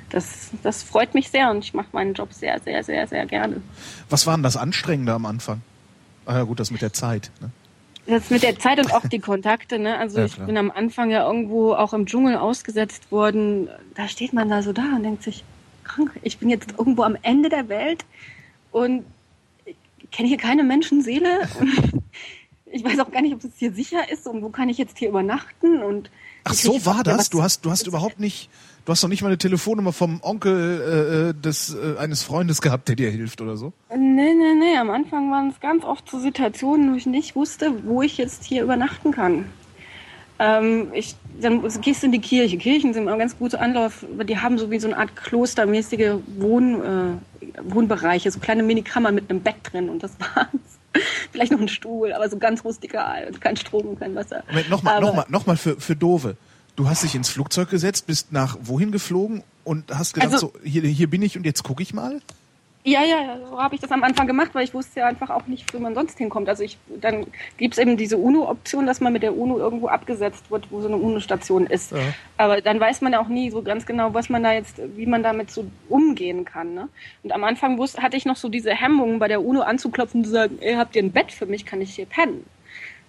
[0.09, 3.61] Das, das freut mich sehr und ich mache meinen Job sehr, sehr, sehr, sehr gerne.
[4.09, 5.61] Was war denn das Anstrengende am Anfang?
[6.25, 7.31] Ah ja, gut, das mit der Zeit.
[7.41, 7.49] Ne?
[8.05, 9.97] Das mit der Zeit und auch die Kontakte, ne?
[9.97, 13.69] Also ja, ich bin am Anfang ja irgendwo auch im Dschungel ausgesetzt worden.
[13.95, 15.43] Da steht man da so da und denkt sich,
[15.83, 18.05] krank, ich bin jetzt irgendwo am Ende der Welt
[18.71, 19.05] und
[20.11, 21.47] kenne hier keine Menschenseele.
[22.65, 24.97] ich weiß auch gar nicht, ob es hier sicher ist und wo kann ich jetzt
[24.97, 26.09] hier übernachten und
[26.45, 27.29] Ach so war das?
[27.29, 28.49] Du hast du hast überhaupt nicht
[28.85, 32.61] Du hast doch nicht mal eine Telefonnummer vom Onkel äh, äh, des äh, eines Freundes
[32.61, 33.71] gehabt, der dir hilft oder so?
[33.89, 34.77] Nee, nee, nee.
[34.77, 38.43] Am Anfang waren es ganz oft so Situationen, wo ich nicht wusste, wo ich jetzt
[38.43, 39.45] hier übernachten kann.
[40.37, 42.57] Ähm, ich, dann gehst du in die Kirche.
[42.57, 44.05] Kirchen sind immer ein ganz guter Anlauf.
[44.27, 49.29] Die haben so wie so eine Art klostermäßige Wohn, äh, Wohnbereiche, so kleine Minikammern mit
[49.29, 50.47] einem Bett drin und das war's.
[51.31, 53.31] Vielleicht noch ein Stuhl, aber so ganz rustikal.
[53.39, 54.43] Kein Strom und kein Wasser.
[54.49, 56.35] Moment, nochmal, nochmal, nochmal für, für Dove.
[56.75, 60.59] Du hast dich ins Flugzeug gesetzt, bist nach wohin geflogen und hast gedacht, also, so,
[60.63, 62.19] hier, hier bin ich und jetzt gucke ich mal?
[62.85, 65.47] Ja, ja, so habe ich das am Anfang gemacht, weil ich wusste ja einfach auch
[65.47, 66.49] nicht, wo man sonst hinkommt.
[66.49, 67.27] Also ich, dann
[67.57, 70.87] gibt es eben diese UNO-Option, dass man mit der UNO irgendwo abgesetzt wird, wo so
[70.87, 71.93] eine UNO-Station ist.
[71.93, 71.99] Ja.
[72.35, 75.05] Aber dann weiß man ja auch nie so ganz genau, was man da jetzt, wie
[75.05, 76.73] man damit so umgehen kann.
[76.73, 76.89] Ne?
[77.23, 80.25] Und am Anfang wusste, hatte ich noch so diese Hemmungen, bei der UNO anzuklopfen und
[80.25, 82.45] zu sagen, ey, habt ihr ein Bett für mich, kann ich hier pennen?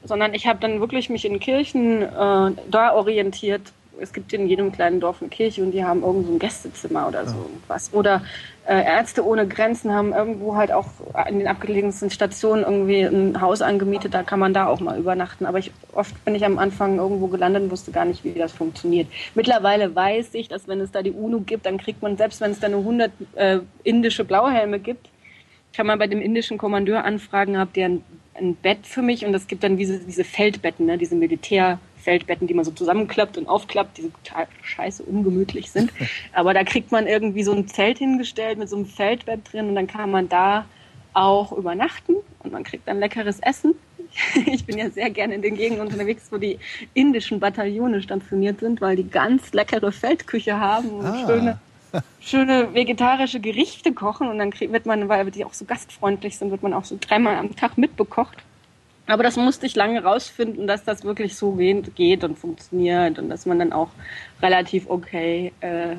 [0.04, 3.72] Sondern ich habe dann wirklich mich in Kirchen äh, da orientiert.
[4.00, 7.06] Es gibt in jedem kleinen Dorf eine Kirche und die haben irgendwo so ein Gästezimmer
[7.06, 7.94] oder so was.
[7.94, 8.22] Oder
[8.66, 10.86] äh, Ärzte ohne Grenzen haben irgendwo halt auch
[11.28, 15.46] in den abgelegensten Stationen irgendwie ein Haus angemietet, da kann man da auch mal übernachten.
[15.46, 18.52] Aber ich, oft bin ich am Anfang irgendwo gelandet und wusste gar nicht, wie das
[18.52, 19.06] funktioniert.
[19.36, 22.50] Mittlerweile weiß ich, dass wenn es da die UNO gibt, dann kriegt man, selbst wenn
[22.50, 25.08] es da nur 100 äh, indische Blauhelme gibt,
[25.72, 29.34] kann man bei dem indischen Kommandeur anfragen, habt ihr ein ein Bett für mich und
[29.34, 33.98] es gibt dann diese, diese Feldbetten, ne, diese Militärfeldbetten, die man so zusammenklappt und aufklappt,
[33.98, 35.92] die so total scheiße ungemütlich sind.
[36.32, 39.74] Aber da kriegt man irgendwie so ein Zelt hingestellt mit so einem Feldbett drin und
[39.74, 40.66] dann kann man da
[41.12, 43.74] auch übernachten und man kriegt dann leckeres Essen.
[44.46, 46.58] Ich bin ja sehr gerne in den Gegenden unterwegs, wo die
[46.92, 51.26] indischen Bataillone stationiert sind, weil die ganz leckere Feldküche haben und ah.
[51.26, 51.58] schöne
[52.20, 56.62] schöne vegetarische Gerichte kochen und dann wird man, weil die auch so gastfreundlich sind, wird
[56.62, 58.38] man auch so dreimal am Tag mitbekocht.
[59.06, 61.52] Aber das musste ich lange rausfinden, dass das wirklich so
[61.94, 63.90] geht und funktioniert und dass man dann auch
[64.40, 65.96] relativ okay äh,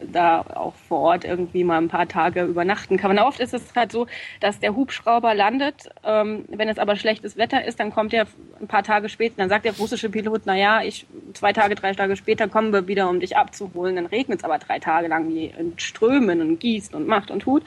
[0.00, 3.10] da auch vor Ort irgendwie mal ein paar Tage übernachten kann.
[3.10, 4.06] Und oft ist es halt so,
[4.40, 8.26] dass der Hubschrauber landet, ähm, wenn es aber schlechtes Wetter ist, dann kommt er
[8.60, 11.92] ein paar Tage später, dann sagt der russische Pilot, na ja, ich zwei Tage, drei
[11.92, 13.96] Tage später kommen wir wieder, um dich abzuholen.
[13.96, 17.40] Dann regnet es aber drei Tage lang wie in Strömen und gießt und macht und
[17.40, 17.62] tut.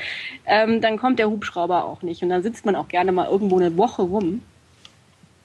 [0.46, 3.58] Ähm, dann kommt der Hubschrauber auch nicht und dann sitzt man auch gerne mal irgendwo
[3.58, 4.42] eine Woche rum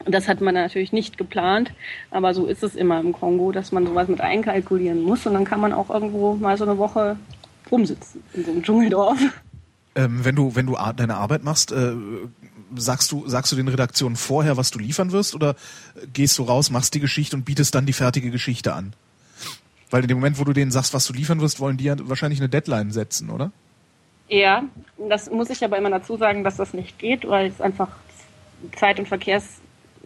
[0.07, 1.73] das hat man natürlich nicht geplant,
[2.11, 5.45] aber so ist es immer im Kongo, dass man sowas mit einkalkulieren muss und dann
[5.45, 7.17] kann man auch irgendwo mal so eine Woche
[7.71, 9.19] rumsitzen in so einem Dschungeldorf.
[9.95, 11.93] Ähm, wenn du wenn du deine Arbeit machst, äh,
[12.75, 15.57] sagst du sagst du den Redaktionen vorher, was du liefern wirst, oder
[16.13, 18.93] gehst du raus, machst die Geschichte und bietest dann die fertige Geschichte an?
[19.91, 21.97] Weil in dem Moment, wo du denen sagst, was du liefern wirst, wollen die ja
[21.99, 23.53] wahrscheinlich eine Deadline setzen, oder?
[24.29, 24.65] Ja,
[25.09, 27.89] das muss ich aber immer dazu sagen, dass das nicht geht, weil es einfach
[28.77, 29.45] Zeit- und Verkehrs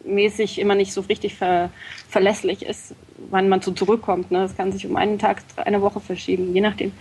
[0.04, 1.70] mäßig immer nicht so richtig ver
[2.08, 2.94] verlässlich ist,
[3.30, 4.30] wann man so zurückkommt.
[4.30, 4.38] Ne?
[4.38, 6.92] Das kann sich um einen Tag, eine Woche verschieben, je nachdem.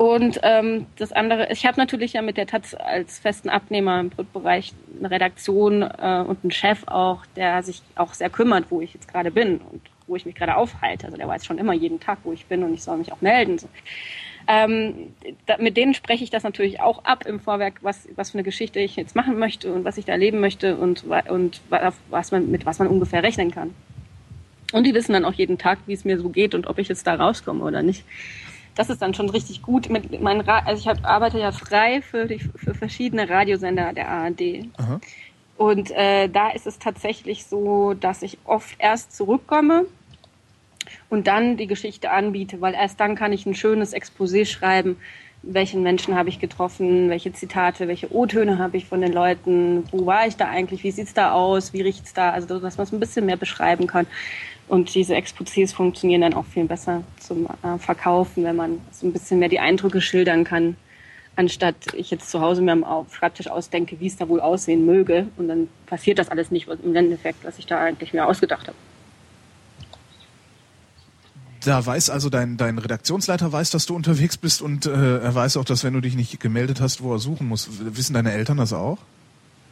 [0.00, 4.08] Und ähm, das andere, ich habe natürlich ja mit der Taz als festen Abnehmer im
[4.08, 8.94] Brutbereich eine Redaktion äh, und einen Chef auch, der sich auch sehr kümmert, wo ich
[8.94, 11.04] jetzt gerade bin und wo ich mich gerade aufhalte.
[11.04, 13.20] Also der weiß schon immer jeden Tag, wo ich bin und ich soll mich auch
[13.20, 13.58] melden.
[13.58, 13.68] So.
[14.46, 15.14] Ähm,
[15.46, 18.42] da, mit denen spreche ich das natürlich auch ab im Vorwerk, was, was für eine
[18.42, 21.60] Geschichte ich jetzt machen möchte und was ich da erleben möchte und, und
[22.08, 23.74] was man, mit was man ungefähr rechnen kann.
[24.72, 26.88] Und die wissen dann auch jeden Tag, wie es mir so geht und ob ich
[26.88, 28.04] jetzt da rauskomme oder nicht.
[28.76, 29.90] Das ist dann schon richtig gut.
[29.90, 34.66] Mit meinen also ich hab, arbeite ja frei für, die, für verschiedene Radiosender der ARD.
[34.76, 35.00] Aha.
[35.56, 39.86] Und äh, da ist es tatsächlich so, dass ich oft erst zurückkomme
[41.08, 44.96] und dann die Geschichte anbiete, weil erst dann kann ich ein schönes Exposé schreiben,
[45.42, 50.04] welchen Menschen habe ich getroffen, welche Zitate, welche O-Töne habe ich von den Leuten, wo
[50.04, 52.92] war ich da eigentlich, wie sieht's da aus, wie riecht's da, also dass man es
[52.92, 54.06] ein bisschen mehr beschreiben kann.
[54.68, 59.12] Und diese Exposés funktionieren dann auch viel besser zum äh, Verkaufen, wenn man so ein
[59.12, 60.76] bisschen mehr die Eindrücke schildern kann,
[61.34, 65.26] anstatt ich jetzt zu Hause mir am Schreibtisch ausdenke, wie es da wohl aussehen möge.
[65.38, 68.76] Und dann passiert das alles nicht im Endeffekt, was ich da eigentlich mir ausgedacht habe.
[71.64, 75.56] Da weiß also dein, dein Redaktionsleiter weiß, dass du unterwegs bist und äh, er weiß
[75.58, 77.68] auch, dass wenn du dich nicht gemeldet hast, wo er suchen muss.
[77.80, 78.98] Wissen deine Eltern das auch?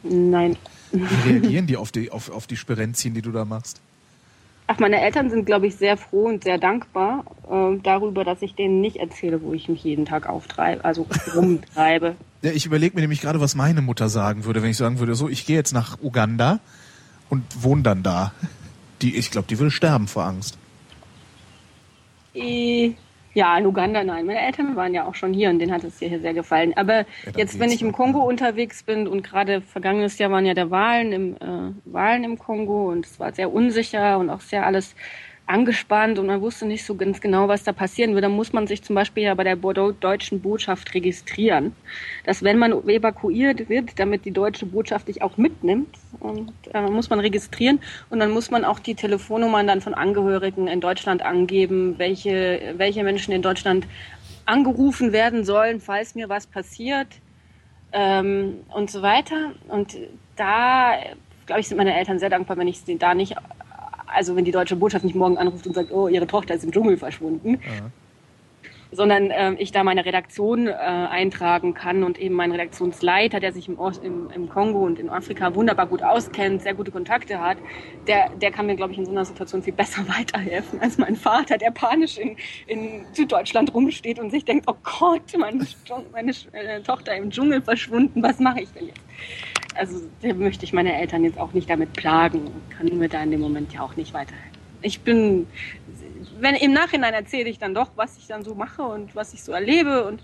[0.03, 0.55] Nein.
[0.91, 3.81] Wie reagieren die auf die, auf, auf die Sperenzien, die du da machst?
[4.71, 8.53] Ach, meine Eltern sind, glaube ich, sehr froh und sehr dankbar äh, darüber, dass ich
[8.53, 12.15] denen nicht erzähle, wo ich mich jeden Tag auftreibe, also rumtreibe.
[12.43, 15.15] ja, ich überlege mir nämlich gerade, was meine Mutter sagen würde, wenn ich sagen würde,
[15.15, 16.59] so, ich gehe jetzt nach Uganda
[17.29, 18.31] und wohne dann da.
[19.01, 20.59] Die, ich glaube, die würde sterben vor Angst.
[23.33, 24.25] Ja, in Uganda nein.
[24.25, 26.73] Meine Eltern waren ja auch schon hier und denen hat es hier sehr gefallen.
[26.75, 27.05] Aber ja,
[27.37, 31.11] jetzt, wenn ich im Kongo unterwegs bin und gerade vergangenes Jahr waren ja der Wahlen
[31.11, 34.95] im, äh, Wahlen im Kongo und es war sehr unsicher und auch sehr alles
[35.49, 38.23] angespannt und man wusste nicht so ganz genau, was da passieren würde.
[38.23, 41.75] Dann muss man sich zum Beispiel ja bei der deutschen Botschaft registrieren,
[42.25, 45.89] dass wenn man evakuiert wird, damit die deutsche Botschaft dich auch mitnimmt,
[46.19, 50.67] und äh, muss man registrieren und dann muss man auch die Telefonnummern dann von Angehörigen
[50.67, 53.87] in Deutschland angeben, welche, welche Menschen in Deutschland
[54.45, 57.07] angerufen werden sollen, falls mir was passiert
[57.91, 59.53] ähm, und so weiter.
[59.67, 59.95] Und
[60.35, 60.97] da,
[61.45, 63.35] glaube ich, sind meine Eltern sehr dankbar, wenn ich sie da nicht
[64.13, 66.71] also wenn die deutsche Botschaft nicht morgen anruft und sagt, oh, ihre Tochter ist im
[66.71, 67.91] Dschungel verschwunden, ja.
[68.91, 73.67] Sondern äh, ich da meine Redaktion äh, eintragen kann und eben mein Redaktionsleiter, der sich
[73.67, 77.57] im, im, im, Kongo und in Afrika wunderbar gut auskennt, sehr gute Kontakte hat,
[78.07, 81.15] der, der kann mir, glaube ich, in so einer Situation viel besser weiterhelfen als mein
[81.15, 82.35] Vater, der panisch in,
[82.67, 85.65] in Süddeutschland rumsteht und sich denkt, oh Gott, meine,
[86.11, 89.01] meine äh, Tochter im Dschungel verschwunden, was mache ich denn jetzt?
[89.75, 93.23] also da möchte ich meine Eltern jetzt auch nicht damit plagen und kann mir da
[93.23, 94.49] in dem Moment ja auch nicht weiterhelfen.
[94.81, 95.47] Ich bin,
[96.41, 99.43] wenn im Nachhinein erzähle ich dann doch, was ich dann so mache und was ich
[99.43, 100.23] so erlebe und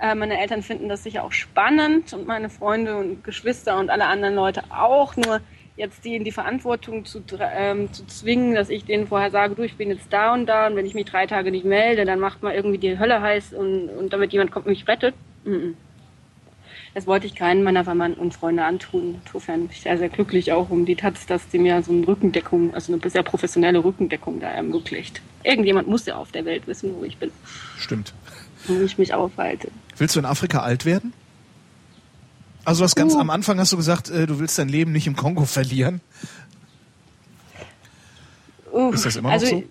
[0.00, 4.06] äh, meine Eltern finden das sicher auch spannend und meine Freunde und Geschwister und alle
[4.06, 5.16] anderen Leute auch.
[5.16, 5.40] Nur
[5.76, 9.62] jetzt die in die Verantwortung zu, ähm, zu zwingen, dass ich denen vorher sage, du,
[9.62, 12.20] ich bin jetzt da und da und wenn ich mich drei Tage nicht melde, dann
[12.20, 15.14] macht man irgendwie die Hölle heiß und, und damit jemand kommt und mich rettet.
[15.44, 15.74] Mm -mm.
[16.94, 19.20] Das wollte ich keinen meiner Verwandten und Freunde antun.
[19.24, 22.06] Insofern bin ich sehr, sehr glücklich auch um die Taz, dass die mir so eine
[22.06, 25.22] Rückendeckung, also eine sehr professionelle Rückendeckung da ermöglicht.
[25.44, 27.30] Irgendjemand muss ja auf der Welt wissen, wo ich bin.
[27.78, 28.12] Stimmt.
[28.66, 29.70] Wo ich mich aufhalte.
[29.96, 31.12] Willst du in Afrika alt werden?
[32.64, 33.20] Also was ganz uh.
[33.20, 36.00] am Anfang hast du gesagt, äh, du willst dein Leben nicht im Kongo verlieren.
[38.72, 38.90] Uh.
[38.92, 39.64] Ist das immer noch also, so?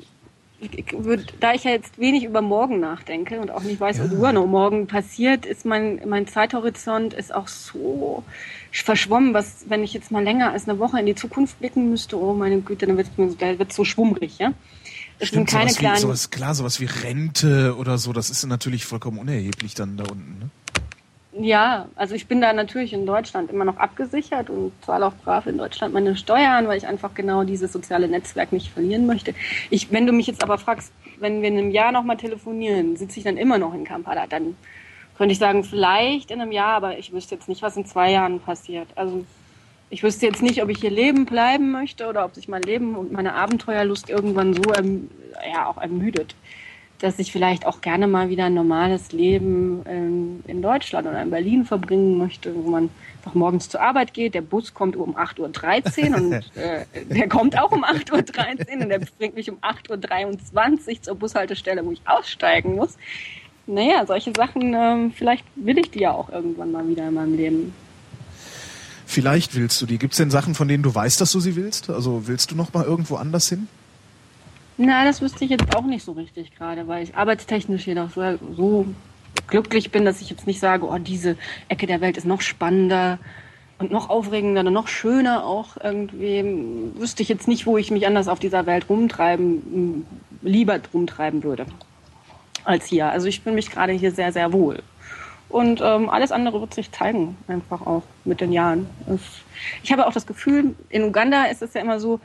[1.40, 4.04] Da ich ja jetzt wenig über morgen nachdenke und auch nicht weiß, ja.
[4.06, 8.24] was übermorgen passiert, ist mein, mein Zeithorizont ist auch so
[8.72, 12.20] verschwommen, was, wenn ich jetzt mal länger als eine Woche in die Zukunft blicken müsste,
[12.20, 14.54] oh meine Güte, dann wird es so schwummrig, ja.
[15.20, 15.98] Es Stimmt, sind keine sowas kleinen.
[15.98, 20.04] Wie, sowas, klar, sowas wie Rente oder so, das ist natürlich vollkommen unerheblich dann da
[20.04, 20.50] unten, ne?
[21.32, 25.46] Ja, also ich bin da natürlich in Deutschland immer noch abgesichert und zahle auch brav
[25.46, 29.36] in Deutschland meine Steuern, weil ich einfach genau dieses soziale Netzwerk nicht verlieren möchte.
[29.70, 33.20] Ich, wenn du mich jetzt aber fragst, wenn wir in einem Jahr nochmal telefonieren, sitze
[33.20, 34.58] ich dann immer noch in Kampala, dann
[35.18, 38.12] könnte ich sagen, vielleicht in einem Jahr, aber ich wüsste jetzt nicht, was in zwei
[38.12, 38.88] Jahren passiert.
[38.96, 39.24] Also
[39.92, 42.96] ich wüsste jetzt nicht, ob ich hier leben bleiben möchte oder ob sich mein Leben
[42.96, 45.12] und meine Abenteuerlust irgendwann so ähm,
[45.54, 46.34] ja, auch ermüdet
[47.00, 51.30] dass ich vielleicht auch gerne mal wieder ein normales Leben in, in Deutschland oder in
[51.30, 56.12] Berlin verbringen möchte, wo man einfach morgens zur Arbeit geht, der Bus kommt um 8.13
[56.12, 60.90] Uhr und äh, der kommt auch um 8.13 Uhr und der bringt mich um 8.23
[60.90, 62.98] Uhr zur Bushaltestelle, wo ich aussteigen muss.
[63.66, 67.36] Naja, solche Sachen, äh, vielleicht will ich die ja auch irgendwann mal wieder in meinem
[67.36, 67.74] Leben.
[69.06, 69.98] Vielleicht willst du die.
[69.98, 71.90] Gibt es denn Sachen, von denen du weißt, dass du sie willst?
[71.90, 73.68] Also willst du noch mal irgendwo anders hin?
[74.82, 78.22] Na, das wüsste ich jetzt auch nicht so richtig gerade, weil ich arbeitstechnisch jedoch so,
[78.56, 78.86] so
[79.48, 81.36] glücklich bin, dass ich jetzt nicht sage, oh, diese
[81.68, 83.20] Ecke der Welt ist noch spannender
[83.78, 86.94] und noch aufregender und noch schöner auch irgendwie.
[86.96, 90.06] Wüsste ich jetzt nicht, wo ich mich anders auf dieser Welt rumtreiben,
[90.44, 91.66] lieber rumtreiben würde
[92.64, 93.10] als hier.
[93.10, 94.82] Also ich fühle mich gerade hier sehr, sehr wohl.
[95.50, 98.88] Und ähm, alles andere wird sich zeigen, einfach auch mit den Jahren.
[99.84, 102.22] Ich habe auch das Gefühl, in Uganda ist es ja immer so,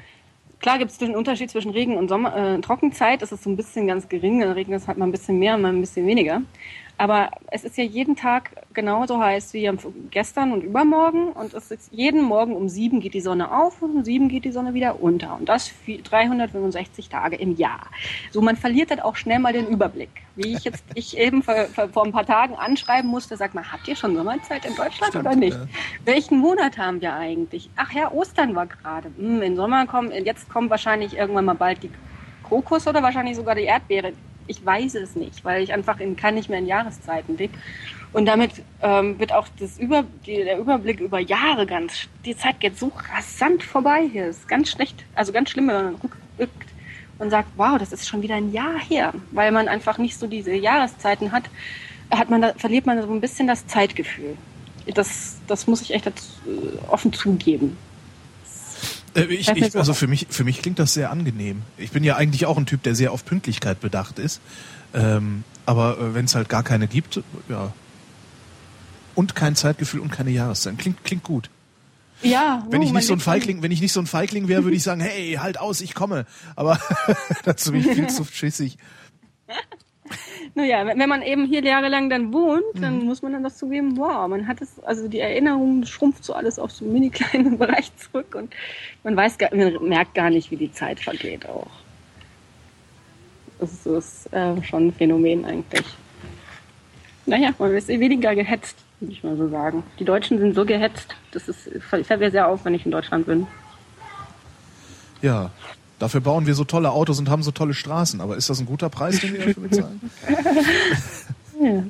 [0.60, 3.22] klar gibt es den Unterschied zwischen Regen und Sommer, äh, Trockenzeit.
[3.22, 4.42] Das ist so ein bisschen ganz gering.
[4.42, 6.42] Regnet es halt mal ein bisschen mehr, mal ein bisschen weniger.
[6.96, 9.68] Aber es ist ja jeden Tag genauso heiß wie
[10.10, 11.28] gestern und übermorgen.
[11.28, 14.44] Und es ist jeden Morgen um sieben geht die Sonne auf und um sieben geht
[14.44, 15.34] die Sonne wieder unter.
[15.34, 17.86] Und das 365 Tage im Jahr.
[18.30, 20.10] So, man verliert dann auch schnell mal den Überblick.
[20.36, 23.88] Wie ich jetzt ich eben vor, vor ein paar Tagen anschreiben musste, sag mal, habt
[23.88, 25.56] ihr schon Sommerzeit in Deutschland Stimmt, oder nicht?
[25.56, 25.66] Ja.
[26.04, 27.70] Welchen Monat haben wir eigentlich?
[27.74, 29.10] Ach ja, Ostern war gerade.
[29.16, 31.90] Hm, Im Sommer kommen, jetzt kommt wahrscheinlich irgendwann mal bald die
[32.44, 34.12] Krokus oder wahrscheinlich sogar die Erdbeere
[34.46, 37.54] ich weiß es nicht, weil ich einfach in, kann nicht mehr in Jahreszeiten lebe.
[38.12, 42.60] Und damit ähm, wird auch das Über, die, der Überblick über Jahre ganz, die Zeit
[42.60, 44.26] geht so rasant vorbei hier.
[44.28, 46.68] Ist ganz schlecht, also ganz schlimm, wenn man rückblickt
[47.18, 50.26] und sagt, wow, das ist schon wieder ein Jahr her, weil man einfach nicht so
[50.26, 51.44] diese Jahreszeiten hat,
[52.10, 54.36] hat man da, verliert man so ein bisschen das Zeitgefühl.
[54.94, 56.12] Das, das muss ich echt äh,
[56.88, 57.76] offen zugeben.
[59.14, 61.62] Äh, ich, ich, also für mich, für mich klingt das sehr angenehm.
[61.78, 64.40] Ich bin ja eigentlich auch ein Typ, der sehr auf Pünktlichkeit bedacht ist.
[64.92, 67.72] Ähm, aber äh, wenn es halt gar keine gibt, ja.
[69.14, 70.76] Und kein Zeitgefühl und keine Jahreszeit.
[70.78, 71.50] Klingt, klingt gut.
[72.22, 74.76] Ja, wenn ich nicht so ein Feigling, wenn ich nicht so ein Feigling wäre, würde
[74.76, 76.26] ich sagen, hey, halt aus, ich komme.
[76.56, 76.80] Aber
[77.44, 78.78] dazu bin ich viel zu schissig.
[80.56, 83.06] Naja, wenn man eben hier jahrelang dann wohnt, dann mhm.
[83.06, 86.58] muss man dann das zugeben, wow, man hat es, also die Erinnerung schrumpft so alles
[86.58, 88.54] auf so einen mini kleinen Bereich zurück und
[89.02, 91.70] man weiß gar, man merkt gar nicht, wie die Zeit vergeht auch.
[93.58, 95.86] Das ist äh, schon ein Phänomen eigentlich.
[97.26, 99.82] Naja, man ist eh weniger gehetzt, würde ich mal so sagen.
[99.98, 103.26] Die Deutschen sind so gehetzt, das ist, fällt mir sehr auf, wenn ich in Deutschland
[103.26, 103.46] bin.
[105.22, 105.50] Ja,
[106.04, 108.20] Dafür bauen wir so tolle Autos und haben so tolle Straßen.
[108.20, 110.10] Aber ist das ein guter Preis, den wir dafür bezahlen?
[111.62, 111.82] ja.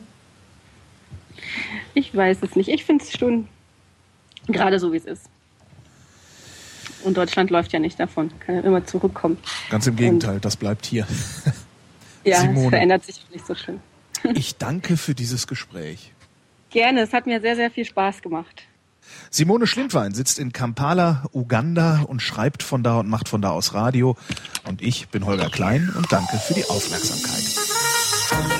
[1.95, 2.69] Ich weiß es nicht.
[2.69, 3.49] Ich finde es schon
[4.47, 5.25] gerade so, wie es ist.
[7.03, 8.31] Und Deutschland läuft ja nicht davon.
[8.39, 9.37] Kann ja immer zurückkommen.
[9.69, 11.09] Ganz im Gegenteil, und das bleibt hier.
[12.25, 12.67] ja, Simone.
[12.67, 13.81] es verändert sich nicht so schön.
[14.37, 16.13] ich danke für dieses Gespräch.
[16.71, 18.63] Gerne, es hat mir sehr, sehr viel Spaß gemacht.
[19.31, 23.75] Simone Schlindwein sitzt in Kampala, Uganda und schreibt von da und macht von da aus
[23.75, 24.17] Radio.
[24.65, 28.54] Und ich bin Holger Klein und danke für die Aufmerksamkeit.